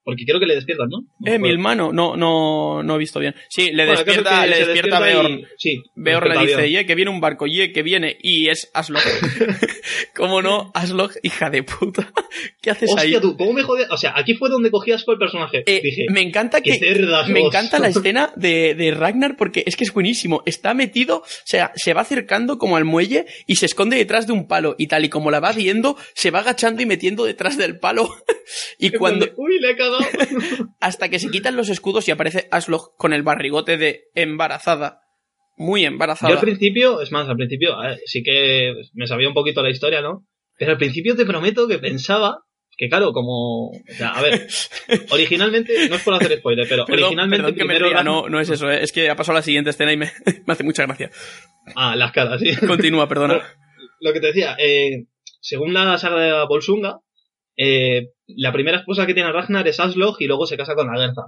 Porque 0.05 0.25
quiero 0.25 0.41
que 0.41 0.47
le 0.47 0.57
despiertan, 0.57 0.89
¿no? 0.89 1.05
Eh, 1.25 1.39
mi 1.39 1.49
hermano, 1.51 1.93
no, 1.93 2.17
no, 2.17 2.83
no 2.83 2.97
he 2.97 2.99
visto 2.99 3.21
bien. 3.21 3.35
Sí, 3.49 3.71
le 3.71 3.87
Bueno, 3.87 4.03
despierta, 4.05 4.47
le 4.47 4.59
despierta 4.59 4.99
y- 5.01 5.05
Beorn. 5.13 5.47
Sí. 5.57 5.83
Beorn 5.95 6.29
le 6.29 6.47
dice, 6.47 6.71
ye, 6.71 6.85
que 6.87 6.95
viene 6.97 7.11
un 7.11 7.21
barco, 7.21 7.47
ye, 7.47 7.73
que 7.73 7.83
viene, 7.83 8.17
y 8.21 8.49
es 8.49 8.69
Aslog. 8.75 9.01
¿Cómo 10.15 10.43
no? 10.43 10.71
Aslog, 10.75 11.13
hija 11.23 11.51
de 11.51 11.63
puta. 11.63 12.13
¿Qué 12.61 12.71
haces 12.71 12.91
ahí? 12.97 13.15
Hostia, 13.15 13.21
tú, 13.21 13.37
¿cómo 13.37 13.53
me 13.53 13.63
jode? 13.63 13.87
O 13.91 13.97
sea, 13.97 14.13
aquí 14.17 14.35
fue 14.35 14.49
donde 14.49 14.71
cogí 14.71 14.93
asco 14.93 15.13
el 15.13 15.19
personaje. 15.19 15.63
Eh, 15.67 15.81
Dije, 15.83 16.07
me 16.11 16.21
encanta 16.23 16.61
que 16.61 16.75
cerdas 16.79 17.29
me 17.29 17.41
vos. 17.41 17.49
encanta 17.55 17.79
la 17.79 17.89
escena 17.89 18.33
de, 18.37 18.75
de 18.75 18.91
Ragnar 18.93 19.37
porque 19.37 19.63
es 19.67 19.77
que 19.77 19.85
es 19.85 19.93
buenísimo. 19.93 20.43
Está 20.47 20.75
metido, 20.75 21.19
o 21.19 21.25
sea, 21.45 21.73
se 21.77 21.95
va 21.95 22.03
acercando 22.03 22.59
como 22.59 22.77
al 22.77 22.85
muelle 22.85 23.27
y 23.47 23.57
se 23.57 23.67
esconde 23.67 23.97
detrás 23.97 24.27
de 24.27 24.33
un 24.33 24.47
palo 24.47 24.75
y 24.79 24.87
tal 24.87 25.05
y 25.05 25.09
como 25.09 25.31
la 25.31 25.41
va 25.41 25.53
viendo, 25.53 25.97
se 26.15 26.31
va 26.31 26.41
agachando 26.41 26.83
y 26.83 26.87
metiendo 26.87 27.25
detrás 27.25 27.57
del 27.57 27.79
palo. 27.79 28.09
y 28.79 28.91
cuando 28.91 29.29
Uy, 29.37 29.59
le 29.61 29.71
he 29.71 29.77
Hasta 30.81 31.09
que 31.09 31.19
se 31.19 31.31
quitan 31.31 31.57
los 31.57 31.69
escudos 31.69 32.09
y 32.09 32.11
aparece 32.11 32.49
Aslog 32.51 32.97
con 32.97 33.13
el 33.13 33.23
barrigote 33.23 33.77
de 33.77 34.05
embarazada. 34.15 35.01
Muy 35.57 35.83
Yo 35.83 35.89
embarazada. 35.89 36.35
al 36.35 36.41
principio, 36.41 37.01
es 37.01 37.13
más, 37.13 37.29
al 37.29 37.37
principio, 37.37 37.79
ver, 37.79 37.99
sí 38.07 38.23
que 38.23 38.73
me 38.95 39.07
sabía 39.07 39.29
un 39.29 39.35
poquito 39.35 39.63
la 39.63 39.71
historia, 39.71 40.01
¿no? 40.01 40.27
Pero 40.59 40.73
al 40.73 40.79
principio 40.79 41.15
te 41.15 41.27
prometo 41.27 41.69
que 41.69 41.79
pensaba 41.79 42.39
que, 42.77 42.89
claro, 42.89 43.13
como. 43.13 43.69
O 43.69 43.73
sea, 43.89 44.11
a 44.11 44.23
ver, 44.23 44.47
originalmente, 45.11 45.89
no 45.89 45.97
es 45.97 46.03
por 46.03 46.15
hacer 46.15 46.39
spoiler, 46.39 46.67
pero 46.69 46.85
Perdón, 46.87 47.05
originalmente 47.05 47.43
perdón 47.45 47.59
que 47.59 47.65
me 47.65 47.79
ría, 47.79 48.03
no, 48.03 48.29
no 48.29 48.41
es 48.41 48.49
eso, 48.49 48.71
eh, 48.71 48.83
es 48.83 48.93
que 48.93 49.11
ha 49.11 49.17
pasado 49.17 49.37
la 49.37 49.43
siguiente 49.43 49.71
escena 49.71 49.93
y 49.93 49.97
me, 49.97 50.11
me 50.47 50.53
hace 50.53 50.65
mucha 50.65 50.87
gracia. 50.87 51.11
Ah, 51.77 51.95
las 51.97 52.13
caras, 52.13 52.41
sí. 52.41 52.57
Continúa, 52.67 53.09
perdona. 53.09 53.43
Lo 54.01 54.13
que 54.13 54.21
te 54.21 54.29
decía, 54.29 54.57
eh, 54.59 55.05
según 55.41 55.75
la 55.75 55.97
saga 55.99 56.21
de 56.21 56.47
Volsunga, 56.49 56.99
eh, 57.57 58.09
la 58.27 58.53
primera 58.53 58.79
esposa 58.79 59.07
que 59.07 59.15
tiene 59.15 59.33
Ragnar 59.33 59.67
es 59.69 59.81
Aslog 59.81 60.17
y 60.21 60.27
luego 60.27 60.47
se 60.47 60.57
casa 60.57 60.75
con 60.75 60.87
la 60.87 61.01
Gerza. 61.01 61.23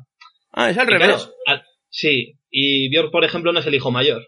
Ah, 0.53 0.71
es 0.71 0.79
al 0.79 0.89
Y 0.89 0.91
revés. 0.93 1.31
claro, 1.45 1.63
sí, 1.91 2.35
y 2.51 2.89
Björk, 2.91 3.11
por 3.11 3.25
ejemplo, 3.25 3.53
no 3.53 3.61
es 3.61 3.67
el 3.67 3.75
hijo 3.75 3.91
mayor. 3.91 4.25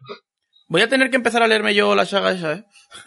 Voy 0.69 0.83
a 0.83 0.89
tener 0.89 1.11
que 1.11 1.17
empezar 1.17 1.45
a 1.45 1.47
leerme 1.47 1.75
yo 1.77 1.95
la 1.95 2.07
saga 2.07 2.33
esa, 2.33 2.53
¿eh? 2.55 2.65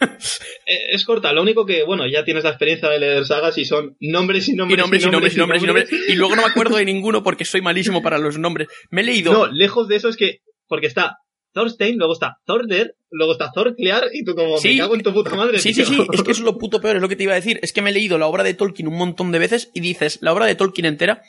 Eh, 0.66 0.88
Es 0.92 1.04
corta, 1.04 1.32
lo 1.32 1.42
único 1.42 1.66
que, 1.66 1.82
bueno, 1.84 2.06
ya 2.06 2.24
tienes 2.24 2.44
la 2.44 2.50
experiencia 2.50 2.88
de 2.88 2.98
leer 2.98 3.26
sagas 3.26 3.58
y 3.58 3.64
son 3.66 3.96
nombres 4.00 4.48
y 4.48 4.52
Y 4.52 4.54
nombres 4.54 4.78
nombres, 4.78 5.02
y 5.04 5.10
nombres, 5.10 5.34
y 5.34 5.38
nombres, 5.38 5.62
y 5.62 5.66
nombres. 5.66 5.90
Y 6.08 6.14
luego 6.14 6.36
no 6.36 6.42
me 6.42 6.48
acuerdo 6.48 6.76
de 6.76 6.84
ninguno 6.86 7.22
porque 7.22 7.44
soy 7.44 7.60
malísimo 7.60 8.02
para 8.02 8.16
los 8.18 8.38
nombres. 8.38 8.68
Me 8.90 9.02
he 9.02 9.04
leído. 9.04 9.32
No, 9.32 9.46
lejos 9.46 9.88
de 9.88 9.96
eso 9.96 10.08
es 10.08 10.16
que, 10.16 10.38
porque 10.68 10.86
está 10.86 11.18
Thorstein, 11.52 11.96
luego 11.98 12.12
está 12.12 12.38
Thorder, 12.46 12.94
luego 13.10 13.32
está 13.32 13.50
Thorclear 13.52 14.04
y 14.12 14.24
tú 14.24 14.34
como, 14.34 14.56
Sí. 14.58 14.72
me 14.74 14.78
cago 14.78 14.94
en 14.94 15.02
tu 15.02 15.12
puta 15.12 15.34
madre. 15.34 15.58
Sí, 15.58 15.74
sí, 15.74 15.82
tío. 15.84 16.04
sí, 16.04 16.06
es 16.12 16.22
que 16.22 16.30
es 16.32 16.40
lo 16.40 16.56
puto 16.58 16.80
peor, 16.80 16.96
es 16.96 17.02
lo 17.02 17.08
que 17.08 17.16
te 17.16 17.24
iba 17.24 17.32
a 17.32 17.36
decir. 17.36 17.58
Es 17.62 17.72
que 17.72 17.82
me 17.82 17.90
he 17.90 17.92
leído 17.92 18.18
la 18.18 18.26
obra 18.26 18.44
de 18.44 18.54
Tolkien 18.54 18.88
un 18.88 18.96
montón 18.96 19.32
de 19.32 19.38
veces 19.38 19.70
y 19.74 19.80
dices, 19.80 20.18
la 20.22 20.32
obra 20.32 20.46
de 20.46 20.54
Tolkien 20.54 20.86
entera, 20.86 21.22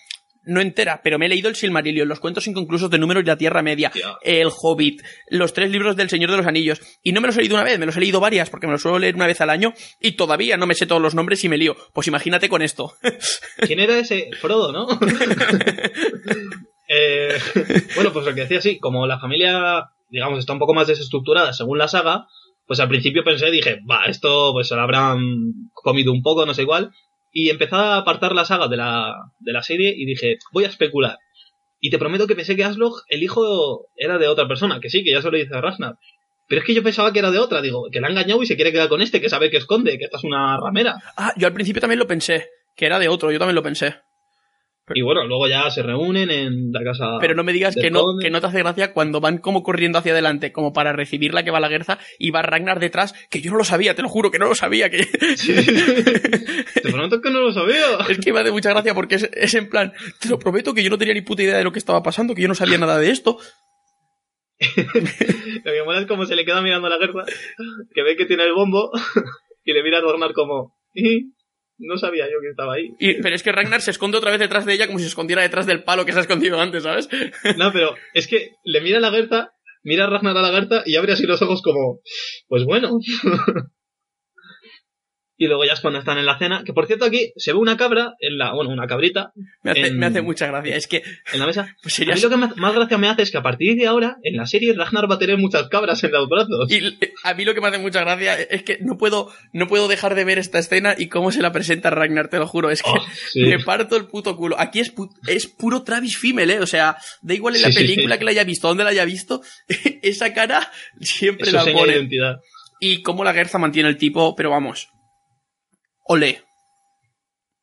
no 0.43 0.60
entera, 0.60 1.01
pero 1.03 1.19
me 1.19 1.27
he 1.27 1.29
leído 1.29 1.49
el 1.49 1.55
Silmarillion, 1.55 2.07
los 2.07 2.19
cuentos 2.19 2.47
inconclusos 2.47 2.89
de 2.89 2.97
números 2.97 3.23
de 3.23 3.29
la 3.31 3.38
Tierra 3.38 3.62
Media, 3.62 3.91
el 4.23 4.49
Hobbit, 4.51 4.99
los 5.29 5.53
tres 5.53 5.69
libros 5.69 5.95
del 5.95 6.10
Señor 6.10 6.31
de 6.31 6.38
los 6.38 6.47
Anillos. 6.47 6.81
Y 7.03 7.12
no 7.12 7.21
me 7.21 7.27
los 7.27 7.38
he 7.38 7.41
leído 7.41 7.55
una 7.57 7.63
vez, 7.63 7.77
me 7.77 7.86
los 7.86 7.95
he 7.95 7.99
leído 7.99 8.19
varias, 8.19 8.49
porque 8.49 8.65
me 8.65 8.73
los 8.73 8.81
suelo 8.81 8.97
leer 8.97 9.13
una 9.13 9.27
vez 9.27 9.39
al 9.39 9.51
año 9.51 9.71
y 10.01 10.13
todavía 10.13 10.57
no 10.57 10.65
me 10.65 10.73
sé 10.73 10.88
todos 10.88 10.99
los 11.01 11.13
nombres 11.13 11.43
y 11.43 11.49
me 11.49 11.60
lío. 11.60 11.75
Pues 11.93 12.07
imagínate 12.07 12.49
con 12.49 12.63
esto. 12.63 12.93
¿Quién 13.67 13.79
era 13.81 13.99
ese? 13.99 14.31
Frodo, 14.39 14.71
¿no? 14.71 14.88
Eh, 16.93 17.29
bueno, 17.95 18.12
pues 18.12 18.25
lo 18.25 18.36
que 18.36 18.41
decía, 18.41 18.60
sí, 18.60 18.77
como 18.77 19.07
la 19.07 19.17
familia, 19.17 19.86
digamos, 20.12 20.39
está 20.39 20.54
un 20.54 20.60
poco 20.60 20.74
más 20.74 20.88
desestructurada 20.88 21.54
según 21.54 21.78
la 21.78 21.88
saga, 21.88 22.28
pues 22.67 22.80
al 22.80 22.89
principio 22.89 23.24
pensé, 23.24 23.50
dije, 23.50 23.80
va, 23.89 24.04
esto 24.06 24.52
pues 24.54 24.67
se 24.67 24.76
lo 24.76 24.82
habrán 24.82 25.71
comido 25.74 26.12
un 26.12 26.21
poco, 26.21 26.45
no 26.45 26.54
sé 26.54 26.62
igual, 26.62 26.91
y 27.34 27.50
empecé 27.50 27.76
a 27.76 27.97
apartar 27.97 28.34
la 28.34 28.45
saga 28.45 28.67
de 28.67 28.78
la, 28.78 29.15
de 29.39 29.54
la 29.54 29.63
serie 29.63 29.93
y 29.95 30.06
dije, 30.06 30.38
voy 30.52 30.65
a 30.65 30.67
especular. 30.67 31.17
Y 31.80 31.89
te 31.89 31.97
prometo 31.97 32.28
que 32.28 32.36
pensé 32.36 32.56
que 32.56 32.63
Aslog, 32.63 33.02
el 33.08 33.24
hijo, 33.24 33.88
era 33.97 34.19
de 34.19 34.28
otra 34.28 34.47
persona, 34.47 34.80
que 34.80 34.89
sí, 34.89 35.04
que 35.04 35.12
ya 35.12 35.21
se 35.21 35.32
lo 35.32 35.38
dice 35.38 35.56
a 35.56 35.62
Ragnar. 35.62 35.95
Pero 36.47 36.62
es 36.62 36.67
que 36.67 36.74
yo 36.74 36.84
pensaba 36.84 37.12
que 37.12 37.19
era 37.19 37.32
de 37.32 37.39
otra, 37.39 37.62
digo, 37.62 37.88
que 37.91 38.02
la 38.02 38.08
ha 38.08 38.12
engañado 38.12 38.43
y 38.43 38.45
se 38.45 38.56
quiere 38.56 38.71
quedar 38.71 38.89
con 38.89 39.02
este, 39.02 39.19
que 39.19 39.30
sabe 39.30 39.50
que 39.50 39.58
esconde, 39.58 39.97
que 39.97 40.06
esta 40.06 40.17
es 40.17 40.24
una 40.24 40.58
ramera. 40.58 41.02
Ah, 41.17 41.34
yo 41.38 41.47
al 41.47 41.54
principio 41.54 41.80
también 41.80 42.00
lo 42.00 42.08
pensé, 42.08 42.50
que 42.76 42.86
era 42.86 43.00
de 43.00 43.08
otro, 43.08 43.32
yo 43.32 43.39
también 43.39 43.56
lo 43.56 43.63
pensé. 43.63 43.95
Y 44.95 45.01
bueno, 45.01 45.25
luego 45.25 45.47
ya 45.47 45.69
se 45.69 45.84
reúnen 45.84 46.30
en 46.32 46.71
la 46.71 46.84
casa. 46.84 47.17
Pero 47.19 47.36
no 47.36 47.43
me 47.43 47.54
digas 47.54 47.75
que 47.75 47.89
no, 47.91 48.04
que 48.19 48.30
no 48.30 48.41
te 48.41 48.47
hace 48.47 48.60
gracia 48.60 48.93
cuando 48.93 49.19
van 49.21 49.38
como 49.38 49.63
corriendo 49.63 49.99
hacia 49.99 50.12
adelante, 50.13 50.51
como 50.51 50.73
para 50.73 50.93
recibir 50.93 51.34
la 51.34 51.43
que 51.43 51.51
va 51.51 51.60
la 51.60 51.69
guerza, 51.69 51.99
y 52.19 52.32
va 52.32 52.41
Ragnar 52.41 52.80
detrás, 52.80 53.13
que 53.30 53.41
yo 53.41 53.51
no 53.51 53.58
lo 53.58 53.63
sabía, 53.63 53.95
te 53.95 54.01
lo 54.01 54.10
juro 54.10 54.32
que 54.32 54.39
no 54.39 54.47
lo 54.47 54.56
sabía, 54.56 54.89
que 54.89 55.06
Te 56.73 56.82
prometo 56.91 57.21
que 57.21 57.32
no 57.32 57.41
lo 57.41 57.51
sabía. 57.51 57.86
es 58.10 58.19
que 58.19 58.34
me 58.34 58.39
hace 58.39 58.51
mucha 58.51 58.69
gracia 58.71 58.93
porque 58.93 59.15
es, 59.15 59.30
es 59.34 59.54
en 59.54 59.69
plan, 59.69 59.93
te 60.19 60.30
lo 60.30 60.39
prometo 60.39 60.73
que 60.73 60.84
yo 60.84 60.89
no 60.89 60.97
tenía 60.97 61.13
ni 61.13 61.21
puta 61.21 61.43
idea 61.43 61.58
de 61.58 61.63
lo 61.63 61.71
que 61.71 61.80
estaba 61.80 62.04
pasando, 62.04 62.36
que 62.36 62.41
yo 62.41 62.47
no 62.47 62.56
sabía 62.56 62.77
nada 62.77 62.97
de 62.97 63.12
esto. 63.12 63.38
Lo 65.63 65.71
que 65.71 65.84
mola 65.84 66.01
es 66.01 66.06
como 66.06 66.25
se 66.25 66.36
le 66.36 66.45
queda 66.45 66.62
mirando 66.62 66.86
a 66.88 66.91
la 66.91 66.97
guerra, 66.99 67.25
que 67.93 68.04
ve 68.04 68.15
que 68.15 68.25
tiene 68.25 68.43
el 68.43 68.54
bombo, 68.54 68.91
y 69.65 69.73
le 69.73 69.82
mira 69.84 69.97
a 69.97 70.01
Ragnar 70.01 70.34
como, 70.34 70.75
"Ih, 70.93 71.34
no 71.82 71.98
sabía 71.98 72.26
yo 72.26 72.39
que 72.41 72.50
estaba 72.50 72.76
ahí. 72.76 72.94
Y, 73.00 73.22
pero 73.22 73.36
es 73.36 73.44
que 73.44 73.52
Ragnar 73.52 73.82
se 73.82 73.91
esconde 73.91 74.17
otra 74.17 74.32
vez 74.32 74.39
detrás 74.39 74.65
de 74.65 74.74
ella 74.74 74.88
como 74.88 75.00
si 75.00 75.04
se 75.04 75.10
escondiera 75.10 75.41
detrás 75.41 75.65
del 75.65 75.84
palo 75.84 76.06
que 76.06 76.13
se 76.13 76.20
ha 76.20 76.22
escondido 76.22 76.60
antes, 76.60 76.84
¿sabes? 76.84 77.10
No, 77.58 77.72
pero 77.72 77.96
es 78.13 78.28
que 78.28 78.52
le 78.63 78.82
mira 78.82 78.98
a 78.98 79.02
la 79.02 79.12
Gerta, 79.12 79.54
mira 79.84 80.06
a 80.06 80.10
Ragnar 80.10 80.38
a 80.38 80.41
la 80.41 80.52
Gerta 80.52 80.84
y 80.86 80.96
abre 80.96 81.13
así 81.13 81.26
los 81.26 81.41
ojos 81.41 81.62
como, 81.62 82.02
pues 82.48 82.63
bueno. 82.63 83.00
y 85.43 85.47
luego 85.47 85.65
ya 85.65 85.73
es 85.73 85.80
cuando 85.80 85.97
están 85.97 86.19
en 86.19 86.25
la 86.27 86.38
cena, 86.38 86.62
que 86.63 86.71
por 86.71 86.86
cierto 86.86 87.04
aquí 87.06 87.34
se 87.36 87.51
ve 87.51 87.58
una 87.58 87.75
cabra, 87.77 88.13
en 88.19 88.38
la, 88.38 88.54
bueno, 88.54 88.69
una 88.69 88.86
cabrita, 88.86 89.32
Me 89.63 89.71
hace, 89.71 89.88
En- 89.88 89.97
me 89.97 90.06
hace 90.06 90.21
mucha 90.21 90.45
gracia. 90.45 90.75
Es 90.75 90.86
que 90.86 91.01
en 91.34 91.39
la 91.39 91.47
mesa. 91.47 91.75
pues 91.82 91.95
A 91.95 91.97
sería... 91.97 92.13
mí 92.13 92.21
lo 92.21 92.30
que 92.30 92.38
más, 92.38 92.56
más 92.58 92.75
gracia 92.75 92.97
me 92.99 93.08
hace 93.10 93.23
es 93.23 93.32
que 93.32 93.38
a 93.38 93.41
partir 93.41 93.75
de 93.75 93.88
ahora, 93.88 94.17
en 94.21 94.38
la 94.38 94.45
serie, 94.45 94.73
Ragnar 94.75 95.10
va 95.10 95.15
a 95.15 95.17
tener 95.17 95.38
muchas 95.39 95.67
cabras 95.69 96.04
en 96.04 96.12
los 96.12 96.30
brazos. 96.30 96.71
Y 96.71 96.95
a 97.23 97.34
mí 97.34 97.43
lo 97.43 97.56
que 97.56 97.62
me 97.62 97.69
hace 97.69 97.80
mucha 97.80 98.01
gracia 98.01 98.36
es 98.39 98.62
que 98.62 98.77
no 98.82 98.97
puedo, 98.99 99.32
no 99.51 99.67
puedo 99.67 99.88
dejar 99.88 100.13
de 100.13 100.25
ver 100.25 100.38
esta 100.38 100.60
escena 100.60 100.93
y 100.97 101.08
cómo 101.08 101.32
se 101.32 101.41
la 101.41 101.51
presenta 101.51 101.89
Ragnar, 101.89 102.27
te 102.27 102.38
lo 102.38 102.45
juro. 102.45 102.69
Es 102.69 102.84
que 102.84 102.91
Oh, 102.91 103.04
sí. 103.32 103.41
me 103.41 103.58
parto 103.58 103.95
el 103.97 104.06
puto 104.06 104.36
culo. 104.38 104.56
Aquí 104.60 104.80
es, 104.80 104.93
pu- 104.95 105.10
es 105.25 105.47
puro 105.47 105.82
Travis 105.84 106.17
Fimmel, 106.19 106.51
¿eh? 106.51 106.60
O 106.60 106.67
sea, 106.67 106.97
da 107.23 107.34
igual 107.34 107.56
en 107.56 107.63
la 107.63 107.69
Sí, 107.71 107.77
película 107.80 108.13
sí. 108.15 108.19
que 108.19 108.25
la 108.25 108.32
haya 108.32 108.43
visto, 108.43 108.67
donde 108.67 108.84
la 108.84 108.91
haya 108.91 109.06
visto, 109.06 109.41
esa 110.04 110.34
cara 110.34 110.71
siempre 110.99 111.45
Es 111.45 111.49
su 111.51 111.56
la 111.56 111.73
pone. 111.73 111.93
identidad. 111.93 112.41
Y 112.80 113.01
cómo 113.04 113.23
la 113.23 113.34
Gerza 113.34 113.58
mantiene 113.60 113.89
el 113.89 113.97
tipo, 113.97 114.36
pero 114.36 114.49
vamos. 114.49 114.89
Ole. 116.12 116.43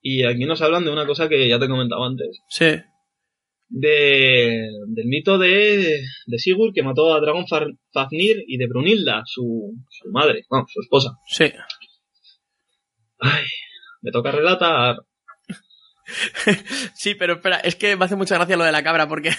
Y 0.01 0.25
aquí 0.25 0.47
nos 0.47 0.63
hablan 0.63 0.85
de 0.85 0.91
una 0.91 1.07
cosa 1.07 1.29
que 1.29 1.49
ya 1.49 1.59
te 1.59 1.67
he 1.67 1.69
comentado 1.69 2.03
antes. 2.05 2.39
Sí. 2.49 2.77
de, 3.69 4.71
del 4.87 5.07
mito 5.07 5.37
de, 5.37 6.01
de 6.27 6.39
Sigurd 6.39 6.73
que 6.75 6.83
mató 6.83 7.15
a 7.15 7.21
Dragon 7.21 7.45
Fafnir 7.93 8.43
y 8.47 8.57
de 8.57 8.67
Brunilda, 8.67 9.23
su, 9.27 9.75
su 9.91 10.11
madre, 10.11 10.47
bueno, 10.49 10.67
su 10.73 10.81
esposa. 10.81 11.11
Sí. 11.27 11.53
Ay, 13.19 13.45
me 14.01 14.11
toca 14.11 14.31
relatar. 14.31 14.97
Sí, 16.95 17.15
pero 17.15 17.35
espera, 17.35 17.57
es 17.59 17.77
que 17.77 17.95
me 17.95 18.07
hace 18.07 18.17
mucha 18.17 18.37
gracia 18.37 18.57
lo 18.57 18.65
de 18.65 18.73
la 18.73 18.83
cabra, 18.83 19.09
porque 19.09 19.31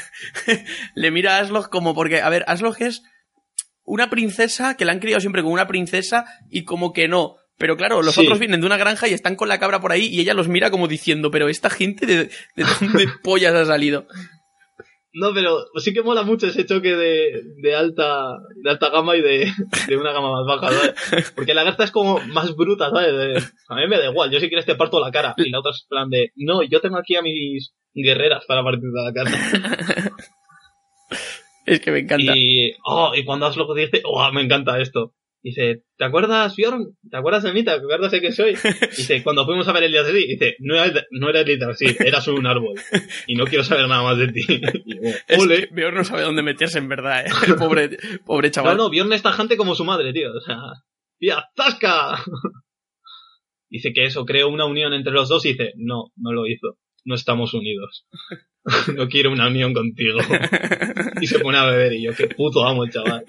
le 0.96 1.10
mira 1.10 1.38
a 1.38 1.40
Aslog 1.40 1.72
como 1.72 1.96
porque, 1.96 2.22
a 2.22 2.30
ver, 2.30 2.44
Aslog 2.46 2.76
es 2.84 3.02
una 3.84 4.12
princesa 4.12 4.78
que 4.78 4.86
la 4.86 4.92
han 4.92 5.00
criado 5.00 5.20
siempre 5.20 5.42
como 5.42 5.56
una 5.56 5.66
princesa 5.66 6.26
y 6.52 6.66
como 6.66 6.94
que 6.94 7.08
no. 7.08 7.38
Pero 7.60 7.78
claro, 7.78 8.02
los 8.02 8.16
Sí. 8.16 8.22
otros 8.22 8.40
vienen 8.40 8.62
de 8.62 8.66
una 8.66 8.78
granja 8.78 9.08
y 9.08 9.14
están 9.14 9.36
con 9.36 9.48
la 9.50 9.60
cabra 9.60 9.80
por 9.80 9.92
ahí 9.92 10.08
y 10.08 10.20
ella 10.22 10.34
los 10.34 10.48
mira 10.48 10.72
como 10.72 10.88
diciendo, 10.88 11.30
pero 11.30 11.48
esta 11.50 11.70
gente 11.70 12.06
de, 12.08 12.16
de 12.56 12.64
dónde 12.80 13.08
pollas 13.24 13.54
ha 13.54 13.66
salido. 13.66 14.08
No, 15.12 15.34
pero 15.34 15.66
sí 15.78 15.92
que 15.92 16.04
mola 16.04 16.22
mucho 16.22 16.46
ese 16.48 16.66
choque 16.68 16.96
de, 16.96 17.42
de 17.64 17.76
alta 17.76 18.28
de 18.64 18.70
alta 18.70 18.90
gama 18.90 19.18
y 19.18 19.22
de, 19.22 19.52
de 19.88 19.98
una 19.98 20.14
gama 20.14 20.32
más 20.32 20.46
baja, 20.46 20.72
¿sabes? 20.72 21.32
Porque 21.36 21.54
la 21.56 21.64
garza 21.64 21.84
es 21.84 21.92
como 21.92 22.20
más 22.28 22.56
bruta, 22.56 22.92
¿sabes? 22.92 23.12
De, 23.12 23.44
a 23.70 23.76
mí 23.76 23.88
me 23.88 23.98
da 23.98 24.10
igual, 24.10 24.30
yo 24.32 24.40
si 24.40 24.48
quieres 24.50 24.66
te 24.68 24.76
parto 24.76 25.00
la 25.00 25.12
cara. 25.12 25.34
Y 25.38 25.50
la 25.50 25.60
otra 25.60 25.72
es 25.72 25.86
plan 25.90 26.10
de, 26.10 26.32
no, 26.36 26.62
yo 26.64 26.80
tengo 26.80 26.98
aquí 26.98 27.16
a 27.16 27.22
mis 27.24 27.74
guerreras 27.94 28.46
para 28.48 28.64
partir 28.64 28.84
la 28.94 29.12
cara. 29.12 29.32
Es 31.66 31.80
que 31.82 31.92
me 31.92 32.00
encanta. 32.00 32.34
Y, 32.36 32.74
oh, 32.86 33.12
y 33.16 33.24
cuando 33.26 33.46
Aslog 33.46 33.76
dice, 33.76 34.02
oh, 34.06 34.32
me 34.32 34.42
encanta 34.42 34.80
esto. 34.80 35.14
Dice, 35.42 35.84
¿te 35.98 36.04
acuerdas, 36.04 36.56
Bjorn? 36.58 36.98
¿Te 37.10 37.16
acuerdas 37.16 37.44
de 37.44 37.54
mí? 37.54 37.64
¿Te 37.64 37.72
acuerdas 37.72 38.12
de 38.12 38.20
qué 38.20 38.34
soy? 38.34 38.56
Dice, 38.98 39.24
cuando 39.24 39.46
fuimos 39.46 39.66
a 39.70 39.72
ver 39.72 39.84
el 39.84 39.94
Yasri, 39.94 40.28
dice, 40.28 40.56
no 40.60 40.76
eras, 40.76 41.06
no 41.12 41.30
eras 41.30 41.46
literal, 41.46 41.78
sí, 41.78 41.86
eras 42.00 42.28
un 42.28 42.46
árbol. 42.46 42.74
Y 43.26 43.36
no 43.36 43.46
quiero 43.46 43.64
saber 43.64 43.88
nada 43.88 44.04
más 44.04 44.18
de 44.18 44.28
ti. 44.34 44.42
Y 44.50 44.98
Es 45.28 45.40
ole. 45.40 45.68
que 45.70 45.74
Beor 45.74 45.94
no 45.94 46.04
sabe 46.04 46.24
dónde 46.24 46.44
meterse 46.44 46.80
en 46.80 46.90
verdad, 46.90 47.26
¿eh? 47.26 47.30
El 47.48 47.56
pobre, 47.58 47.98
pobre 48.26 48.50
No, 48.50 48.52
chaval. 48.52 48.76
no, 48.78 48.90
Bjorn 48.90 49.14
es 49.14 49.22
tajante 49.24 49.56
como 49.56 49.76
su 49.76 49.86
madre, 49.86 50.12
tío. 50.12 50.30
O 50.36 50.42
sea, 50.42 50.58
¡tía, 51.20 51.46
zasca! 51.56 52.22
Dice 53.70 53.94
que 53.94 54.04
eso 54.04 54.26
creó 54.26 54.50
una 54.50 54.66
unión 54.66 54.94
entre 54.94 55.14
los 55.14 55.30
dos 55.30 55.46
y 55.46 55.50
dice, 55.54 55.72
no, 55.78 56.12
no 56.18 56.34
lo 56.34 56.48
hizo. 56.48 56.78
No 57.06 57.16
estamos 57.16 57.54
unidos. 57.54 58.08
no 58.94 59.08
quiero 59.08 59.32
una 59.32 59.48
unión 59.48 59.74
contigo. 59.74 60.20
y 61.22 61.28
se 61.28 61.40
pone 61.40 61.58
a 61.60 61.66
beber 61.66 61.94
y 61.94 62.04
yo, 62.04 62.12
qué 62.14 62.28
puto 62.28 62.66
amo 62.66 62.84
el 62.84 62.92
chaval. 62.92 63.24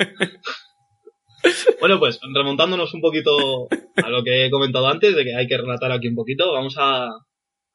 Bueno, 1.80 1.98
pues 1.98 2.20
remontándonos 2.34 2.92
un 2.94 3.00
poquito 3.00 3.68
a 3.96 4.08
lo 4.10 4.22
que 4.22 4.44
he 4.44 4.50
comentado 4.50 4.88
antes, 4.88 5.14
de 5.14 5.24
que 5.24 5.34
hay 5.34 5.46
que 5.46 5.56
relatar 5.56 5.92
aquí 5.92 6.08
un 6.08 6.14
poquito, 6.14 6.52
vamos 6.52 6.74
a 6.78 7.08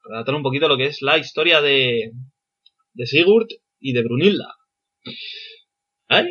relatar 0.04 0.34
un 0.34 0.42
poquito 0.42 0.68
lo 0.68 0.76
que 0.76 0.86
es 0.86 1.02
la 1.02 1.18
historia 1.18 1.60
de, 1.60 2.12
de 2.94 3.06
Sigurd 3.06 3.48
y 3.80 3.92
de 3.92 4.02
Brunilda. 4.02 4.54
Ay, 6.08 6.26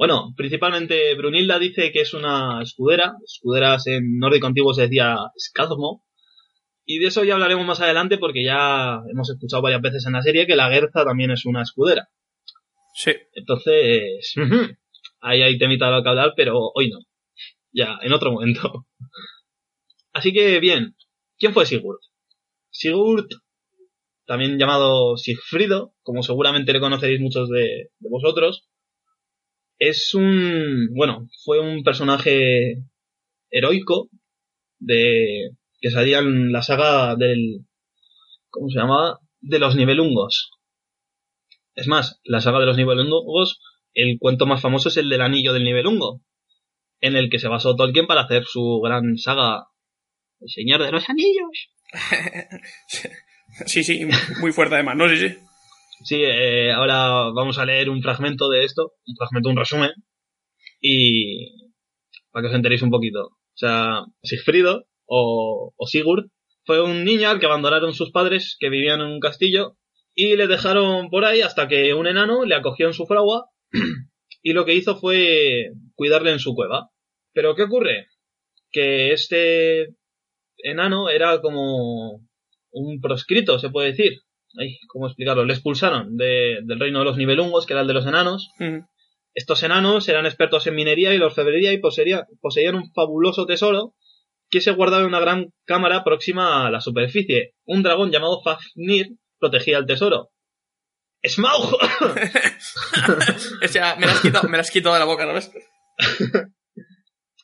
bueno, 0.00 0.32
principalmente 0.34 1.14
Brunilda 1.14 1.58
dice 1.58 1.92
que 1.92 2.00
es 2.00 2.14
una 2.14 2.62
escudera. 2.62 3.12
Escuderas 3.22 3.86
en 3.86 4.18
nórdico 4.18 4.46
antiguo 4.46 4.72
se 4.72 4.82
decía 4.82 5.16
Skadmo. 5.38 6.06
Y 6.86 7.00
de 7.00 7.08
eso 7.08 7.22
ya 7.22 7.34
hablaremos 7.34 7.66
más 7.66 7.82
adelante 7.82 8.16
porque 8.16 8.42
ya 8.42 8.98
hemos 9.12 9.28
escuchado 9.28 9.60
varias 9.60 9.82
veces 9.82 10.06
en 10.06 10.14
la 10.14 10.22
serie 10.22 10.46
que 10.46 10.56
la 10.56 10.70
Gerza 10.70 11.04
también 11.04 11.30
es 11.30 11.44
una 11.44 11.60
escudera. 11.60 12.08
Sí. 12.94 13.12
Entonces, 13.34 14.34
ahí 15.20 15.42
hay 15.42 15.58
temita 15.58 15.86
de 15.86 16.02
lo 16.02 16.08
hablar, 16.08 16.32
pero 16.36 16.70
hoy 16.74 16.90
no. 16.90 16.98
Ya, 17.72 17.98
en 18.02 18.12
otro 18.12 18.32
momento. 18.32 18.86
Así 20.12 20.32
que 20.32 20.60
bien, 20.60 20.96
¿quién 21.38 21.52
fue 21.52 21.66
Sigurd? 21.66 22.00
Sigurd 22.70 23.28
también 24.26 24.58
llamado 24.58 25.16
Sigfrido, 25.16 25.94
como 26.02 26.22
seguramente 26.22 26.72
le 26.72 26.80
conoceréis 26.80 27.20
muchos 27.20 27.48
de, 27.48 27.90
de 27.98 28.08
vosotros, 28.08 28.68
es 29.80 30.14
un, 30.14 30.88
bueno, 30.94 31.26
fue 31.44 31.58
un 31.58 31.82
personaje 31.82 32.84
heroico 33.50 34.08
de 34.78 35.50
que 35.80 35.90
salía 35.90 36.18
en 36.18 36.52
la 36.52 36.62
saga 36.62 37.16
del, 37.16 37.66
¿cómo 38.50 38.68
se 38.68 38.78
llamaba? 38.78 39.18
De 39.40 39.58
los 39.58 39.74
nivelungos. 39.74 40.50
Es 41.74 41.88
más, 41.88 42.20
la 42.22 42.40
saga 42.40 42.60
de 42.60 42.66
los 42.66 42.76
nivelungos, 42.76 43.60
el 43.94 44.18
cuento 44.18 44.46
más 44.46 44.60
famoso 44.60 44.88
es 44.88 44.96
el 44.96 45.08
del 45.08 45.22
anillo 45.22 45.52
del 45.52 45.64
nivelungo, 45.64 46.22
en 47.00 47.16
el 47.16 47.30
que 47.30 47.38
se 47.38 47.48
basó 47.48 47.74
Tolkien 47.76 48.06
para 48.06 48.22
hacer 48.22 48.44
su 48.44 48.80
gran 48.82 49.16
saga 49.16 49.66
El 50.40 50.48
Señor 50.48 50.82
de 50.82 50.92
los 50.92 51.08
Anillos. 51.08 51.70
sí, 53.66 53.82
sí, 53.82 54.06
muy 54.40 54.52
fuerte 54.52 54.76
además, 54.76 54.96
¿no? 54.96 55.08
Sí, 55.08 55.16
sí. 55.16 55.36
Sí, 56.02 56.22
eh, 56.22 56.72
ahora 56.72 57.30
vamos 57.34 57.58
a 57.58 57.66
leer 57.66 57.90
un 57.90 58.00
fragmento 58.00 58.48
de 58.48 58.64
esto, 58.64 58.92
un 59.06 59.16
fragmento, 59.16 59.50
un 59.50 59.56
resumen, 59.56 59.90
y 60.80 61.50
para 62.30 62.42
que 62.42 62.48
os 62.48 62.54
enteréis 62.54 62.80
un 62.82 62.90
poquito. 62.90 63.20
O 63.20 63.56
sea, 63.56 64.04
Sigfrido, 64.22 64.86
o, 65.04 65.74
o 65.76 65.86
Sigurd, 65.86 66.30
fue 66.64 66.80
un 66.80 67.04
niño 67.04 67.28
al 67.28 67.38
que 67.38 67.46
abandonaron 67.46 67.92
sus 67.92 68.12
padres 68.12 68.56
que 68.58 68.70
vivían 68.70 69.00
en 69.00 69.08
un 69.08 69.20
castillo 69.20 69.76
y 70.14 70.36
le 70.36 70.46
dejaron 70.46 71.10
por 71.10 71.24
ahí 71.24 71.42
hasta 71.42 71.68
que 71.68 71.92
un 71.92 72.06
enano 72.06 72.44
le 72.44 72.54
acogió 72.54 72.86
en 72.86 72.94
su 72.94 73.06
fragua 73.06 73.49
y 74.42 74.52
lo 74.52 74.64
que 74.64 74.74
hizo 74.74 74.96
fue 74.96 75.70
cuidarle 75.94 76.32
en 76.32 76.38
su 76.38 76.54
cueva. 76.54 76.88
Pero 77.32 77.54
¿qué 77.54 77.62
ocurre? 77.64 78.06
Que 78.70 79.12
este 79.12 79.94
enano 80.58 81.08
era 81.10 81.40
como 81.40 82.20
un 82.72 83.00
proscrito, 83.00 83.58
se 83.58 83.70
puede 83.70 83.88
decir. 83.88 84.12
Ay, 84.58 84.78
¿Cómo 84.88 85.06
explicarlo? 85.06 85.44
Le 85.44 85.52
expulsaron 85.54 86.16
de- 86.16 86.58
del 86.64 86.80
reino 86.80 86.98
de 87.00 87.04
los 87.04 87.16
nivelungos, 87.16 87.66
que 87.66 87.72
era 87.72 87.82
el 87.82 87.86
de 87.88 87.94
los 87.94 88.06
enanos. 88.06 88.48
Estos 89.32 89.62
enanos 89.62 90.08
eran 90.08 90.26
expertos 90.26 90.66
en 90.66 90.74
minería 90.74 91.14
y 91.14 91.18
orfebrería 91.20 91.72
y 91.72 91.78
poseía- 91.78 92.26
poseían 92.40 92.74
un 92.74 92.92
fabuloso 92.92 93.46
tesoro 93.46 93.94
que 94.50 94.60
se 94.60 94.72
guardaba 94.72 95.02
en 95.02 95.08
una 95.08 95.20
gran 95.20 95.52
cámara 95.64 96.02
próxima 96.02 96.66
a 96.66 96.70
la 96.72 96.80
superficie. 96.80 97.52
Un 97.64 97.84
dragón 97.84 98.10
llamado 98.10 98.42
Fafnir 98.42 99.10
protegía 99.38 99.78
el 99.78 99.86
tesoro. 99.86 100.30
¡Smaug! 101.26 101.74
O 103.64 103.68
sea, 103.68 103.96
me 103.96 104.06
las 104.06 104.16
has 104.16 104.20
quitado, 104.22 104.48
me 104.48 104.56
las 104.56 104.66
has 104.68 104.72
quitado 104.72 104.94
de 104.94 104.98
la 105.00 105.04
boca, 105.06 105.26
¿sabes? 105.26 105.50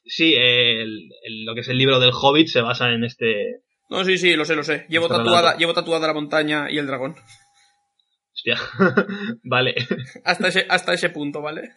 sí, 0.04 0.34
el- 0.34 1.10
el- 1.24 1.44
lo 1.44 1.54
que 1.54 1.60
es 1.60 1.68
el 1.68 1.78
libro 1.78 1.98
del 2.00 2.12
Hobbit 2.12 2.48
se 2.48 2.60
basa 2.62 2.90
en 2.90 3.04
este... 3.04 3.60
No, 3.88 4.04
sí, 4.04 4.18
sí, 4.18 4.34
lo 4.34 4.44
sé, 4.44 4.56
lo 4.56 4.64
sé. 4.64 4.86
Llevo 4.88 5.08
tatuada, 5.08 5.40
relato. 5.40 5.58
llevo 5.58 5.74
tatuada 5.74 6.06
la 6.08 6.14
montaña 6.14 6.70
y 6.70 6.78
el 6.78 6.86
dragón. 6.86 7.14
Hostia. 8.34 8.58
vale. 9.44 9.74
Hasta 10.24 10.48
ese, 10.48 10.66
hasta 10.68 10.92
ese 10.94 11.10
punto, 11.10 11.40
¿vale? 11.40 11.70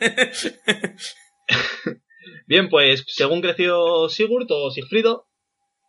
Bien, 2.48 2.70
pues 2.70 3.04
según 3.08 3.42
creció 3.42 4.10
Sigurd 4.10 4.48
o 4.50 4.72
Sigfrido, 4.72 5.28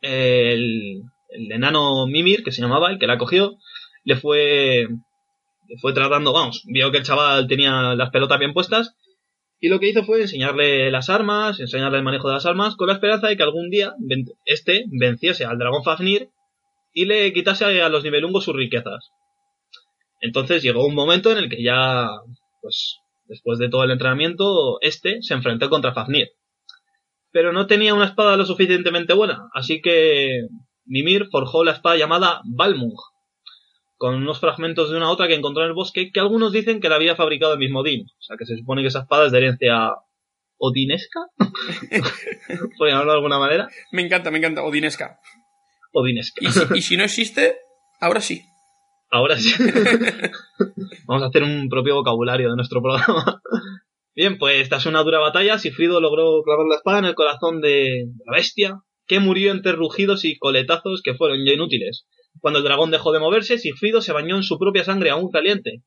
el, 0.03 1.03
el 1.31 1.53
enano 1.53 2.07
Mimir, 2.07 2.43
que 2.45 2.53
se 2.53 2.61
llamaba, 2.63 2.91
el 2.91 2.99
que 2.99 3.07
la 3.07 3.17
cogió, 3.19 3.57
le 4.05 4.17
fue, 4.17 4.87
fue 5.81 5.93
tratando, 5.93 6.33
vamos, 6.33 6.63
vio 6.67 6.91
que 6.91 6.99
el 6.99 7.05
chaval 7.05 7.47
tenía 7.47 7.95
las 7.95 8.11
pelotas 8.11 8.39
bien 8.39 8.53
puestas 8.53 8.97
y 9.61 9.69
lo 9.69 9.79
que 9.79 9.89
hizo 9.89 10.05
fue 10.05 10.23
enseñarle 10.23 10.91
las 10.91 11.11
armas, 11.11 11.61
enseñarle 11.61 11.99
el 11.99 12.05
manejo 12.05 12.29
de 12.29 12.35
las 12.35 12.47
armas 12.47 12.77
con 12.77 12.89
la 12.89 12.95
esperanza 12.95 13.29
de 13.29 13.37
que 13.37 13.43
algún 13.43 13.71
día 13.71 13.95
este 14.47 14.85
venciese 14.89 15.45
al 15.45 15.59
dragón 15.59 15.85
Fafnir 15.85 16.29
y 16.93 17.05
le 17.05 17.33
quitase 17.33 17.83
a 17.83 17.89
los 17.89 18.03
nivelungos 18.03 18.45
sus 18.45 18.57
riquezas. 18.57 19.11
Entonces 20.21 20.63
llegó 20.63 20.85
un 20.85 20.95
momento 20.95 21.31
en 21.31 21.39
el 21.39 21.49
que 21.49 21.63
ya, 21.63 22.09
pues, 22.63 22.97
después 23.27 23.59
de 23.59 23.69
todo 23.69 23.85
el 23.85 23.91
entrenamiento, 23.91 24.81
este 24.81 25.23
se 25.23 25.35
enfrentó 25.35 25.71
contra 25.71 25.93
Fafnir 25.93 26.29
pero 27.33 27.53
no 27.53 27.67
tenía 27.67 27.95
una 27.95 28.07
espada 28.07 28.37
lo 28.37 28.45
suficientemente 28.45 29.15
buena, 29.15 29.49
así 29.55 29.81
que 29.81 30.47
Mimir 30.85 31.29
forjó 31.31 31.65
la 31.65 31.73
espada 31.73 31.97
llamada 31.97 32.41
Balmung, 32.45 32.97
con 34.01 34.15
unos 34.15 34.41
fragmentos 34.41 34.91
de 34.91 34.97
una 34.97 35.11
otra 35.11 35.29
que 35.29 35.35
encontró 35.35 35.63
en 35.63 35.69
el 35.69 35.75
bosque, 35.75 36.11
que 36.11 36.21
algunos 36.21 36.53
dicen 36.53 36.81
que 36.81 36.89
la 36.89 36.95
había 36.95 37.17
fabricado 37.17 37.53
el 37.53 37.59
mismo 37.59 37.81
Odín, 37.81 38.07
o 38.07 38.23
sea 38.23 38.39
que 38.39 38.47
se 38.47 38.57
supone 38.57 38.81
que 38.81 38.89
esa 38.89 39.01
espada 39.01 39.27
es 39.27 39.33
de 39.33 39.37
herencia 39.37 39.93
odinesca, 40.57 41.21
por 42.79 42.89
llamarlo 42.89 43.13
de 43.13 43.19
alguna 43.19 43.39
manera, 43.39 43.69
Me 43.93 44.01
encanta, 44.01 44.31
me 44.31 44.39
encanta. 44.39 44.63
Odinesca. 44.63 45.21
odinesca. 45.93 46.41
Y 46.41 46.51
si, 46.51 46.61
y 46.77 46.81
si 46.81 46.97
no 46.97 47.05
existe, 47.05 47.59
ahora 48.01 48.23
sí. 48.23 48.41
Ahora 49.11 49.37
sí. 49.37 49.53
Vamos 51.07 51.23
a 51.23 51.27
hacer 51.27 51.43
un 51.43 51.69
propio 51.69 51.97
vocabulario 51.97 52.49
de 52.49 52.57
nuestro 52.57 52.81
programa. 52.81 53.43
Bien, 54.15 54.39
pues 54.39 54.71
tras 54.71 54.87
una 54.87 55.03
dura 55.03 55.19
batalla, 55.19 55.59
Sigfrido 55.59 56.01
logró 56.01 56.43
clavar 56.43 56.65
la 56.67 56.77
espada 56.77 57.01
en 57.01 57.05
el 57.05 57.15
corazón 57.15 57.61
de 57.61 58.07
la 58.25 58.33
bestia, 58.33 58.81
que 59.07 59.21
murió 59.21 59.53
entre 59.53 59.73
rugidos 59.73 60.25
y 60.25 60.39
coletazos 60.39 61.03
que 61.05 61.13
fueron 61.13 61.45
ya 61.45 61.53
inútiles. 61.53 62.07
Cuando 62.39 62.59
el 62.59 62.65
dragón 62.65 62.91
dejó 62.91 63.13
de 63.13 63.19
moverse, 63.19 63.59
Sigfrido 63.59 64.01
se 64.01 64.13
bañó 64.13 64.37
en 64.37 64.43
su 64.43 64.59
propia 64.59 64.85
sangre 64.85 65.11
aún 65.11 65.31
caliente. 65.31 65.83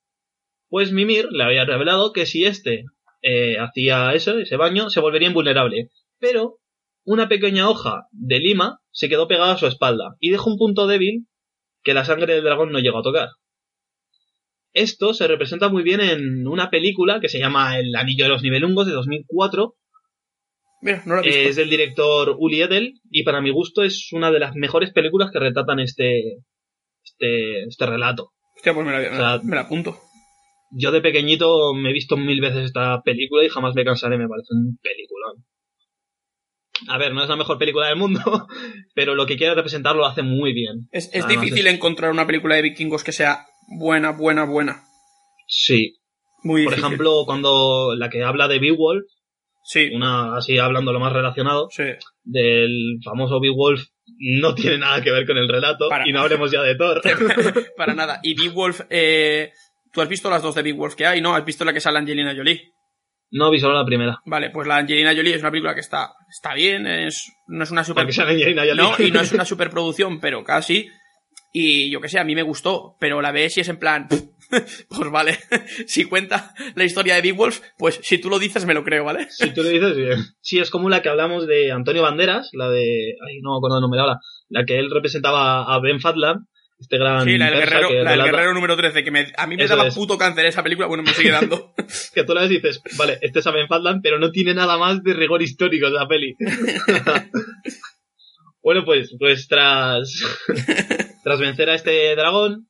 Pues 0.70 0.91
Mimir 0.91 1.28
le 1.32 1.44
había 1.44 1.66
revelado 1.66 2.12
que 2.12 2.26
si 2.26 2.46
éste 2.46 2.86
eh, 3.22 3.58
hacía 3.60 4.14
eso, 4.14 4.38
ese 4.38 4.58
baño, 4.58 4.89
se 4.89 5.00
volvería 5.00 5.30
invulnerable. 5.30 5.89
Pero 6.20 6.60
una 7.06 7.28
pequeña 7.28 7.70
hoja 7.70 8.08
de 8.12 8.39
lima 8.39 8.80
se 8.91 9.10
quedó 9.10 9.28
pegada 9.28 9.54
a 9.54 9.58
su 9.58 9.68
espalda 9.68 10.16
y 10.20 10.30
dejó 10.30 10.52
un 10.52 10.58
punto 10.58 10.88
débil 10.88 11.28
que 11.84 11.94
la 11.94 12.06
sangre 12.06 12.36
del 12.36 12.44
dragón 12.44 12.72
no 12.72 12.80
llegó 12.80 13.00
a 13.00 13.04
tocar. 13.04 13.30
Esto 14.74 15.14
se 15.14 15.28
representa 15.28 15.70
muy 15.70 15.84
bien 15.84 16.02
en 16.02 16.48
una 16.48 16.70
película 16.70 17.20
que 17.20 17.30
se 17.30 17.39
llama 17.39 17.78
El 17.78 17.96
Anillo 17.96 18.26
de 18.26 18.30
los 18.30 18.41
Nivelungos 18.41 18.88
de 18.88 18.94
2004. 18.94 19.76
Mira, 20.84 21.02
no 21.06 21.16
lo 21.16 21.22
he 21.22 21.26
visto. 21.28 21.50
Es 21.50 21.56
del 21.56 21.70
director 21.70 22.36
Uli 22.38 22.62
Edel 22.62 22.94
y 23.10 23.24
para 23.24 23.42
mi 23.42 23.52
gusto 23.52 23.84
es 23.84 24.10
una 24.12 24.32
de 24.32 24.40
las 24.40 24.54
mejores 24.56 24.92
películas 24.92 25.32
que 25.32 25.40
retratan 25.40 25.80
este, 25.80 26.40
este, 27.04 27.64
este 27.64 27.86
relato. 27.86 28.32
Hostia, 28.56 28.74
pues 28.74 28.86
me 28.86 28.92
la, 28.92 29.00
me 29.00 29.06
la- 29.06 29.12
o 29.12 29.18
sea, 29.40 29.42
me 29.48 29.56
la 29.56 29.62
apunto. 29.62 29.98
Yo 30.76 30.92
de 30.92 31.02
pequeñito 31.02 31.74
me 31.74 31.90
he 31.90 31.94
visto 31.94 32.18
mil 32.18 32.42
veces 32.42 32.66
esta 32.66 33.02
película 33.02 33.44
y 33.46 33.50
jamás 33.50 33.76
me 33.76 33.86
cansaré, 33.86 34.18
me 34.18 34.28
parece 34.28 34.48
un 34.54 34.78
peliculón. 34.82 35.46
A 36.90 36.98
ver, 36.98 37.14
no 37.14 37.24
es 37.24 37.30
la 37.30 37.36
mejor 37.36 37.58
película 37.60 37.88
del 37.88 37.96
mundo, 37.98 38.20
pero 38.96 39.16
lo 39.16 39.26
que 39.26 39.38
quiere 39.38 39.54
representar 39.56 39.96
lo 39.96 40.06
hace 40.06 40.22
muy 40.24 40.54
bien. 40.54 40.88
Es, 40.92 41.10
es 41.14 41.28
difícil 41.28 41.68
es- 41.68 41.74
encontrar 41.76 42.12
una 42.12 42.26
película 42.28 42.56
de 42.56 42.64
vikingos 42.64 43.04
que 43.04 43.12
sea 43.12 43.46
buena, 43.80 44.12
buena, 44.12 44.46
buena. 44.46 44.84
Sí. 45.48 45.98
Muy 46.44 46.64
Por 46.66 46.74
difícil. 46.74 46.86
ejemplo, 46.94 47.24
cuando 47.26 47.96
la 47.96 48.10
que 48.10 48.24
habla 48.24 48.48
de 48.50 48.60
Beowulf, 48.60 49.06
Sí, 49.64 49.89
una 49.93 50.36
así 50.36 50.57
hablando 50.59 50.91
lo 50.91 50.99
más 50.99 51.14
relacionado, 51.14 51.70
sí. 51.72 51.84
del 52.24 52.99
famoso 53.03 53.39
Beowulf 53.39 53.82
no 54.20 54.53
tiene 54.53 54.78
nada 54.78 55.01
que 55.01 55.11
ver 55.11 55.26
con 55.26 55.38
el 55.38 55.47
relato 55.47 55.88
Para. 55.89 56.07
y 56.07 56.11
no 56.11 56.22
hablemos 56.22 56.51
ya 56.51 56.61
de 56.61 56.76
Thor. 56.76 57.01
Para 57.78 57.93
nada. 57.93 58.20
Y 58.24 58.36
Beowulf, 58.36 58.82
eh, 58.89 59.51
tú 59.91 60.01
has 60.01 60.09
visto 60.09 60.30
las 60.30 60.41
dos 60.41 60.55
de 60.55 60.64
Beowulf 60.64 60.95
que 60.95 61.05
hay, 61.07 61.22
¿no? 61.22 61.34
Has 61.34 61.45
visto 61.45 61.64
la 61.64 61.74
que 61.74 61.80
sale 61.80 61.99
Angelina 61.99 62.36
Jolie. 62.36 62.74
no 63.32 63.49
vi 63.49 63.59
solo 63.59 63.74
la 63.76 63.86
primera. 63.86 64.20
Vale, 64.26 64.49
pues 64.49 64.68
la 64.68 64.78
Angelina 64.78 65.16
Jolie 65.16 65.36
es 65.36 65.41
una 65.41 65.51
película 65.51 65.74
que 65.74 65.80
está, 65.80 66.11
está 66.30 66.53
bien, 66.53 66.86
es, 66.86 67.32
no 67.47 67.64
es 67.64 67.72
una 67.72 67.84
super... 67.84 68.03
Porque 68.03 68.14
sale 68.14 68.34
Angelina 68.34 68.64
Jolie. 68.64 68.76
No, 68.76 68.95
y 68.99 69.11
no 69.11 69.22
es 69.22 69.32
una 69.32 69.45
superproducción, 69.45 70.20
pero 70.20 70.43
casi. 70.43 70.89
Y 71.53 71.89
yo 71.89 72.01
que 72.01 72.09
sé, 72.09 72.20
a 72.20 72.24
mí 72.24 72.36
me 72.36 72.43
gustó, 72.43 72.95
pero 72.99 73.22
la 73.22 73.32
ves 73.32 73.57
y 73.57 73.61
es 73.61 73.70
en 73.70 73.78
plan, 73.78 74.07
pues 74.89 75.12
vale, 75.12 75.38
si 75.88 76.06
cuenta 76.06 76.54
la 76.76 76.84
historia 76.84 77.16
de 77.16 77.22
Beowulf, 77.22 77.62
pues 77.78 78.00
si 78.04 78.18
tú 78.20 78.30
lo 78.30 78.39
dices 78.39 78.66
me 78.66 78.74
lo 78.74 78.84
creo, 78.84 79.04
¿vale? 79.04 79.28
Si 79.30 79.54
tú 79.54 79.64
lo 79.64 79.70
dices 79.70 79.96
bien. 79.96 80.20
Sí, 80.41 80.60
es 80.60 80.70
como 80.70 80.89
la 80.89 81.02
que 81.02 81.10
hablamos 81.10 81.48
de 81.48 81.72
Antonio 81.72 82.02
Banderas, 82.04 82.50
la 82.54 82.70
de... 82.70 83.16
Ay, 83.28 83.39
no 83.41 83.52
me 83.52 83.58
acuerdo 83.58 83.78
el 83.78 83.82
nombre 83.82 84.00
ahora. 84.02 84.20
La 84.50 84.66
que 84.66 84.78
él 84.78 84.89
representaba 84.91 85.64
a 85.74 85.80
Ben 85.80 86.00
Fadland, 86.00 86.46
este 86.80 86.98
gran 86.98 87.24
Sí, 87.26 87.38
la 87.38 87.46
del 87.50 87.60
guerrero, 87.60 87.89
la 88.04 88.12
del 88.12 88.24
guerrero 88.24 88.54
número 88.54 88.76
13, 88.76 89.04
que 89.04 89.12
me- 89.12 89.32
a 89.38 89.48
mí 89.48 89.56
me 89.56 89.64
Eso 89.64 89.76
daba 89.76 89.88
es. 89.88 89.96
puto 89.96 90.18
cáncer 90.18 90.46
esa 90.46 90.64
película, 90.64 90.88
bueno, 90.88 91.04
me 91.04 91.14
sigue 91.14 91.32
dando. 91.32 91.74
que 92.14 92.24
tú 92.24 92.34
la 92.34 92.41
ves 92.41 92.52
y 92.52 92.56
dices, 92.56 92.82
vale, 92.98 93.18
este 93.22 93.39
es 93.39 93.48
a 93.48 93.52
Ben 93.52 93.68
Fadland, 93.68 94.02
pero 94.04 94.20
no 94.20 94.32
tiene 94.32 94.54
nada 94.54 94.78
más 94.78 95.02
de 95.02 95.14
rigor 95.14 95.41
histórico 95.41 95.88
esa 95.88 96.08
peli. 96.08 96.36
bueno, 98.62 98.84
pues, 98.86 99.16
pues 99.20 99.48
tras, 99.48 100.12
tras 101.24 101.39
vencer 101.39 101.70
a 101.70 101.76
este 101.76 102.16
dragón 102.16 102.68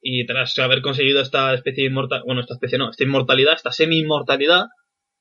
y 0.00 0.26
tras 0.26 0.58
haber 0.58 0.82
conseguido 0.82 1.20
esta 1.20 1.54
especie 1.54 1.84
de 1.84 1.90
inmortalidad, 1.90 2.24
bueno, 2.26 2.40
esta 2.40 2.54
especie 2.54 2.78
no, 2.78 2.90
esta 2.90 3.04
inmortalidad, 3.04 3.54
esta 3.54 3.72
semi-inmortalidad, 3.72 4.66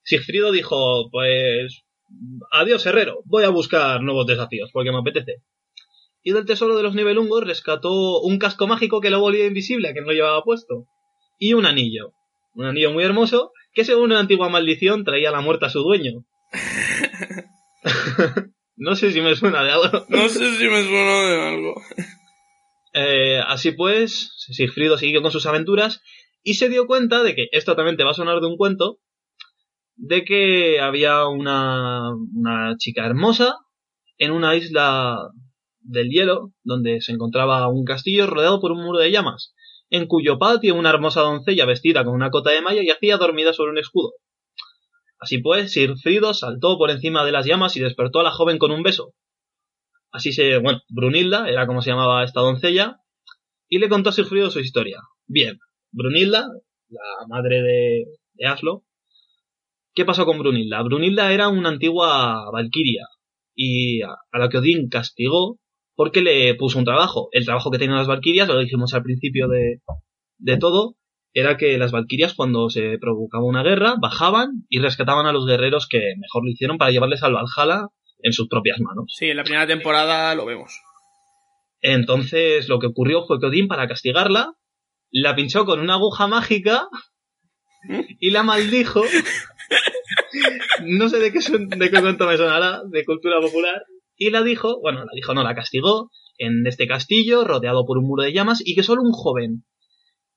Sigfrido 0.04 0.52
dijo, 0.52 1.10
pues, 1.12 1.84
adiós 2.52 2.86
herrero, 2.86 3.22
voy 3.26 3.44
a 3.44 3.50
buscar 3.50 4.02
nuevos 4.02 4.26
desafíos 4.26 4.70
porque 4.72 4.92
me 4.92 5.00
apetece. 5.00 5.42
Y 6.24 6.32
del 6.32 6.46
tesoro 6.46 6.76
de 6.78 6.84
los 6.84 6.96
nivelungos 6.96 7.44
rescató 7.44 8.22
un 8.22 8.40
casco 8.40 8.68
mágico 8.68 9.02
que 9.02 9.10
lo 9.10 9.20
volvía 9.20 9.46
invisible, 9.46 9.90
a 9.90 9.94
que 9.94 10.02
no 10.02 10.08
lo 10.08 10.14
llevaba 10.14 10.44
puesto, 10.44 10.86
y 11.40 11.54
un 11.54 11.66
anillo. 11.66 12.14
Un 12.54 12.66
anillo 12.66 12.92
muy 12.92 13.04
hermoso 13.04 13.52
que 13.74 13.84
según 13.84 14.06
una 14.06 14.20
antigua 14.20 14.50
maldición 14.50 15.04
traía 15.04 15.32
la 15.32 15.42
muerte 15.42 15.66
a 15.66 15.70
su 15.70 15.82
dueño. 15.82 16.26
no 18.78 18.96
sé 18.96 19.12
si 19.12 19.22
me 19.22 19.36
suena 19.36 19.64
de 19.64 19.72
algo. 19.72 20.06
No 20.10 20.30
sé 20.30 20.58
si 20.58 20.68
me 20.68 20.84
suena 20.84 21.22
de 21.22 21.42
algo. 21.48 21.82
Eh, 22.94 23.40
así 23.46 23.72
pues, 23.72 24.34
Sigfrido 24.38 24.98
siguió 24.98 25.22
con 25.22 25.32
sus 25.32 25.46
aventuras 25.46 26.02
y 26.44 26.56
se 26.56 26.70
dio 26.70 26.88
cuenta 26.88 27.24
de 27.24 27.36
que, 27.36 27.48
esto 27.52 27.76
también 27.76 27.98
te 27.98 28.04
va 28.04 28.12
a 28.12 28.16
sonar 28.16 28.40
de 28.40 28.48
un 28.48 28.58
cuento, 28.58 29.00
de 29.96 30.24
que 30.24 30.80
había 30.80 31.28
una, 31.28 32.14
chica 32.78 33.06
hermosa 33.06 33.58
en 34.18 34.32
una 34.32 34.56
isla 34.56 35.30
del 35.80 36.10
hielo, 36.10 36.54
donde 36.64 37.02
se 37.02 37.12
encontraba 37.12 37.68
un 37.68 37.84
castillo 37.84 38.28
rodeado 38.28 38.60
por 38.60 38.72
un 38.72 38.84
muro 38.84 39.00
de 39.00 39.12
llamas, 39.12 39.54
en 39.90 40.08
cuyo 40.08 40.38
patio 40.38 40.76
una 40.76 40.90
hermosa 40.90 41.22
doncella 41.22 41.66
vestida 41.66 42.04
con 42.04 42.14
una 42.14 42.30
cota 42.30 42.52
de 42.52 42.62
malla 42.62 42.84
yacía 42.84 43.18
dormida 43.18 43.54
sobre 43.54 43.72
un 43.72 43.78
escudo. 43.78 44.14
Así 45.20 45.40
pues, 45.40 45.72
Sigfrido 45.72 46.34
saltó 46.34 46.78
por 46.78 46.92
encima 46.92 47.26
de 47.26 47.32
las 47.32 47.46
llamas 47.46 47.76
y 47.76 47.80
despertó 47.80 48.20
a 48.20 48.24
la 48.24 48.32
joven 48.32 48.58
con 48.60 48.72
un 48.72 48.84
beso. 48.84 49.14
Así 50.12 50.32
se, 50.32 50.58
bueno, 50.58 50.80
Brunilda 50.89 51.49
era 51.49 51.68
como 51.68 51.82
se 51.82 51.89
llamaba 51.89 52.24
esta 52.24 52.41
doncella, 52.41 53.01
y 53.70 53.80
le 53.80 53.89
contó 53.89 54.10
a 54.10 54.14
Sigfrido 54.14 54.49
su 54.49 54.60
historia. 54.60 54.99
Bien, 55.28 55.60
Brunilda, 55.91 56.47
la 56.89 57.28
madre 57.28 57.62
de, 57.62 58.05
de 58.34 58.45
Aslo, 58.47 58.84
¿qué 59.93 60.05
pasó 60.05 60.26
con 60.26 60.39
Brunilda? 60.39 60.82
Brunilda 60.84 61.34
era 61.34 61.49
una 61.49 61.70
antigua 61.70 62.49
valquiria, 62.51 63.05
y 63.55 64.01
a, 64.01 64.10
a 64.32 64.39
la 64.39 64.49
que 64.49 64.60
Odín 64.60 64.89
castigó 64.89 65.60
porque 65.95 66.22
le 66.22 66.53
puso 66.55 66.78
un 66.78 66.86
trabajo. 66.86 67.30
El 67.32 67.45
trabajo 67.45 67.72
que 67.72 67.80
tenían 67.80 67.97
las 67.97 68.08
valquirias, 68.08 68.47
lo 68.47 68.60
dijimos 68.60 68.93
al 68.93 69.01
principio 69.01 69.47
de, 69.47 69.82
de 70.38 70.58
todo, 70.58 70.95
era 71.34 71.58
que 71.58 71.78
las 71.78 71.91
valquirias 71.91 72.36
cuando 72.36 72.70
se 72.70 72.97
provocaba 72.99 73.43
una 73.43 73.64
guerra 73.64 73.95
bajaban 73.99 74.66
y 74.70 74.80
rescataban 74.80 75.26
a 75.26 75.34
los 75.34 75.45
guerreros 75.45 75.88
que 75.88 76.14
mejor 76.20 76.45
lo 76.45 76.51
hicieron 76.51 76.78
para 76.78 76.91
llevarles 76.91 77.24
al 77.24 77.34
Valhalla 77.34 77.88
en 78.20 78.34
sus 78.34 78.47
propias 78.47 78.80
manos. 78.80 79.05
Sí, 79.18 79.30
en 79.30 79.38
la 79.38 79.43
primera 79.43 79.68
temporada 79.68 80.34
lo 80.36 80.45
vemos. 80.45 80.80
Entonces 81.82 82.68
lo 82.70 82.80
que 82.80 82.88
ocurrió 82.88 83.24
fue 83.26 83.39
que 83.39 83.45
Odín 83.47 83.68
para 83.68 83.88
castigarla 83.88 84.53
la 85.11 85.36
pinchó 85.36 85.65
con 85.65 85.80
una 85.80 85.93
aguja 85.93 86.28
mágica 86.28 86.88
y 88.20 88.32
la 88.32 88.43
maldijo. 88.43 89.03
No 90.84 91.09
sé 91.09 91.20
de 91.20 91.32
qué, 91.32 91.41
son- 91.41 91.70
de 91.70 91.89
qué 91.89 92.01
cuento 92.01 92.28
me 92.28 92.38
sonará, 92.38 92.82
de 92.89 93.05
cultura 93.05 93.39
popular. 93.41 93.84
Y 94.15 94.30
la 94.32 94.41
dijo, 94.43 94.80
bueno, 94.82 94.99
la 94.99 95.11
dijo, 95.13 95.34
no, 95.34 95.43
la 95.43 95.55
castigó 95.55 96.09
en 96.38 96.65
este 96.68 96.88
castillo 96.88 97.43
rodeado 97.45 97.86
por 97.86 97.97
un 97.97 98.05
muro 98.07 98.24
de 98.24 98.34
llamas 98.34 98.61
y 98.65 98.76
que 98.76 98.84
solo 98.84 99.01
un 99.01 99.11
joven 99.11 99.63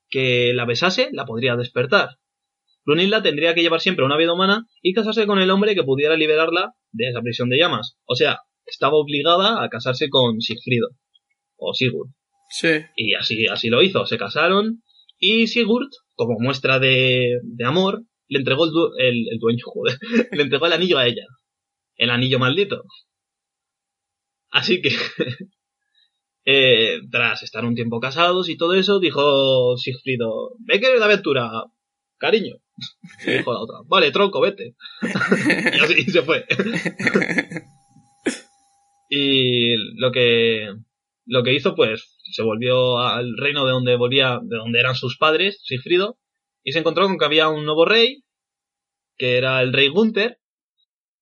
que 0.09 0.53
la 0.55 0.65
besase 0.67 1.09
la 1.13 1.25
podría 1.25 1.57
despertar. 1.57 2.11
Brunilda 2.85 3.23
tendría 3.23 3.55
que 3.55 3.63
llevar 3.63 3.81
siempre 3.81 4.05
una 4.05 4.17
vida 4.17 4.33
humana 4.33 4.67
y 4.83 4.93
casarse 4.95 5.27
con 5.27 5.39
el 5.39 5.51
hombre 5.51 5.75
que 5.75 5.83
pudiera 5.85 6.17
liberarla 6.17 6.73
de 6.93 7.09
esa 7.11 7.21
prisión 7.21 7.49
de 7.49 7.59
llamas. 7.59 7.97
O 8.07 8.15
sea, 8.17 8.39
estaba 8.67 8.95
obligada 8.97 9.63
a 9.63 9.69
casarse 9.69 10.09
con 10.09 10.41
Sigfrido 10.41 10.89
o 11.57 11.75
Sigurd. 11.75 12.11
Sí. 12.51 12.81
Y 12.97 13.15
así, 13.15 13.47
así 13.47 13.69
lo 13.69 13.83
hizo, 13.83 14.07
se 14.07 14.19
casaron 14.19 14.83
y 15.19 15.47
Sigurd, 15.47 15.89
como 16.15 16.39
muestra 16.41 16.79
de, 16.79 17.39
de 17.43 17.65
amor, 17.65 18.03
le 18.29 18.39
entregó 18.39 18.65
el, 18.65 18.71
du- 18.71 18.93
el, 18.99 19.27
el 19.31 19.39
dueño, 19.39 19.63
joder, 19.65 19.99
le 20.33 20.43
entregó 20.43 20.67
el 20.67 20.73
anillo 20.73 20.99
a 20.99 21.07
ella. 21.07 21.25
El 21.97 22.11
anillo 22.11 22.39
maldito. 22.39 22.83
Así 24.51 24.81
que, 24.81 24.91
eh, 26.45 27.01
tras 27.11 27.43
estar 27.43 27.65
un 27.65 27.75
tiempo 27.75 28.01
casados 28.01 28.49
y 28.49 28.57
todo 28.57 28.75
eso, 28.75 28.99
dijo 29.01 29.77
Sigfrido, 29.77 30.53
¿me 30.65 30.81
quieres 30.81 30.99
de 30.99 31.05
aventura? 31.05 31.51
Cariño. 32.21 32.57
Y 33.27 33.31
dijo 33.39 33.53
la 33.53 33.61
otra, 33.61 33.79
vale, 33.87 34.13
tronco, 34.13 34.41
vete. 34.41 34.77
y 35.03 35.81
así 35.81 36.05
se 36.05 36.23
fue. 36.23 36.45
y 39.09 39.75
lo 39.99 40.13
que, 40.13 40.69
lo 41.27 41.43
que 41.43 41.55
hizo, 41.55 41.75
pues, 41.75 42.19
se 42.31 42.43
volvió 42.43 42.99
al 42.99 43.37
reino 43.39 43.65
de 43.65 43.73
donde 43.73 43.97
volvía, 43.97 44.39
de 44.43 44.57
donde 44.57 44.79
eran 44.79 44.95
sus 44.95 45.17
padres, 45.17 45.61
Sigfrido, 45.65 46.19
y 46.63 46.73
se 46.73 46.79
encontró 46.79 47.07
con 47.07 47.19
que 47.19 47.25
había 47.25 47.49
un 47.49 47.65
nuevo 47.65 47.87
rey, 47.87 48.23
que 49.17 49.39
era 49.39 49.63
el 49.63 49.73
rey 49.73 49.89
Gunther, 49.89 50.39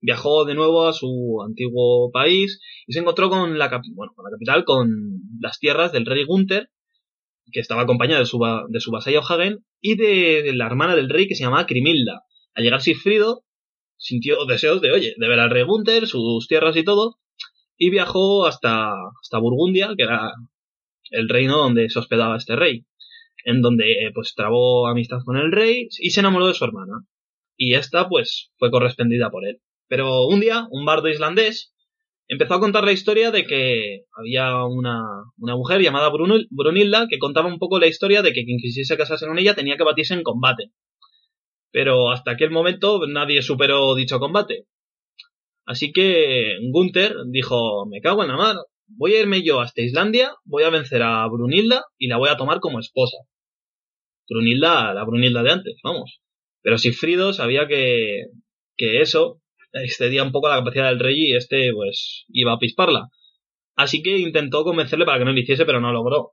viajó 0.01 0.44
de 0.44 0.55
nuevo 0.55 0.86
a 0.86 0.92
su 0.92 1.42
antiguo 1.44 2.11
país 2.11 2.61
y 2.86 2.92
se 2.92 3.01
encontró 3.01 3.30
con 3.30 3.59
la, 3.59 3.68
bueno, 3.94 4.12
con 4.14 4.24
la 4.24 4.30
capital, 4.30 4.64
con 4.64 4.90
las 5.40 5.59
tierras 5.59 5.92
del 5.92 6.07
rey 6.07 6.24
Gunther, 6.24 6.70
que 7.53 7.61
estaba 7.61 7.82
acompañada 7.82 8.20
de 8.20 8.26
su, 8.26 8.38
de 8.68 8.80
su 8.80 8.90
vasallo 8.90 9.20
Hagen 9.20 9.64
y 9.80 9.96
de 9.96 10.53
la 10.55 10.66
hermana 10.66 10.96
del 10.96 11.09
rey 11.09 11.28
que 11.28 11.34
se 11.34 11.44
llamaba 11.44 11.66
Crimilda. 11.66 12.22
Al 12.55 12.64
llegar 12.64 12.80
Sigfrido, 12.80 13.44
sintió 13.96 14.44
deseos 14.46 14.80
de, 14.80 14.92
oye, 14.92 15.14
de 15.16 15.28
ver 15.28 15.40
al 15.40 15.51
rey 15.51 15.64
Gunther, 15.64 16.07
sus 16.07 16.46
tierras 16.49 16.76
y 16.76 16.84
todo, 16.84 17.18
y 17.76 17.90
viajó 17.90 18.46
hasta, 18.46 18.92
hasta 19.20 19.38
Burgundia, 19.38 19.94
que 19.96 20.05
era 20.05 20.32
el 21.11 21.28
reino 21.28 21.59
donde 21.59 21.88
se 21.88 21.99
hospedaba 21.99 22.36
este 22.36 22.57
rey, 22.57 22.84
en 23.44 23.62
donde 23.62 24.07
eh, 24.07 24.11
pues 24.14 24.34
trabó 24.34 24.88
amistad 24.88 25.18
con 25.24 25.36
el 25.36 25.53
rey 25.53 25.88
y 26.01 26.11
se 26.11 26.20
enamoró 26.20 26.49
de 26.49 26.55
su 26.55 26.64
hermana. 26.64 27.05
Y 27.57 27.74
esta 27.74 28.09
pues 28.09 28.53
fue 28.59 28.70
correspondida 28.70 29.30
por 29.30 29.46
él. 29.46 29.61
Pero 29.88 30.26
un 30.26 30.40
día, 30.40 30.66
un 30.70 30.84
bardo 30.84 31.09
islandés 31.09 31.72
empezó 32.29 32.55
a 32.55 32.61
contar 32.61 32.85
la 32.85 32.93
historia 32.93 33.31
de 33.31 33.45
que 33.45 34.05
había 34.16 34.64
una, 34.64 35.01
una 35.39 35.57
mujer 35.57 35.81
llamada 35.81 36.11
Brunil- 36.11 36.47
Brunilda 36.51 37.07
que 37.09 37.18
contaba 37.18 37.49
un 37.49 37.59
poco 37.59 37.79
la 37.79 37.87
historia 37.87 38.22
de 38.22 38.33
que 38.33 38.45
quien 38.45 38.59
quisiese 38.59 38.97
casarse 38.97 39.26
con 39.26 39.39
ella 39.39 39.55
tenía 39.55 39.76
que 39.76 39.85
batirse 39.85 40.14
en 40.14 40.22
combate. 40.22 40.70
Pero 41.72 42.11
hasta 42.11 42.33
aquel 42.33 42.51
momento 42.51 43.07
nadie 43.07 43.43
superó 43.43 43.95
dicho 43.95 44.20
combate. 44.20 44.66
Así 45.66 45.93
que 45.93 46.57
Gunther 46.72 47.14
dijo, 47.26 47.87
me 47.87 48.01
cago 48.01 48.22
en 48.22 48.29
la 48.29 48.37
mar, 48.37 48.57
voy 48.87 49.14
a 49.14 49.20
irme 49.20 49.43
yo 49.43 49.61
hasta 49.61 49.83
Islandia, 49.83 50.35
voy 50.45 50.62
a 50.64 50.70
vencer 50.70 51.03
a 51.03 51.26
Brunilda 51.29 51.85
y 51.99 52.09
la 52.09 52.16
voy 52.16 52.31
a 52.31 52.37
tomar 52.37 52.61
como 52.61 52.81
esposa. 52.81 53.18
Brunilda, 54.29 54.95
la 54.95 55.05
Brunilda 55.05 55.43
de 55.43 55.51
antes, 55.51 55.76
vamos. 55.83 56.20
Pero 56.62 56.79
Sigfrido 56.79 57.33
sabía 57.33 57.66
que, 57.66 58.26
que 58.76 59.01
eso 59.01 59.41
excedía 59.73 60.23
un 60.23 60.33
poco 60.33 60.49
la 60.49 60.59
capacidad 60.59 60.89
del 60.89 61.01
rey 61.01 61.31
y 61.31 61.37
este, 61.37 61.73
pues, 61.73 62.25
iba 62.29 62.53
a 62.53 62.59
pisparla. 62.59 63.09
Así 63.77 64.03
que 64.03 64.19
intentó 64.19 64.64
convencerle 64.64 65.05
para 65.05 65.19
que 65.19 65.25
no 65.25 65.33
lo 65.33 65.39
hiciese, 65.39 65.64
pero 65.64 65.81
no 65.81 65.93
logró. 65.93 66.33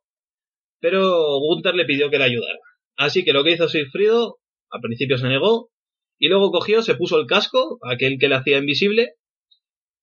Pero 0.80 1.40
Gunther 1.40 1.76
le 1.76 1.86
pidió 1.86 2.10
que 2.10 2.18
le 2.18 2.26
ayudara. 2.26 2.60
Así 2.98 3.24
que 3.24 3.34
lo 3.34 3.44
que 3.44 3.52
hizo 3.52 3.68
Sigfrido, 3.68 4.40
al 4.70 4.82
principio 4.82 5.18
se 5.18 5.28
negó, 5.28 5.70
y 6.18 6.28
luego 6.28 6.52
cogió, 6.52 6.82
se 6.82 6.96
puso 6.96 7.20
el 7.20 7.28
casco, 7.28 7.78
aquel 7.84 8.18
que 8.20 8.30
le 8.30 8.36
hacía 8.36 8.58
invisible, 8.58 9.16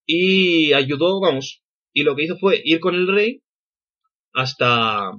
y 0.07 0.73
ayudó, 0.73 1.21
vamos. 1.21 1.63
Y 1.93 2.03
lo 2.03 2.17
que 2.17 2.25
hizo 2.25 2.37
fue 2.37 2.61
ir 2.65 2.81
con 2.81 2.95
el 2.95 3.09
rey 3.09 3.43
hasta... 4.33 5.11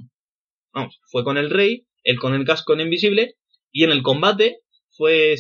Vamos, 0.74 1.00
fue 1.12 1.24
con 1.24 1.38
el 1.38 1.50
rey, 1.50 1.88
él 2.04 2.20
con 2.20 2.34
el 2.34 2.46
casco 2.46 2.74
en 2.74 2.82
invisible, 2.82 3.36
y 3.72 3.84
en 3.84 3.92
el 3.92 4.02
combate 4.02 4.60
fue, 4.92 5.36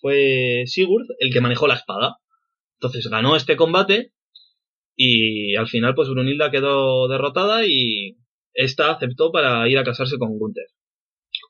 fue 0.00 0.64
Sigurd 0.66 1.06
el 1.18 1.32
que 1.32 1.40
manejó 1.40 1.66
la 1.66 1.74
espada. 1.74 2.16
Entonces 2.80 3.08
ganó 3.08 3.36
este 3.36 3.56
combate 3.56 4.12
y 4.96 5.56
al 5.56 5.68
final 5.68 5.94
pues 5.94 6.08
Brunilda 6.08 6.50
quedó 6.50 7.08
derrotada 7.08 7.66
y 7.66 8.16
esta 8.54 8.90
aceptó 8.90 9.30
para 9.30 9.68
ir 9.68 9.78
a 9.78 9.84
casarse 9.84 10.18
con 10.18 10.38
Gunther. 10.38 10.66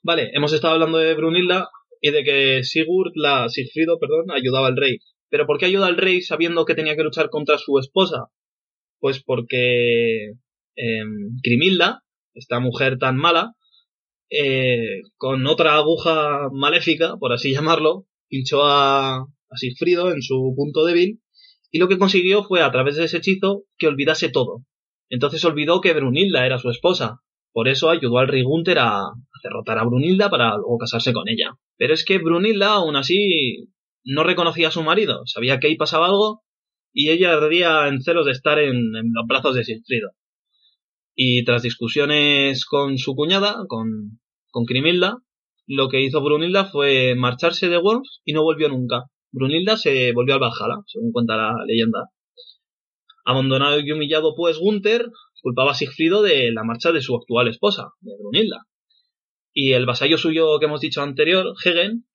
Vale, 0.02 0.30
hemos 0.34 0.52
estado 0.52 0.74
hablando 0.74 0.98
de 0.98 1.14
Brunilda 1.14 1.70
y 2.00 2.10
de 2.10 2.24
que 2.24 2.64
Sigurd, 2.64 3.12
la 3.14 3.48
Sigfrido, 3.48 3.98
perdón, 3.98 4.30
ayudaba 4.30 4.68
al 4.68 4.76
rey. 4.76 4.98
Pero 5.30 5.46
¿por 5.46 5.58
qué 5.58 5.66
ayuda 5.66 5.86
al 5.86 5.96
rey 5.96 6.22
sabiendo 6.22 6.64
que 6.64 6.74
tenía 6.74 6.96
que 6.96 7.02
luchar 7.02 7.30
contra 7.30 7.58
su 7.58 7.78
esposa? 7.78 8.26
Pues 9.00 9.22
porque 9.22 10.32
eh, 10.76 11.02
Grimilda, 11.42 12.02
esta 12.34 12.60
mujer 12.60 12.98
tan 12.98 13.16
mala, 13.16 13.54
eh, 14.30 15.02
con 15.16 15.46
otra 15.46 15.76
aguja 15.76 16.48
maléfica, 16.52 17.16
por 17.16 17.32
así 17.32 17.52
llamarlo, 17.54 18.06
pinchó 18.28 18.64
a, 18.64 19.16
a 19.18 19.56
Sigfrido 19.56 20.10
en 20.12 20.22
su 20.22 20.54
punto 20.56 20.84
débil 20.84 21.20
y 21.70 21.78
lo 21.78 21.88
que 21.88 21.98
consiguió 21.98 22.44
fue 22.44 22.62
a 22.62 22.70
través 22.70 22.96
de 22.96 23.04
ese 23.04 23.18
hechizo 23.18 23.64
que 23.76 23.88
olvidase 23.88 24.30
todo. 24.30 24.64
Entonces 25.10 25.44
olvidó 25.44 25.80
que 25.80 25.92
Brunilda 25.92 26.46
era 26.46 26.58
su 26.58 26.70
esposa. 26.70 27.20
Por 27.52 27.68
eso 27.68 27.90
ayudó 27.90 28.18
al 28.18 28.28
rey 28.28 28.42
Gunther 28.42 28.78
a, 28.78 29.00
a 29.00 29.12
derrotar 29.42 29.78
a 29.78 29.84
Brunilda 29.84 30.30
para 30.30 30.56
luego 30.56 30.78
casarse 30.78 31.12
con 31.12 31.28
ella. 31.28 31.54
Pero 31.76 31.94
es 31.94 32.04
que 32.04 32.18
Brunilda 32.18 32.74
aún 32.74 32.96
así 32.96 33.68
no 34.04 34.24
reconocía 34.24 34.68
a 34.68 34.70
su 34.70 34.82
marido, 34.82 35.22
sabía 35.26 35.58
que 35.58 35.66
ahí 35.66 35.76
pasaba 35.76 36.06
algo 36.06 36.42
y 36.92 37.10
ella 37.10 37.34
ardía 37.34 37.88
en 37.88 38.00
celos 38.00 38.26
de 38.26 38.32
estar 38.32 38.58
en, 38.58 38.76
en 38.96 39.12
los 39.12 39.26
brazos 39.26 39.54
de 39.54 39.64
Sigfrido. 39.64 40.10
Y 41.14 41.44
tras 41.44 41.62
discusiones 41.62 42.64
con 42.64 42.96
su 42.96 43.14
cuñada, 43.14 43.64
con, 43.68 44.20
con 44.50 44.64
Crimilda, 44.64 45.18
lo 45.68 45.88
que 45.88 46.00
hizo 46.00 46.22
Brunilda 46.22 46.64
fue 46.64 47.14
marcharse 47.14 47.68
de 47.68 47.76
Worms 47.76 48.22
y 48.24 48.32
no 48.32 48.42
volvió 48.42 48.68
nunca. 48.70 49.04
Brunilda 49.30 49.76
se 49.76 50.12
volvió 50.12 50.34
al 50.34 50.40
Valhalla, 50.40 50.82
según 50.86 51.12
cuenta 51.12 51.36
la 51.36 51.52
leyenda. 51.66 52.08
Abandonado 53.26 53.78
y 53.78 53.92
humillado 53.92 54.34
pues 54.34 54.58
Gunther 54.58 55.06
culpaba 55.42 55.72
a 55.72 55.74
Sigfrido 55.74 56.22
de 56.22 56.50
la 56.52 56.64
marcha 56.64 56.90
de 56.90 57.02
su 57.02 57.14
actual 57.14 57.48
esposa, 57.48 57.90
de 58.00 58.12
Brunilda. 58.18 58.64
Y 59.52 59.74
el 59.74 59.84
vasallo 59.84 60.16
suyo 60.16 60.58
que 60.58 60.64
hemos 60.64 60.80
dicho 60.80 61.02
anterior, 61.02 61.52
Hegen, 61.62 62.06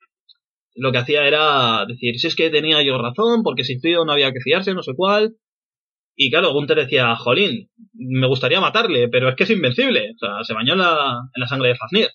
lo 0.76 0.92
que 0.92 0.98
hacía 0.98 1.28
era 1.28 1.86
decir, 1.86 2.20
si 2.20 2.28
es 2.28 2.36
que 2.36 2.50
tenía 2.50 2.82
yo 2.82 2.98
razón, 2.98 3.44
porque 3.44 3.64
Sigfrido 3.64 4.04
no 4.04 4.14
había 4.14 4.34
que 4.34 4.42
fiarse, 4.42 4.74
no 4.74 4.82
sé 4.82 4.94
cuál. 4.96 5.36
Y 6.16 6.32
claro, 6.32 6.54
Gunther 6.54 6.78
decía, 6.78 7.16
jolín, 7.16 7.70
me 7.94 8.28
gustaría 8.28 8.60
matarle, 8.60 9.10
pero 9.10 9.30
es 9.30 9.36
que 9.36 9.44
es 9.44 9.50
invencible. 9.52 10.14
O 10.16 10.18
sea, 10.18 10.44
se 10.44 10.54
bañó 10.56 10.74
en 10.74 10.80
la, 10.80 11.20
en 11.36 11.40
la 11.40 11.48
sangre 11.48 11.70
de 11.70 11.76
Fafnir. 11.76 12.10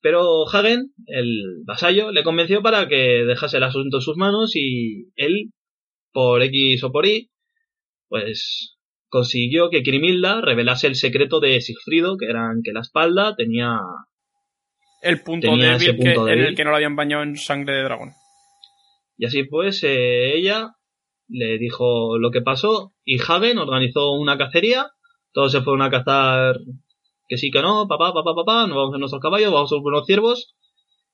Pero 0.00 0.48
Hagen, 0.48 0.92
el 1.06 1.62
vasallo, 1.64 2.12
le 2.12 2.22
convenció 2.22 2.62
para 2.62 2.86
que 2.88 3.24
dejase 3.24 3.56
el 3.56 3.64
asunto 3.64 3.96
en 3.98 4.02
sus 4.02 4.16
manos 4.16 4.54
y 4.54 5.10
él, 5.16 5.50
por 6.12 6.42
X 6.42 6.84
o 6.84 6.92
por 6.92 7.06
Y, 7.06 7.30
pues 8.08 8.76
consiguió 9.08 9.70
que 9.70 9.80
Grimilda 9.80 10.40
revelase 10.40 10.86
el 10.86 10.94
secreto 10.94 11.40
de 11.40 11.60
Sigfrido, 11.60 12.16
que 12.16 12.26
era 12.26 12.50
que 12.62 12.72
la 12.72 12.80
espalda 12.80 13.34
tenía... 13.36 13.78
El 15.02 15.22
punto 15.22 15.48
Tenía 15.48 15.78
débil 15.78 15.96
que- 16.02 16.12
en 16.12 16.38
el 16.40 16.54
que 16.56 16.64
no 16.64 16.70
lo 16.70 16.76
habían 16.76 16.96
bañado 16.96 17.22
en 17.22 17.36
sangre 17.36 17.76
de 17.76 17.82
dragón. 17.84 18.10
Y 19.16 19.26
así 19.26 19.44
pues, 19.44 19.82
eh, 19.84 20.36
ella 20.36 20.72
le 21.28 21.58
dijo 21.58 22.18
lo 22.18 22.30
que 22.30 22.40
pasó 22.40 22.94
y 23.04 23.20
Hagen 23.20 23.58
organizó 23.58 24.12
una 24.12 24.38
cacería. 24.38 24.90
Todos 25.32 25.52
se 25.52 25.60
fueron 25.60 25.82
a 25.82 25.90
cazar 25.90 26.56
que 27.28 27.36
sí, 27.38 27.50
que 27.50 27.62
no, 27.62 27.86
papá, 27.86 28.12
papá, 28.12 28.34
papá, 28.34 28.66
nos 28.66 28.76
vamos 28.76 28.94
en 28.94 29.00
nuestros 29.00 29.22
caballos, 29.22 29.52
vamos 29.52 29.70
por 29.70 29.92
unos 29.92 30.06
ciervos. 30.06 30.54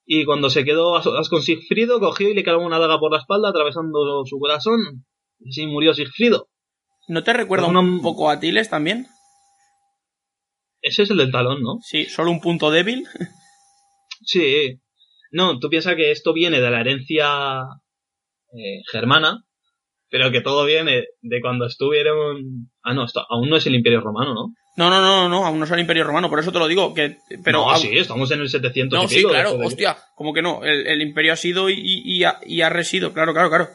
Y 0.07 0.25
cuando 0.27 0.51
se 0.51 0.65
quedó 0.65 0.97
a 0.97 1.03
solas 1.03 1.29
con 1.29 1.43
Sigfrido, 1.43 1.99
cogió 1.99 2.29
y 2.29 2.35
le 2.35 2.45
clavó 2.45 2.65
una 2.65 2.79
daga 2.79 2.99
por 3.01 3.11
la 3.13 3.19
espalda, 3.19 3.49
atravesando 3.49 4.25
su 4.27 4.39
corazón. 4.39 5.07
Y 5.41 5.49
así 5.51 5.67
murió 5.67 5.95
Sigfrido. 5.95 6.49
¿No 7.09 7.23
te 7.23 7.33
recuerda 7.33 7.67
Una- 7.67 7.81
un 7.81 8.01
poco 8.03 8.31
a 8.31 8.39
Tiles 8.39 8.69
también? 8.71 9.07
Ese 10.83 11.03
es 11.05 11.11
el 11.11 11.17
del 11.17 11.33
talón, 11.33 11.63
¿no? 11.63 11.79
Sí, 11.81 12.05
solo 12.07 12.31
un 12.31 12.41
punto 12.41 12.71
débil. 12.71 13.05
Sí. 14.27 14.81
No, 15.33 15.59
tú 15.59 15.69
piensas 15.69 15.97
que 15.97 16.11
esto 16.11 16.33
viene 16.33 16.61
de 16.61 16.71
la 16.71 16.81
herencia 16.81 17.61
eh, 18.57 18.83
germana, 18.93 19.45
pero 20.11 20.31
que 20.31 20.41
todo 20.43 20.65
viene 20.65 21.05
de 21.23 21.41
cuando 21.41 21.67
estuvieron... 21.67 22.71
Ah, 22.83 22.95
no, 22.95 23.05
esto 23.05 23.25
aún 23.29 23.49
no 23.49 23.57
es 23.57 23.67
el 23.67 23.75
Imperio 23.75 24.01
Romano, 24.01 24.35
¿no? 24.35 24.55
No, 24.77 24.91
no, 24.91 25.01
no, 25.01 25.29
no, 25.29 25.47
aún 25.47 25.59
no 25.61 25.65
es 25.67 25.71
el 25.71 25.79
Imperio 25.81 26.03
Romano, 26.05 26.29
por 26.29 26.41
eso 26.41 26.51
te 26.51 26.59
lo 26.59 26.67
digo, 26.67 26.93
que 26.95 27.19
pero 27.45 27.65
no, 27.71 27.77
sí, 27.79 27.97
estamos 27.97 28.29
en 28.33 28.41
el 28.41 28.49
700 28.49 28.99
No, 28.99 29.05
y 29.05 29.09
sí, 29.09 29.17
pico 29.19 29.29
claro, 29.29 29.57
de- 29.57 29.67
hostia, 29.67 29.97
como 30.17 30.33
que 30.35 30.43
no, 30.43 30.65
el, 30.65 30.87
el 30.89 31.01
Imperio 31.01 31.33
ha 31.33 31.37
sido 31.37 31.71
y, 31.71 31.75
y- 31.79 32.03
y 32.17 32.25
ha, 32.25 32.41
y 32.45 32.61
ha 32.63 32.71
resido, 32.71 33.13
claro, 33.13 33.33
claro, 33.33 33.49
claro. 33.51 33.69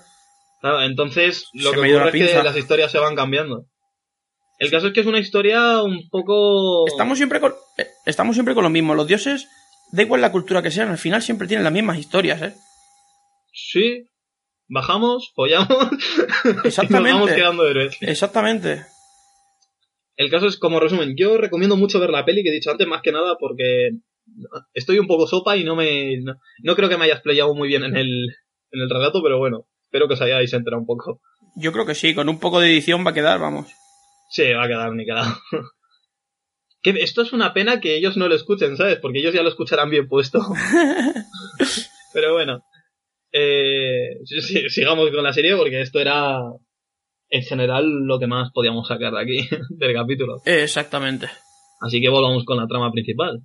Claro, 0.60 0.82
entonces 0.82 1.45
lo 1.54 1.70
Se 1.70 1.76
que 1.76 1.80
ocurre 1.93 2.12
la 2.12 2.26
es 2.26 2.32
que 2.34 2.43
las 2.43 2.58
historias 2.58 2.91
se 2.91 3.00
van 3.00 3.16
cambiando. 3.16 3.66
El 4.58 4.70
caso 4.72 4.88
es 4.88 4.93
que 4.93 5.00
es 5.00 5.06
una 5.08 5.20
historia 5.20 5.82
un 5.84 6.10
poco... 6.10 6.86
Estamos 6.86 7.18
siempre 7.18 7.39
con, 7.39 7.54
eh, 7.78 7.88
estamos 8.06 8.36
siempre 8.36 8.54
con 8.54 8.66
lo 8.66 8.70
mismo, 8.70 8.93
los 8.93 9.08
dioses, 9.08 9.47
da 9.93 10.02
igual 10.04 10.20
la 10.20 10.34
cultura 10.34 10.62
que 10.62 10.70
sean, 10.70 10.89
al 10.89 10.97
final 10.97 11.22
siempre 11.22 11.47
tienen 11.47 11.64
las 11.64 11.72
mismas 11.72 11.97
historias, 11.97 12.41
¿eh? 12.41 12.54
Sí, 13.54 14.04
bajamos, 14.68 15.32
follamos 15.34 15.70
y 16.43 16.47
nos 16.68 16.89
vamos 16.91 17.32
quedando 17.32 17.66
héroes. 17.68 17.95
Exactamente. 18.02 18.86
El 20.20 20.30
caso 20.30 20.48
es, 20.48 20.58
como 20.60 20.82
resumen, 20.82 21.16
yo 21.16 21.38
recomiendo 21.38 21.78
mucho 21.78 21.98
ver 21.98 22.10
la 22.10 22.26
peli 22.26 22.44
que 22.44 22.50
he 22.50 22.54
dicho 22.54 22.70
antes, 22.70 22.86
más 22.86 23.02
que 23.02 23.14
nada 23.14 23.38
porque 23.40 23.92
estoy 24.74 25.00
un 25.00 25.08
poco 25.08 25.26
sopa 25.28 25.56
y 25.56 25.64
no 25.64 25.78
me... 25.78 26.18
No, 26.18 26.36
no 26.62 26.76
creo 26.76 26.90
que 26.90 26.98
me 26.98 27.06
hayas 27.06 27.22
playado 27.22 27.56
muy 27.56 27.70
bien 27.70 27.86
en 27.86 27.96
el, 27.96 28.28
en 28.72 28.82
el 28.82 28.90
relato, 28.90 29.24
pero 29.24 29.38
bueno, 29.38 29.68
espero 29.86 30.10
que 30.10 30.16
os 30.16 30.22
hayáis 30.22 30.52
enterado 30.52 30.82
un 30.82 30.86
poco. 30.86 31.22
Yo 31.56 31.72
creo 31.72 31.86
que 31.86 31.96
sí, 31.96 32.14
con 32.14 32.28
un 32.28 32.38
poco 32.38 32.60
de 32.60 32.68
edición 32.68 33.06
va 33.06 33.12
a 33.12 33.14
quedar, 33.14 33.40
vamos. 33.40 33.72
Sí, 34.30 34.44
va 34.52 34.66
a 34.66 34.68
quedar 34.68 34.94
niquelado. 34.94 35.38
que 36.82 36.90
esto 36.90 37.22
es 37.22 37.32
una 37.32 37.54
pena 37.54 37.80
que 37.80 37.96
ellos 37.96 38.18
no 38.18 38.28
lo 38.28 38.36
escuchen, 38.36 38.76
¿sabes? 38.76 38.98
Porque 38.98 39.20
ellos 39.20 39.34
ya 39.34 39.42
lo 39.42 39.48
escucharán 39.48 39.90
bien 39.90 40.10
puesto. 40.10 40.42
Pero 42.14 42.34
bueno. 42.34 42.66
Eh, 43.32 44.18
sí, 44.26 44.68
sigamos 44.68 45.12
con 45.12 45.24
la 45.24 45.32
serie 45.32 45.56
porque 45.56 45.80
esto 45.80 46.02
era 46.02 46.42
en 47.30 47.44
general 47.44 47.86
lo 47.86 48.20
que 48.20 48.28
más 48.28 48.52
podíamos 48.52 48.88
sacar 48.88 49.14
de 49.14 49.22
aquí, 49.22 49.48
del 49.70 49.94
capítulo. 49.94 50.42
Exactamente. 50.46 51.30
Así 51.82 52.02
que 52.02 52.10
volvamos 52.10 52.44
con 52.46 52.58
la 52.58 52.68
trama 52.68 52.92
principal. 52.92 53.42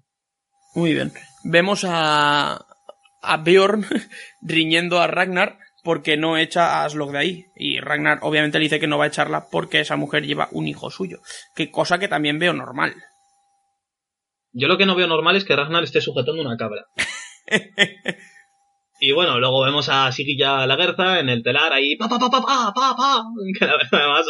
Muy 0.74 0.94
bien. 0.94 1.12
Vemos 1.44 1.84
a, 1.86 2.66
a 3.22 3.36
Bjorn 3.38 3.86
riñendo 4.42 5.00
a 5.00 5.06
Ragnar 5.06 5.58
porque 5.84 6.16
no 6.16 6.38
echa 6.38 6.80
a 6.80 6.84
Aslog 6.84 7.12
de 7.12 7.18
ahí. 7.18 7.46
Y 7.54 7.78
Ragnar 7.78 8.18
obviamente 8.22 8.58
le 8.58 8.64
dice 8.64 8.80
que 8.80 8.86
no 8.86 8.98
va 8.98 9.04
a 9.04 9.08
echarla 9.08 9.46
porque 9.50 9.80
esa 9.80 9.96
mujer 9.96 10.24
lleva 10.24 10.48
un 10.50 10.66
hijo 10.66 10.90
suyo. 10.90 11.18
Que 11.54 11.70
cosa 11.70 11.98
que 11.98 12.08
también 12.08 12.38
veo 12.38 12.54
normal. 12.54 12.94
Yo 14.52 14.66
lo 14.66 14.78
que 14.78 14.86
no 14.86 14.94
veo 14.94 15.06
normal 15.06 15.36
es 15.36 15.44
que 15.44 15.54
Ragnar 15.54 15.84
esté 15.84 16.00
sujetando 16.00 16.40
una 16.40 16.56
cabra. 16.56 16.86
Y 19.00 19.12
bueno, 19.12 19.38
luego 19.40 19.64
vemos 19.64 19.88
a 19.88 20.10
Sigilla 20.12 20.66
Lagerza 20.66 21.20
en 21.20 21.28
el 21.28 21.42
telar 21.42 21.72
ahí, 21.72 21.96
pa, 21.96 22.08
pa, 22.08 22.18
pa, 22.18 22.30
pa, 22.30 22.40
pa, 22.40 22.72
pa, 22.74 22.96
pa, 22.96 23.24
que 23.58 23.66
la 23.66 23.72
verdad 23.72 23.88
además, 23.92 24.26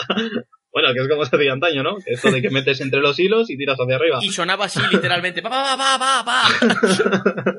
bueno, 0.72 0.92
que 0.92 1.00
es 1.00 1.08
como 1.08 1.24
se 1.24 1.36
hacía 1.36 1.52
antaño, 1.52 1.82
¿no? 1.82 1.96
Que 1.96 2.14
esto 2.14 2.30
de 2.32 2.42
que 2.42 2.50
metes 2.50 2.80
entre 2.80 3.00
los 3.00 3.18
hilos 3.20 3.50
y 3.50 3.56
tiras 3.56 3.78
hacia 3.78 3.96
arriba. 3.96 4.18
Y 4.22 4.30
sonaba 4.30 4.64
así 4.64 4.80
literalmente. 4.90 5.42
Pa, 5.42 5.50
pa, 5.50 5.76
pa, 5.76 5.98
pa, 5.98 6.24
pa. 6.24 7.54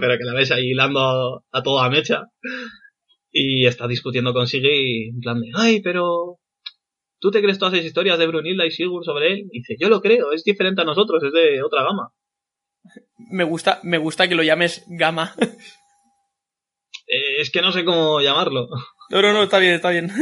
Pero 0.00 0.16
que 0.16 0.24
la 0.24 0.34
ves 0.34 0.52
ahí 0.52 0.70
hilando 0.70 1.00
a, 1.00 1.42
a 1.52 1.62
toda 1.62 1.90
mecha. 1.90 2.28
Y 3.30 3.66
está 3.66 3.86
discutiendo 3.86 4.32
con 4.32 4.46
Siggy 4.46 5.08
en 5.08 5.20
plan 5.20 5.40
de, 5.40 5.50
ay, 5.54 5.82
pero... 5.82 6.38
¿Tú 7.18 7.30
te 7.30 7.42
crees 7.42 7.58
todas 7.58 7.74
esas 7.74 7.86
historias 7.86 8.18
de 8.18 8.26
Brunilda 8.26 8.66
y 8.66 8.70
Sigurd 8.70 9.04
sobre 9.04 9.32
él? 9.32 9.48
Y 9.50 9.58
dice, 9.60 9.76
yo 9.80 9.88
lo 9.88 10.00
creo, 10.00 10.32
es 10.32 10.44
diferente 10.44 10.82
a 10.82 10.84
nosotros, 10.84 11.22
es 11.24 11.32
de 11.32 11.62
otra 11.62 11.82
gama. 11.82 12.12
Me 13.30 13.42
gusta, 13.42 13.80
me 13.82 13.98
gusta 13.98 14.28
que 14.28 14.34
lo 14.34 14.42
llames 14.42 14.84
Gama. 14.86 15.34
Eh, 17.08 17.40
es 17.40 17.50
que 17.50 17.62
no 17.62 17.72
sé 17.72 17.84
cómo 17.84 18.20
llamarlo. 18.20 18.68
No, 19.08 19.22
no, 19.22 19.32
no, 19.32 19.44
está 19.44 19.58
bien, 19.60 19.74
está 19.74 19.90
bien. 19.90 20.10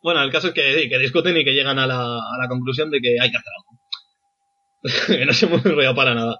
Bueno, 0.00 0.22
el 0.22 0.30
caso 0.30 0.48
es 0.48 0.54
que, 0.54 0.74
sí, 0.80 0.88
que 0.88 0.96
discuten 0.98 1.36
y 1.36 1.44
que 1.44 1.52
llegan 1.52 1.80
a 1.80 1.86
la, 1.86 2.00
a 2.00 2.38
la 2.40 2.48
conclusión 2.48 2.88
de 2.90 3.00
que 3.00 3.20
hay 3.20 3.30
que 3.32 3.36
hacer 3.36 3.52
algo. 3.58 5.16
que 5.18 5.26
no 5.26 5.32
se 5.34 5.46
hemos 5.46 5.66
enrollado 5.66 5.96
para 5.96 6.14
nada. 6.14 6.38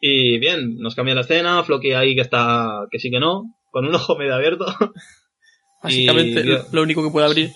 Y 0.00 0.38
bien, 0.38 0.76
nos 0.76 0.94
cambia 0.94 1.14
la 1.14 1.22
escena, 1.22 1.64
Floki 1.64 1.92
ahí 1.92 2.14
que 2.14 2.20
está, 2.20 2.82
que 2.90 2.98
sí 2.98 3.10
que 3.10 3.18
no, 3.20 3.54
con 3.70 3.86
un 3.86 3.94
ojo 3.94 4.16
medio 4.16 4.34
abierto. 4.34 4.66
Básicamente 5.82 6.40
Y- 6.42 6.58
lo 6.74 6.82
único 6.82 7.02
que 7.02 7.10
puede 7.10 7.26
abrir. 7.26 7.50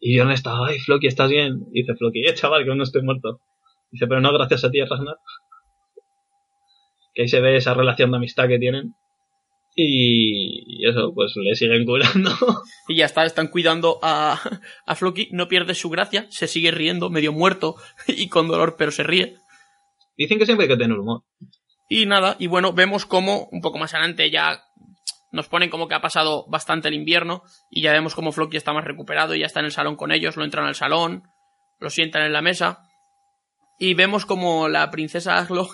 Y 0.00 0.16
Bjorn 0.16 0.32
está, 0.32 0.52
ay, 0.66 0.78
Floki, 0.78 1.06
¿estás 1.06 1.30
bien? 1.30 1.66
Y 1.72 1.80
dice 1.82 1.94
Floki, 1.96 2.24
eh, 2.26 2.34
chaval, 2.34 2.62
que 2.64 2.70
aún 2.70 2.78
no 2.78 2.84
estoy 2.84 3.02
muerto. 3.02 3.40
Dice, 3.90 4.06
pero 4.06 4.20
no 4.20 4.32
gracias 4.32 4.64
a 4.64 4.70
ti, 4.70 4.80
Ragnar. 4.80 5.16
Que 7.14 7.22
ahí 7.22 7.28
se 7.28 7.40
ve 7.40 7.56
esa 7.56 7.74
relación 7.74 8.10
de 8.10 8.16
amistad 8.16 8.48
que 8.48 8.58
tienen. 8.58 8.94
Y, 9.76 10.86
eso, 10.88 11.12
pues 11.14 11.32
le 11.36 11.54
siguen 11.54 11.84
curando. 11.84 12.30
Y 12.88 12.96
ya 12.96 13.06
está, 13.06 13.24
están 13.24 13.48
cuidando 13.48 13.98
a, 14.02 14.38
a 14.86 14.94
Floki, 14.94 15.28
no 15.32 15.48
pierde 15.48 15.74
su 15.74 15.88
gracia, 15.88 16.26
se 16.28 16.46
sigue 16.46 16.70
riendo, 16.70 17.10
medio 17.10 17.32
muerto 17.32 17.76
y 18.06 18.28
con 18.28 18.46
dolor, 18.48 18.76
pero 18.78 18.90
se 18.90 19.02
ríe. 19.02 19.36
Dicen 20.16 20.38
que 20.38 20.46
siempre 20.46 20.64
hay 20.64 20.68
que 20.68 20.76
tener 20.76 20.98
humor. 20.98 21.22
Y 21.88 22.06
nada, 22.06 22.36
y 22.38 22.46
bueno, 22.46 22.72
vemos 22.72 23.06
como 23.06 23.48
un 23.50 23.60
poco 23.60 23.78
más 23.78 23.94
adelante 23.94 24.30
ya 24.30 24.62
nos 25.34 25.48
ponen 25.48 25.68
como 25.68 25.88
que 25.88 25.96
ha 25.96 26.00
pasado 26.00 26.46
bastante 26.48 26.88
el 26.88 26.94
invierno 26.94 27.42
y 27.68 27.82
ya 27.82 27.92
vemos 27.92 28.14
como 28.14 28.30
Floki 28.30 28.56
está 28.56 28.72
más 28.72 28.84
recuperado 28.84 29.34
y 29.34 29.40
ya 29.40 29.46
está 29.46 29.58
en 29.58 29.66
el 29.66 29.72
salón 29.72 29.96
con 29.96 30.12
ellos, 30.12 30.36
lo 30.36 30.44
entran 30.44 30.64
al 30.64 30.76
salón, 30.76 31.24
lo 31.80 31.90
sientan 31.90 32.22
en 32.22 32.32
la 32.32 32.40
mesa 32.40 32.88
y 33.78 33.94
vemos 33.94 34.26
como 34.26 34.68
la 34.68 34.90
princesa 34.92 35.36
Aslo 35.36 35.68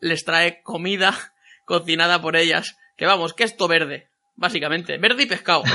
les 0.00 0.24
trae 0.24 0.60
comida 0.62 1.14
cocinada 1.66 2.20
por 2.20 2.36
ellas, 2.36 2.76
que 2.96 3.06
vamos, 3.06 3.34
que 3.34 3.44
esto 3.44 3.68
verde, 3.68 4.08
básicamente, 4.36 4.98
verde 4.98 5.24
y 5.24 5.26
pescado. 5.26 5.62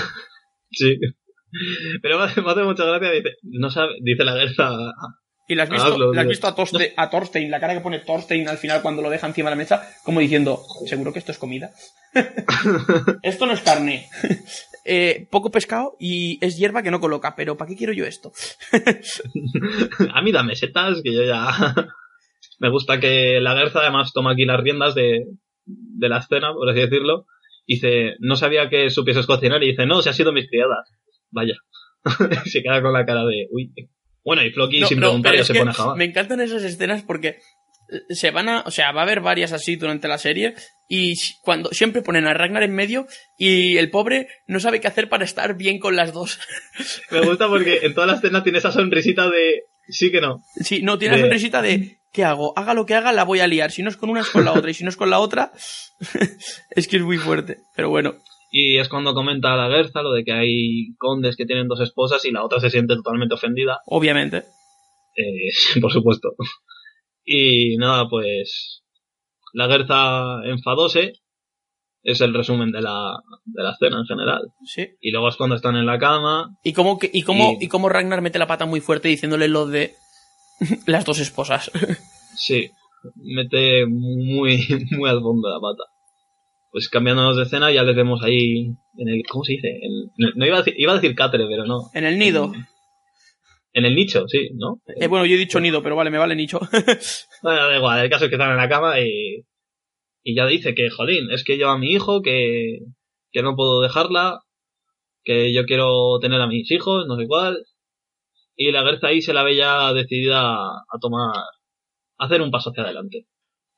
Sí. 0.71 0.99
Pero 2.03 2.19
me 2.19 2.25
hace, 2.25 2.41
me 2.43 2.51
hace 2.51 2.61
mucha 2.61 2.85
gracia, 2.85 3.09
dice, 3.09 3.29
no 3.41 3.71
sabe, 3.71 3.93
dice 4.03 4.23
la 4.23 4.33
Gerza, 4.33 4.69
Y 5.47 5.55
la 5.55 5.63
has 5.63 5.69
visto, 5.71 6.13
la 6.13 6.21
has 6.21 6.27
visto 6.27 6.45
a, 6.45 6.55
Torste- 6.55 6.93
a 6.95 7.09
Thorstein, 7.09 7.49
la 7.49 7.59
cara 7.59 7.73
que 7.73 7.79
pone 7.81 7.97
Thorstein 8.01 8.47
al 8.47 8.59
final 8.59 8.83
cuando 8.83 9.01
lo 9.01 9.09
deja 9.09 9.25
encima 9.25 9.49
de 9.49 9.55
la 9.55 9.63
mesa, 9.63 9.91
como 10.03 10.19
diciendo, 10.19 10.61
seguro 10.85 11.11
que 11.11 11.17
esto 11.17 11.31
es 11.31 11.39
comida. 11.39 11.71
esto 13.23 13.47
no 13.47 13.53
es 13.53 13.61
carne. 13.61 14.07
Eh, 14.85 15.27
poco 15.31 15.49
pescado 15.49 15.95
y 15.99 16.37
es 16.45 16.55
hierba 16.57 16.83
que 16.83 16.91
no 16.91 16.99
coloca, 16.99 17.35
pero 17.35 17.57
¿para 17.57 17.69
qué 17.69 17.75
quiero 17.75 17.93
yo 17.93 18.05
esto? 18.05 18.31
a 20.13 20.21
mí 20.21 20.31
dame 20.31 20.55
setas, 20.55 21.01
que 21.03 21.13
yo 21.15 21.23
ya... 21.23 21.47
me 22.59 22.69
gusta 22.69 22.99
que 22.99 23.39
la 23.41 23.55
Gerza 23.55 23.79
además 23.79 24.11
toma 24.13 24.33
aquí 24.33 24.45
las 24.45 24.59
riendas 24.59 24.95
de, 24.95 25.25
de 25.65 26.09
la 26.09 26.19
escena, 26.19 26.53
por 26.53 26.69
así 26.69 26.81
decirlo. 26.81 27.25
Dice, 27.65 28.15
no 28.19 28.35
sabía 28.35 28.69
que 28.69 28.89
supieses 28.89 29.25
cocinar, 29.25 29.63
y 29.63 29.71
dice, 29.71 29.85
no, 29.85 30.01
se 30.01 30.09
ha 30.09 30.13
sido 30.13 30.33
mis 30.33 30.49
criadas. 30.49 30.89
Vaya. 31.31 31.55
se 32.45 32.63
queda 32.63 32.81
con 32.81 32.93
la 32.93 33.05
cara 33.05 33.25
de, 33.25 33.47
uy. 33.51 33.71
Bueno, 34.23 34.43
y 34.43 34.51
Floki 34.51 34.79
No, 34.79 34.87
sin 34.87 34.99
no, 34.99 35.07
preguntar 35.07 35.35
ya 35.35 35.43
se 35.43 35.53
pone 35.53 35.71
a 35.71 35.73
jabar. 35.73 35.97
me 35.97 36.05
encantan 36.05 36.41
esas 36.41 36.63
escenas 36.63 37.03
porque 37.03 37.39
se 38.09 38.31
van 38.31 38.49
a, 38.49 38.61
o 38.61 38.71
sea, 38.71 38.91
va 38.91 39.01
a 39.01 39.03
haber 39.03 39.21
varias 39.21 39.51
así 39.53 39.75
durante 39.75 40.07
la 40.07 40.17
serie 40.17 40.55
y 40.87 41.13
cuando 41.41 41.69
siempre 41.71 42.01
ponen 42.01 42.27
a 42.27 42.33
Ragnar 42.33 42.63
en 42.63 42.73
medio 42.73 43.07
y 43.37 43.77
el 43.77 43.89
pobre 43.89 44.27
no 44.47 44.59
sabe 44.59 44.79
qué 44.79 44.87
hacer 44.87 45.09
para 45.09 45.23
estar 45.23 45.55
bien 45.55 45.79
con 45.79 45.95
las 45.95 46.13
dos. 46.13 46.39
Me 47.11 47.21
gusta 47.21 47.47
porque 47.47 47.79
en 47.83 47.93
toda 47.93 48.07
la 48.07 48.13
escena 48.13 48.43
tiene 48.43 48.59
esa 48.59 48.71
sonrisita 48.71 49.29
de, 49.29 49.63
sí 49.87 50.11
que 50.11 50.21
no. 50.21 50.41
Sí, 50.55 50.81
no, 50.81 50.97
tiene 50.97 51.15
la 51.15 51.21
sonrisita 51.21 51.61
de 51.61 51.98
¿qué 52.13 52.23
hago? 52.23 52.53
Haga 52.57 52.73
lo 52.73 52.85
que 52.85 52.95
haga, 52.95 53.11
la 53.11 53.23
voy 53.23 53.39
a 53.39 53.47
liar. 53.47 53.71
Si 53.71 53.81
no 53.83 53.89
es 53.89 53.97
con 53.97 54.09
una, 54.09 54.21
es 54.21 54.29
con 54.29 54.45
la 54.45 54.53
otra. 54.53 54.69
Y 54.71 54.73
si 54.73 54.83
no 54.83 54.89
es 54.89 54.97
con 54.97 55.09
la 55.09 55.19
otra, 55.19 55.51
es 56.71 56.87
que 56.87 56.97
es 56.97 57.03
muy 57.03 57.17
fuerte. 57.17 57.57
Pero 57.75 57.89
bueno, 57.89 58.15
Y 58.51 58.77
es 58.77 58.89
cuando 58.89 59.13
comenta 59.13 59.53
a 59.53 59.55
la 59.55 59.75
Gerza 59.75 60.01
lo 60.01 60.11
de 60.13 60.23
que 60.23 60.31
hay 60.33 60.95
condes 60.97 61.35
que 61.35 61.45
tienen 61.45 61.67
dos 61.67 61.79
esposas 61.81 62.23
y 62.25 62.31
la 62.31 62.43
otra 62.43 62.59
se 62.59 62.69
siente 62.69 62.95
totalmente 62.95 63.35
ofendida. 63.35 63.79
Obviamente. 63.85 64.43
Eh, 65.15 65.51
por 65.81 65.91
supuesto. 65.91 66.29
Y 67.25 67.77
nada, 67.77 68.07
pues 68.09 68.81
la 69.53 69.67
Gerza 69.67 70.43
enfadóse. 70.45 71.13
Es 72.01 72.21
el 72.21 72.33
resumen 72.33 72.71
de 72.71 72.81
la, 72.81 73.11
de 73.43 73.61
la 73.61 73.71
escena 73.71 73.97
en 73.99 74.05
general. 74.05 74.41
Sí. 74.63 74.87
Y 75.01 75.11
luego 75.11 75.27
es 75.27 75.35
cuando 75.35 75.57
están 75.57 75.75
en 75.75 75.85
la 75.85 75.99
cama. 75.99 76.55
Y 76.63 76.71
cómo, 76.71 76.97
que- 76.97 77.09
y 77.11 77.23
cómo, 77.23 77.57
Y- 77.59 77.65
y 77.65 77.67
cómo 77.67 77.89
Ragnar 77.89 78.21
mete 78.21 78.39
la 78.39 78.47
pata 78.47 78.65
muy 78.65 78.79
fuerte 78.79 79.09
diciéndole 79.09 79.49
lo 79.49 79.65
de 79.65 79.93
las 80.85 81.05
dos 81.05 81.19
esposas. 81.19 81.71
Sí, 82.35 82.69
mete 83.15 83.85
muy, 83.85 84.57
muy 84.91 85.09
al 85.09 85.21
fondo 85.21 85.49
la 85.49 85.59
pata. 85.59 85.83
Pues 86.71 86.87
cambiándonos 86.89 87.35
de 87.37 87.43
escena 87.43 87.71
ya 87.71 87.83
les 87.83 87.95
vemos 87.95 88.21
ahí 88.23 88.67
en 88.97 89.09
el... 89.09 89.23
¿Cómo 89.27 89.43
se 89.43 89.53
dice? 89.53 89.69
En- 89.81 90.11
no 90.35 90.45
iba 90.45 90.57
a 90.57 90.59
decir, 90.61 90.75
iba 90.77 90.91
a 90.91 90.95
decir 90.95 91.15
cátere, 91.15 91.45
pero 91.49 91.65
no. 91.65 91.89
en 91.93 92.05
el 92.05 92.19
nido. 92.19 92.51
En 93.73 93.85
el 93.85 93.95
nicho, 93.95 94.27
sí, 94.27 94.49
¿no? 94.55 94.81
Eh, 94.99 95.07
bueno, 95.07 95.25
yo 95.25 95.35
he 95.35 95.39
dicho 95.39 95.59
nido, 95.59 95.81
pero 95.81 95.95
vale, 95.95 96.09
me 96.09 96.17
vale 96.17 96.35
nicho. 96.35 96.59
Bueno, 97.41 97.67
da 97.69 97.77
igual, 97.77 98.03
el 98.03 98.09
caso 98.09 98.25
es 98.25 98.29
que 98.29 98.35
están 98.35 98.51
en 98.51 98.57
la 98.57 98.67
cama 98.67 98.99
y, 98.99 99.45
y 100.23 100.35
ya 100.35 100.45
dice 100.45 100.75
que, 100.75 100.89
jolín, 100.89 101.31
es 101.31 101.43
que 101.43 101.57
yo 101.57 101.69
a 101.69 101.77
mi 101.77 101.91
hijo, 101.91 102.21
que, 102.21 102.79
que 103.31 103.41
no 103.41 103.55
puedo 103.55 103.81
dejarla, 103.81 104.41
que 105.23 105.53
yo 105.53 105.65
quiero 105.65 106.19
tener 106.19 106.41
a 106.41 106.47
mis 106.47 106.69
hijos, 106.71 107.05
no 107.07 107.15
sé 107.17 107.27
cuál. 107.27 107.63
Y 108.61 108.71
la 108.73 108.83
Gerza 108.83 109.07
ahí 109.07 109.21
se 109.21 109.31
la 109.33 109.43
ve 109.43 109.55
ya 109.55 109.93
decidida 109.93 110.41
a 110.51 110.99
tomar, 110.99 111.29
a 112.17 112.25
hacer 112.25 112.41
un 112.41 112.51
paso 112.51 112.71
hacia 112.71 112.83
adelante. 112.83 113.25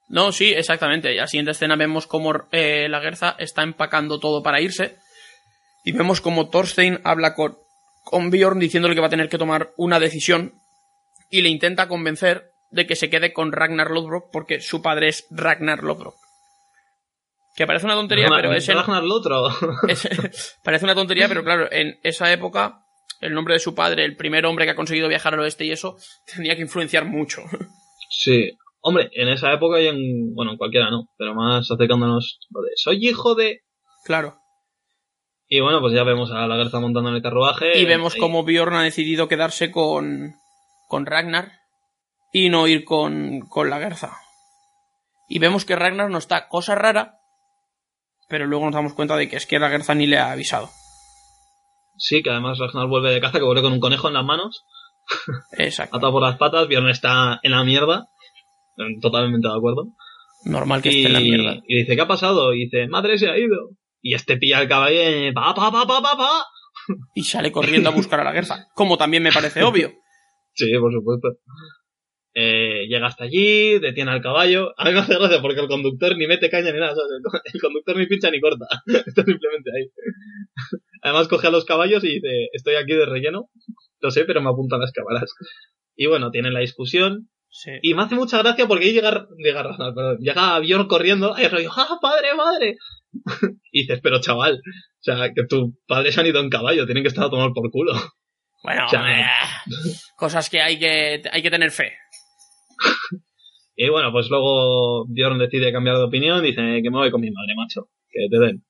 No, 0.09 0.31
sí, 0.31 0.51
exactamente. 0.51 1.13
La 1.13 1.27
siguiente 1.27 1.51
escena 1.51 1.75
vemos 1.75 2.07
cómo 2.07 2.33
eh, 2.51 2.87
la 2.89 2.99
Gerza 2.99 3.35
está 3.37 3.61
empacando 3.61 4.19
todo 4.19 4.41
para 4.41 4.59
irse. 4.59 4.97
Y 5.85 5.91
vemos 5.91 6.19
cómo 6.19 6.49
Thorstein 6.49 6.99
habla 7.03 7.35
con, 7.35 7.57
con 8.03 8.31
Bjorn 8.31 8.59
diciéndole 8.59 8.95
que 8.95 9.01
va 9.01 9.07
a 9.07 9.11
tener 9.11 9.29
que 9.29 9.37
tomar 9.37 9.71
una 9.77 9.99
decisión. 9.99 10.53
Y 11.29 11.43
le 11.43 11.49
intenta 11.49 11.87
convencer 11.87 12.49
de 12.71 12.87
que 12.87 12.95
se 12.95 13.09
quede 13.11 13.33
con 13.33 13.51
Ragnar 13.51 13.91
Lodbrok 13.91 14.31
porque 14.33 14.61
su 14.61 14.81
padre 14.81 15.09
es 15.09 15.27
Ragnar 15.29 15.83
Lodbrok. 15.83 16.15
Que 17.55 17.67
parece 17.67 17.85
una 17.85 17.93
tontería, 17.95 18.25
Ragnar- 18.27 18.41
pero 18.41 18.53
es 18.53 18.67
el, 18.67 18.77
Ragnar 18.77 19.03
es- 19.87 20.57
parece 20.63 20.85
una 20.85 20.95
tontería, 20.95 21.27
pero 21.27 21.43
claro, 21.43 21.71
en 21.71 21.99
esa 22.01 22.31
época, 22.33 22.83
el 23.21 23.33
nombre 23.33 23.53
de 23.53 23.59
su 23.59 23.73
padre, 23.75 24.03
el 24.03 24.17
primer 24.17 24.45
hombre 24.45 24.65
que 24.65 24.71
ha 24.71 24.75
conseguido 24.75 25.07
viajar 25.07 25.33
al 25.33 25.41
oeste 25.41 25.65
y 25.65 25.71
eso, 25.71 25.95
tenía 26.35 26.55
que 26.55 26.61
influenciar 26.61 27.05
mucho. 27.05 27.43
Sí. 28.09 28.51
Hombre, 28.81 29.09
en 29.13 29.29
esa 29.29 29.53
época 29.53 29.79
y 29.79 29.87
en, 29.87 30.33
bueno, 30.33 30.51
en 30.51 30.57
cualquiera 30.57 30.89
no, 30.89 31.07
pero 31.17 31.35
más 31.35 31.69
acercándonos 31.69 32.39
lo 32.49 32.61
de, 32.63 32.71
soy 32.75 33.07
hijo 33.07 33.35
de... 33.35 33.61
claro. 34.03 34.37
Y 35.47 35.59
bueno, 35.59 35.81
pues 35.81 35.93
ya 35.93 36.03
vemos 36.03 36.31
a 36.31 36.47
la 36.47 36.55
Gerza 36.55 36.79
montando 36.79 37.09
en 37.09 37.17
el 37.17 37.21
carruaje. 37.21 37.77
Y 37.77 37.85
vemos 37.85 38.13
ahí. 38.13 38.21
cómo 38.21 38.43
Bjorn 38.43 38.73
ha 38.73 38.83
decidido 38.83 39.27
quedarse 39.27 39.69
con, 39.69 40.33
con 40.87 41.05
Ragnar 41.05 41.51
y 42.31 42.49
no 42.49 42.67
ir 42.67 42.85
con, 42.85 43.41
con 43.41 43.69
la 43.69 43.79
Gerza. 43.79 44.17
Y 45.27 45.39
vemos 45.39 45.65
que 45.65 45.75
Ragnar 45.75 46.09
no 46.09 46.19
está, 46.19 46.47
cosa 46.47 46.73
rara, 46.75 47.19
pero 48.29 48.47
luego 48.47 48.65
nos 48.65 48.73
damos 48.73 48.93
cuenta 48.93 49.17
de 49.17 49.27
que 49.27 49.35
es 49.35 49.45
que 49.45 49.59
la 49.59 49.69
Gerza 49.69 49.93
ni 49.93 50.07
le 50.07 50.17
ha 50.19 50.31
avisado. 50.31 50.69
Sí, 52.03 52.23
que 52.23 52.31
además 52.31 52.57
Ragnar 52.57 52.87
vuelve 52.87 53.11
de 53.13 53.21
caza, 53.21 53.37
que 53.37 53.45
vuelve 53.45 53.61
con 53.61 53.73
un 53.73 53.79
conejo 53.79 54.07
en 54.07 54.15
las 54.15 54.25
manos, 54.25 54.63
Exacto. 55.57 55.97
atado 55.97 56.11
por 56.13 56.23
las 56.23 56.37
patas, 56.37 56.67
Bjorn 56.67 56.89
está 56.89 57.39
en 57.43 57.51
la 57.51 57.63
mierda, 57.63 58.07
totalmente 59.01 59.47
de 59.47 59.53
acuerdo. 59.55 59.85
Normal 60.45 60.81
que 60.81 60.89
Y, 60.91 60.97
esté 61.05 61.07
en 61.07 61.13
la 61.13 61.19
mierda. 61.19 61.61
y 61.67 61.81
dice, 61.81 61.95
¿qué 61.95 62.01
ha 62.01 62.07
pasado? 62.07 62.53
Y 62.55 62.65
dice, 62.65 62.87
madre 62.87 63.19
se 63.19 63.29
ha 63.29 63.37
ido. 63.37 63.69
Y 64.01 64.15
este 64.15 64.37
pilla 64.37 64.59
el 64.61 64.67
caballo 64.67 64.97
y 65.27 65.31
pa, 65.31 65.53
pa, 65.53 65.71
pa, 65.71 65.85
pa, 65.85 66.01
pa, 66.01 66.17
pa. 66.17 66.45
Y 67.13 67.21
sale 67.23 67.51
corriendo 67.51 67.89
a 67.89 67.93
buscar 67.93 68.19
a 68.19 68.23
la 68.23 68.31
Gerza. 68.31 68.65
Como 68.73 68.97
también 68.97 69.21
me 69.21 69.31
parece 69.31 69.63
obvio. 69.63 69.91
Sí, 70.53 70.69
por 70.81 70.91
supuesto. 70.91 71.29
Eh, 72.33 72.87
llega 72.87 73.07
hasta 73.07 73.25
allí, 73.25 73.77
detiene 73.79 74.11
al 74.11 74.21
caballo. 74.21 74.73
A 74.77 74.85
mí 74.85 74.93
me 74.93 74.99
hace 74.99 75.15
gracia 75.15 75.41
porque 75.41 75.59
el 75.59 75.67
conductor 75.67 76.15
ni 76.17 76.27
mete 76.27 76.49
caña 76.49 76.71
ni 76.71 76.79
nada. 76.79 76.93
El 76.93 77.21
co- 77.23 77.41
El 77.53 77.61
conductor 77.61 77.97
ni 77.97 78.05
pincha 78.07 78.31
ni 78.31 78.39
corta. 78.39 78.65
Está 79.05 79.23
simplemente 79.23 79.69
ahí. 79.75 79.89
Además 81.03 81.27
coge 81.27 81.47
a 81.47 81.51
los 81.51 81.65
caballos 81.65 82.03
y 82.03 82.15
dice, 82.15 82.47
estoy 82.53 82.75
aquí 82.75 82.93
de 82.93 83.05
relleno. 83.05 83.49
Lo 83.99 84.11
sé, 84.11 84.25
pero 84.25 84.41
me 84.41 84.49
apuntan 84.49 84.79
las 84.79 84.91
cámaras. 84.91 85.31
Y 85.95 86.05
bueno, 86.07 86.31
tienen 86.31 86.53
la 86.53 86.59
discusión. 86.61 87.29
Sí. 87.49 87.71
Y 87.81 87.93
me 87.95 88.03
hace 88.03 88.15
mucha 88.15 88.37
gracia 88.37 88.65
porque 88.65 88.85
ahí 88.85 88.93
llega, 88.93 89.27
llega, 89.37 89.63
perdón, 89.63 90.17
llega 90.19 90.57
Bjorn 90.59 90.87
corriendo. 90.87 91.35
Y 91.37 91.47
rollo, 91.47 91.69
¡ah, 91.75 91.97
padre, 92.01 92.33
madre! 92.33 92.77
y 93.73 93.81
dices, 93.81 93.99
pero 94.01 94.21
chaval, 94.21 94.53
o 94.55 95.01
sea, 95.03 95.33
que 95.35 95.43
tus 95.49 95.73
padres 95.85 96.17
han 96.17 96.27
ido 96.27 96.39
en 96.39 96.49
caballo, 96.49 96.85
tienen 96.85 97.03
que 97.03 97.09
estar 97.09 97.25
a 97.25 97.29
tomar 97.29 97.51
por 97.53 97.69
culo. 97.71 97.91
Bueno, 98.63 98.85
O 98.85 98.89
sea, 98.89 99.19
eh, 99.19 99.25
cosas 100.15 100.49
que 100.49 100.61
hay 100.61 100.79
que, 100.79 101.21
hay 101.29 101.41
que 101.41 101.49
tener 101.51 101.71
fe. 101.71 101.91
Y 103.75 103.89
bueno, 103.89 104.11
pues 104.11 104.29
luego 104.29 105.05
Bjorn 105.07 105.39
decide 105.39 105.71
cambiar 105.71 105.97
de 105.97 106.03
opinión, 106.03 106.43
dice 106.43 106.61
que 106.83 106.89
me 106.91 106.97
voy 106.97 107.09
con 107.09 107.21
mi 107.21 107.31
madre, 107.31 107.55
macho, 107.55 107.89
que 108.09 108.27
te 108.29 108.39
den. 108.39 108.63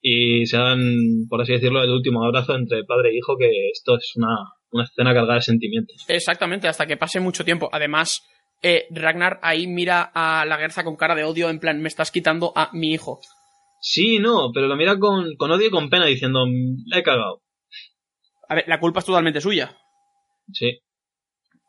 Y 0.00 0.46
se 0.46 0.56
dan, 0.56 0.80
por 1.28 1.40
así 1.40 1.52
decirlo, 1.52 1.82
el 1.82 1.90
último 1.90 2.24
abrazo 2.24 2.56
entre 2.56 2.84
padre 2.84 3.10
e 3.10 3.18
hijo, 3.18 3.36
que 3.38 3.68
esto 3.70 3.96
es 3.98 4.12
una, 4.16 4.36
una 4.72 4.84
escena 4.84 5.14
cargada 5.14 5.36
de 5.36 5.42
sentimientos. 5.42 6.04
Exactamente, 6.08 6.66
hasta 6.66 6.86
que 6.86 6.96
pase 6.96 7.20
mucho 7.20 7.44
tiempo. 7.44 7.68
Además, 7.70 8.22
eh, 8.62 8.86
Ragnar 8.90 9.38
ahí 9.42 9.68
mira 9.68 10.10
a 10.12 10.44
la 10.44 10.56
Gerza 10.56 10.82
con 10.82 10.96
cara 10.96 11.14
de 11.14 11.22
odio, 11.24 11.48
en 11.50 11.60
plan, 11.60 11.80
me 11.80 11.88
estás 11.88 12.10
quitando 12.10 12.52
a 12.56 12.70
mi 12.72 12.92
hijo. 12.92 13.20
Sí, 13.80 14.18
no, 14.18 14.50
pero 14.52 14.66
lo 14.66 14.76
mira 14.76 14.98
con, 14.98 15.36
con 15.36 15.50
odio 15.52 15.68
y 15.68 15.70
con 15.70 15.88
pena, 15.90 16.06
diciendo, 16.06 16.46
la 16.86 16.98
he 16.98 17.02
cagado. 17.02 17.42
A 18.48 18.56
ver, 18.56 18.64
la 18.66 18.80
culpa 18.80 19.00
es 19.00 19.06
totalmente 19.06 19.40
suya, 19.40 19.76
Sí. 20.52 20.80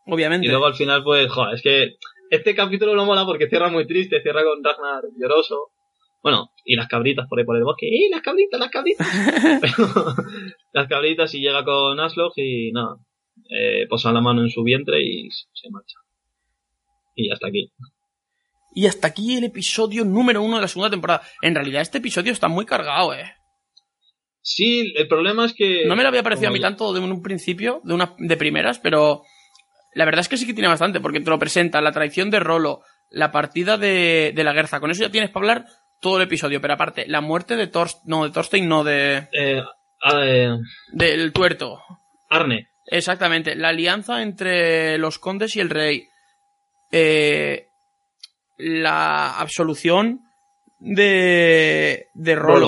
Obviamente. 0.05 0.47
Y 0.47 0.49
luego 0.49 0.65
al 0.65 0.75
final, 0.75 1.03
pues, 1.03 1.31
joder, 1.31 1.55
es 1.55 1.61
que 1.61 1.95
este 2.29 2.55
capítulo 2.55 2.95
lo 2.95 3.05
mola 3.05 3.25
porque 3.25 3.47
cierra 3.47 3.69
muy 3.69 3.85
triste, 3.85 4.21
cierra 4.21 4.43
con 4.43 4.63
Ragnar 4.63 5.03
lloroso. 5.19 5.71
Bueno, 6.23 6.51
y 6.63 6.75
las 6.75 6.87
cabritas 6.87 7.27
por 7.27 7.37
ahí 7.37 7.45
por 7.45 7.57
el 7.57 7.63
bosque. 7.63 7.87
¡Eh, 7.87 8.09
las 8.09 8.21
cabritas, 8.21 8.59
las 8.59 8.69
cabritas! 8.69 9.07
Pero, 9.61 10.15
las 10.71 10.87
cabritas 10.87 11.33
y 11.33 11.41
llega 11.41 11.65
con 11.65 11.99
Aslog 11.99 12.31
y 12.37 12.71
nada. 12.71 12.95
Eh, 13.49 13.87
posa 13.89 14.11
la 14.11 14.21
mano 14.21 14.41
en 14.41 14.49
su 14.49 14.63
vientre 14.63 15.03
y 15.03 15.29
se 15.29 15.69
marcha. 15.69 15.97
Y 17.15 17.29
hasta 17.29 17.47
aquí. 17.47 17.71
Y 18.73 18.87
hasta 18.87 19.09
aquí 19.09 19.37
el 19.37 19.43
episodio 19.43 20.05
número 20.05 20.41
uno 20.41 20.55
de 20.55 20.61
la 20.61 20.67
segunda 20.67 20.89
temporada. 20.89 21.21
En 21.41 21.53
realidad, 21.53 21.81
este 21.81 21.99
episodio 21.99 22.31
está 22.31 22.47
muy 22.47 22.65
cargado, 22.65 23.13
eh. 23.13 23.31
Sí, 24.41 24.91
el 24.95 25.07
problema 25.07 25.45
es 25.45 25.53
que... 25.53 25.85
No 25.85 25.95
me 25.95 26.03
lo 26.03 26.09
había 26.09 26.23
parecido 26.23 26.49
a 26.49 26.51
mí 26.51 26.59
tanto 26.59 26.93
de 26.93 26.99
un 26.99 27.21
principio, 27.21 27.81
de 27.83 27.93
una 27.93 28.15
de 28.17 28.37
primeras, 28.37 28.79
pero 28.79 29.23
la 29.95 30.05
verdad 30.05 30.21
es 30.21 30.29
que 30.29 30.37
sí 30.37 30.45
que 30.47 30.53
tiene 30.53 30.67
bastante, 30.69 30.99
porque 30.99 31.19
te 31.19 31.29
lo 31.29 31.39
presenta 31.39 31.81
la 31.81 31.91
traición 31.91 32.29
de 32.29 32.39
Rolo, 32.39 32.81
la 33.09 33.31
partida 33.31 33.77
de, 33.77 34.31
de 34.35 34.43
la 34.43 34.53
Guerza. 34.53 34.79
Con 34.79 34.91
eso 34.91 35.03
ya 35.03 35.11
tienes 35.11 35.29
para 35.29 35.43
hablar 35.45 35.65
todo 36.01 36.17
el 36.17 36.23
episodio, 36.23 36.59
pero 36.61 36.73
aparte, 36.73 37.05
la 37.07 37.21
muerte 37.21 37.55
de 37.55 37.67
Thorstein, 37.67 38.03
no, 38.07 38.23
de 38.25 38.31
Thorstein, 38.31 38.67
no, 38.67 38.83
de, 38.83 39.29
Eh, 39.31 39.61
eh, 40.13 40.49
del 40.91 41.31
tuerto. 41.31 41.79
Arne. 42.29 42.67
Exactamente, 42.85 43.55
la 43.55 43.69
alianza 43.69 44.21
entre 44.21 44.97
los 44.97 45.17
condes 45.19 45.55
y 45.55 45.61
el 45.61 45.69
rey. 45.69 46.07
Eh, 46.91 47.67
la 48.57 49.39
absolución 49.39 50.21
de, 50.79 52.07
de 52.13 52.35
Rolo. 52.35 52.53
Rolo. 52.53 52.67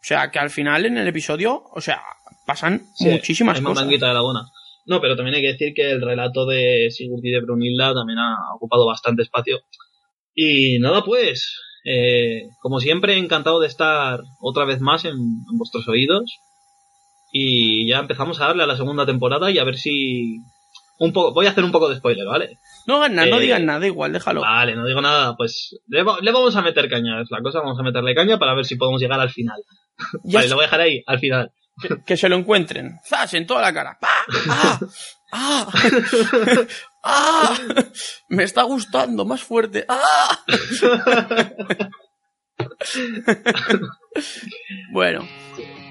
O 0.00 0.04
sea, 0.08 0.30
que 0.30 0.38
al 0.38 0.50
final 0.50 0.86
en 0.86 0.96
el 0.98 1.08
episodio, 1.08 1.64
o 1.74 1.80
sea, 1.80 2.00
pasan 2.46 2.86
Sí, 2.94 3.08
muchísimas 3.08 3.60
cosas. 3.60 3.86
la 3.86 4.20
buena. 4.22 4.42
No, 4.88 5.00
pero 5.00 5.14
también 5.16 5.36
hay 5.36 5.42
que 5.42 5.52
decir 5.52 5.72
que 5.74 5.90
el 5.90 6.00
relato 6.02 6.46
de 6.46 6.88
Sigurd 6.90 7.24
y 7.24 7.30
de 7.30 7.40
Brunilda 7.40 7.94
también 7.94 8.18
ha 8.18 8.34
ocupado 8.56 8.86
bastante 8.86 9.22
espacio. 9.22 9.60
Y 10.34 10.78
nada, 10.80 11.02
pues, 11.04 11.54
eh, 11.84 12.42
como 12.60 12.80
siempre, 12.80 13.16
encantado 13.18 13.60
de 13.60 13.66
estar 13.66 14.20
otra 14.40 14.64
vez 14.64 14.80
más 14.80 15.04
en, 15.04 15.12
en 15.12 15.58
vuestros 15.58 15.86
oídos. 15.88 16.24
Y 17.32 17.88
ya 17.88 17.98
empezamos 17.98 18.40
a 18.40 18.46
darle 18.46 18.62
a 18.62 18.66
la 18.66 18.76
segunda 18.76 19.04
temporada 19.06 19.50
y 19.50 19.58
a 19.58 19.64
ver 19.64 19.76
si... 19.76 20.38
Un 21.00 21.12
poco, 21.12 21.32
voy 21.32 21.46
a 21.46 21.50
hacer 21.50 21.62
un 21.62 21.70
poco 21.70 21.88
de 21.88 21.94
spoiler, 21.96 22.26
¿vale? 22.26 22.58
No 22.88 22.96
hagan 22.96 23.14
nada, 23.14 23.28
no 23.28 23.36
Eh, 23.38 23.42
digan 23.42 23.66
nada, 23.66 23.86
igual, 23.86 24.12
déjalo. 24.12 24.40
Vale, 24.40 24.74
no 24.74 24.84
digo 24.84 25.00
nada, 25.00 25.36
pues 25.36 25.78
le, 25.86 26.02
va- 26.02 26.18
le 26.20 26.32
vamos 26.32 26.56
a 26.56 26.62
meter 26.62 26.88
caña, 26.88 27.20
es 27.22 27.30
la 27.30 27.40
cosa, 27.40 27.60
vamos 27.60 27.78
a 27.78 27.84
meterle 27.84 28.16
caña 28.16 28.36
para 28.36 28.52
ver 28.54 28.64
si 28.64 28.74
podemos 28.74 29.00
llegar 29.00 29.20
al 29.20 29.30
final. 29.30 29.62
Ya 30.24 30.34
vale, 30.34 30.46
es- 30.46 30.50
lo 30.50 30.56
voy 30.56 30.64
a 30.64 30.66
dejar 30.66 30.80
ahí, 30.80 31.02
al 31.06 31.20
final. 31.20 31.52
Que, 31.80 32.02
que 32.04 32.16
se 32.16 32.28
lo 32.28 32.36
encuentren. 32.36 32.98
¡Zas! 33.08 33.34
En 33.34 33.46
toda 33.46 33.62
la 33.62 33.72
cara. 33.72 33.98
¡Pa! 34.00 34.08
¡Ah! 34.50 34.80
¡Ah! 35.32 35.66
¡Ah! 37.04 37.58
Me 38.28 38.44
está 38.44 38.62
gustando, 38.62 39.24
más 39.24 39.42
fuerte. 39.42 39.84
¡Ah! 39.88 40.44
bueno, 44.92 45.26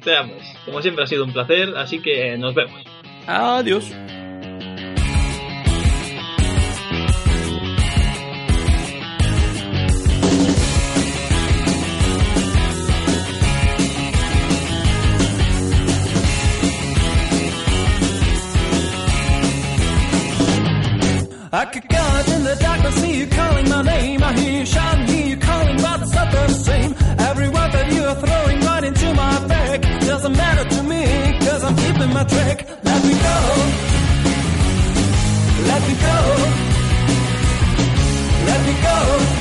Veamos, 0.06 0.42
como 0.66 0.82
siempre 0.82 1.04
ha 1.04 1.08
sido 1.08 1.26
un 1.26 1.34
placer, 1.34 1.76
así 1.76 2.02
que 2.02 2.38
nos 2.38 2.56
vemos. 2.56 2.82
adiós. 3.28 3.92
I 21.58 21.66
could 21.66 21.88
go 21.90 22.06
in 22.36 22.44
the 22.44 22.56
dark. 22.60 22.82
I 22.82 22.92
see 22.92 23.18
you 23.18 23.26
calling 23.26 23.68
my 23.68 23.82
name. 23.82 24.22
I 24.22 24.32
hear 24.34 24.60
you 24.60 24.66
shouting, 24.68 25.08
hear 25.08 25.26
you 25.26 25.38
calling, 25.38 25.78
but 25.78 26.04
it's 26.04 26.14
not 26.14 26.32
the 26.32 26.50
same. 26.50 26.94
Every 27.18 27.48
word 27.48 27.72
that 27.72 27.92
you 27.92 28.04
are 28.04 28.14
throwing 28.14 28.60
right 28.62 28.84
into 28.84 29.12
my 29.16 29.48
back 29.48 29.82
doesn't 30.02 30.38
matter 30.38 30.70
to 30.70 30.84
me, 30.84 31.02
cause 31.40 31.64
I'm 31.64 31.76
keeping 31.76 32.14
my 32.14 32.26
track. 32.26 32.58
Let 32.84 33.04
me 33.08 33.14
go. 33.28 33.38
Let 35.72 35.82
me 35.88 35.96
go. 36.06 36.18
Let 38.46 38.62
me 38.68 38.74
go. 38.84 39.37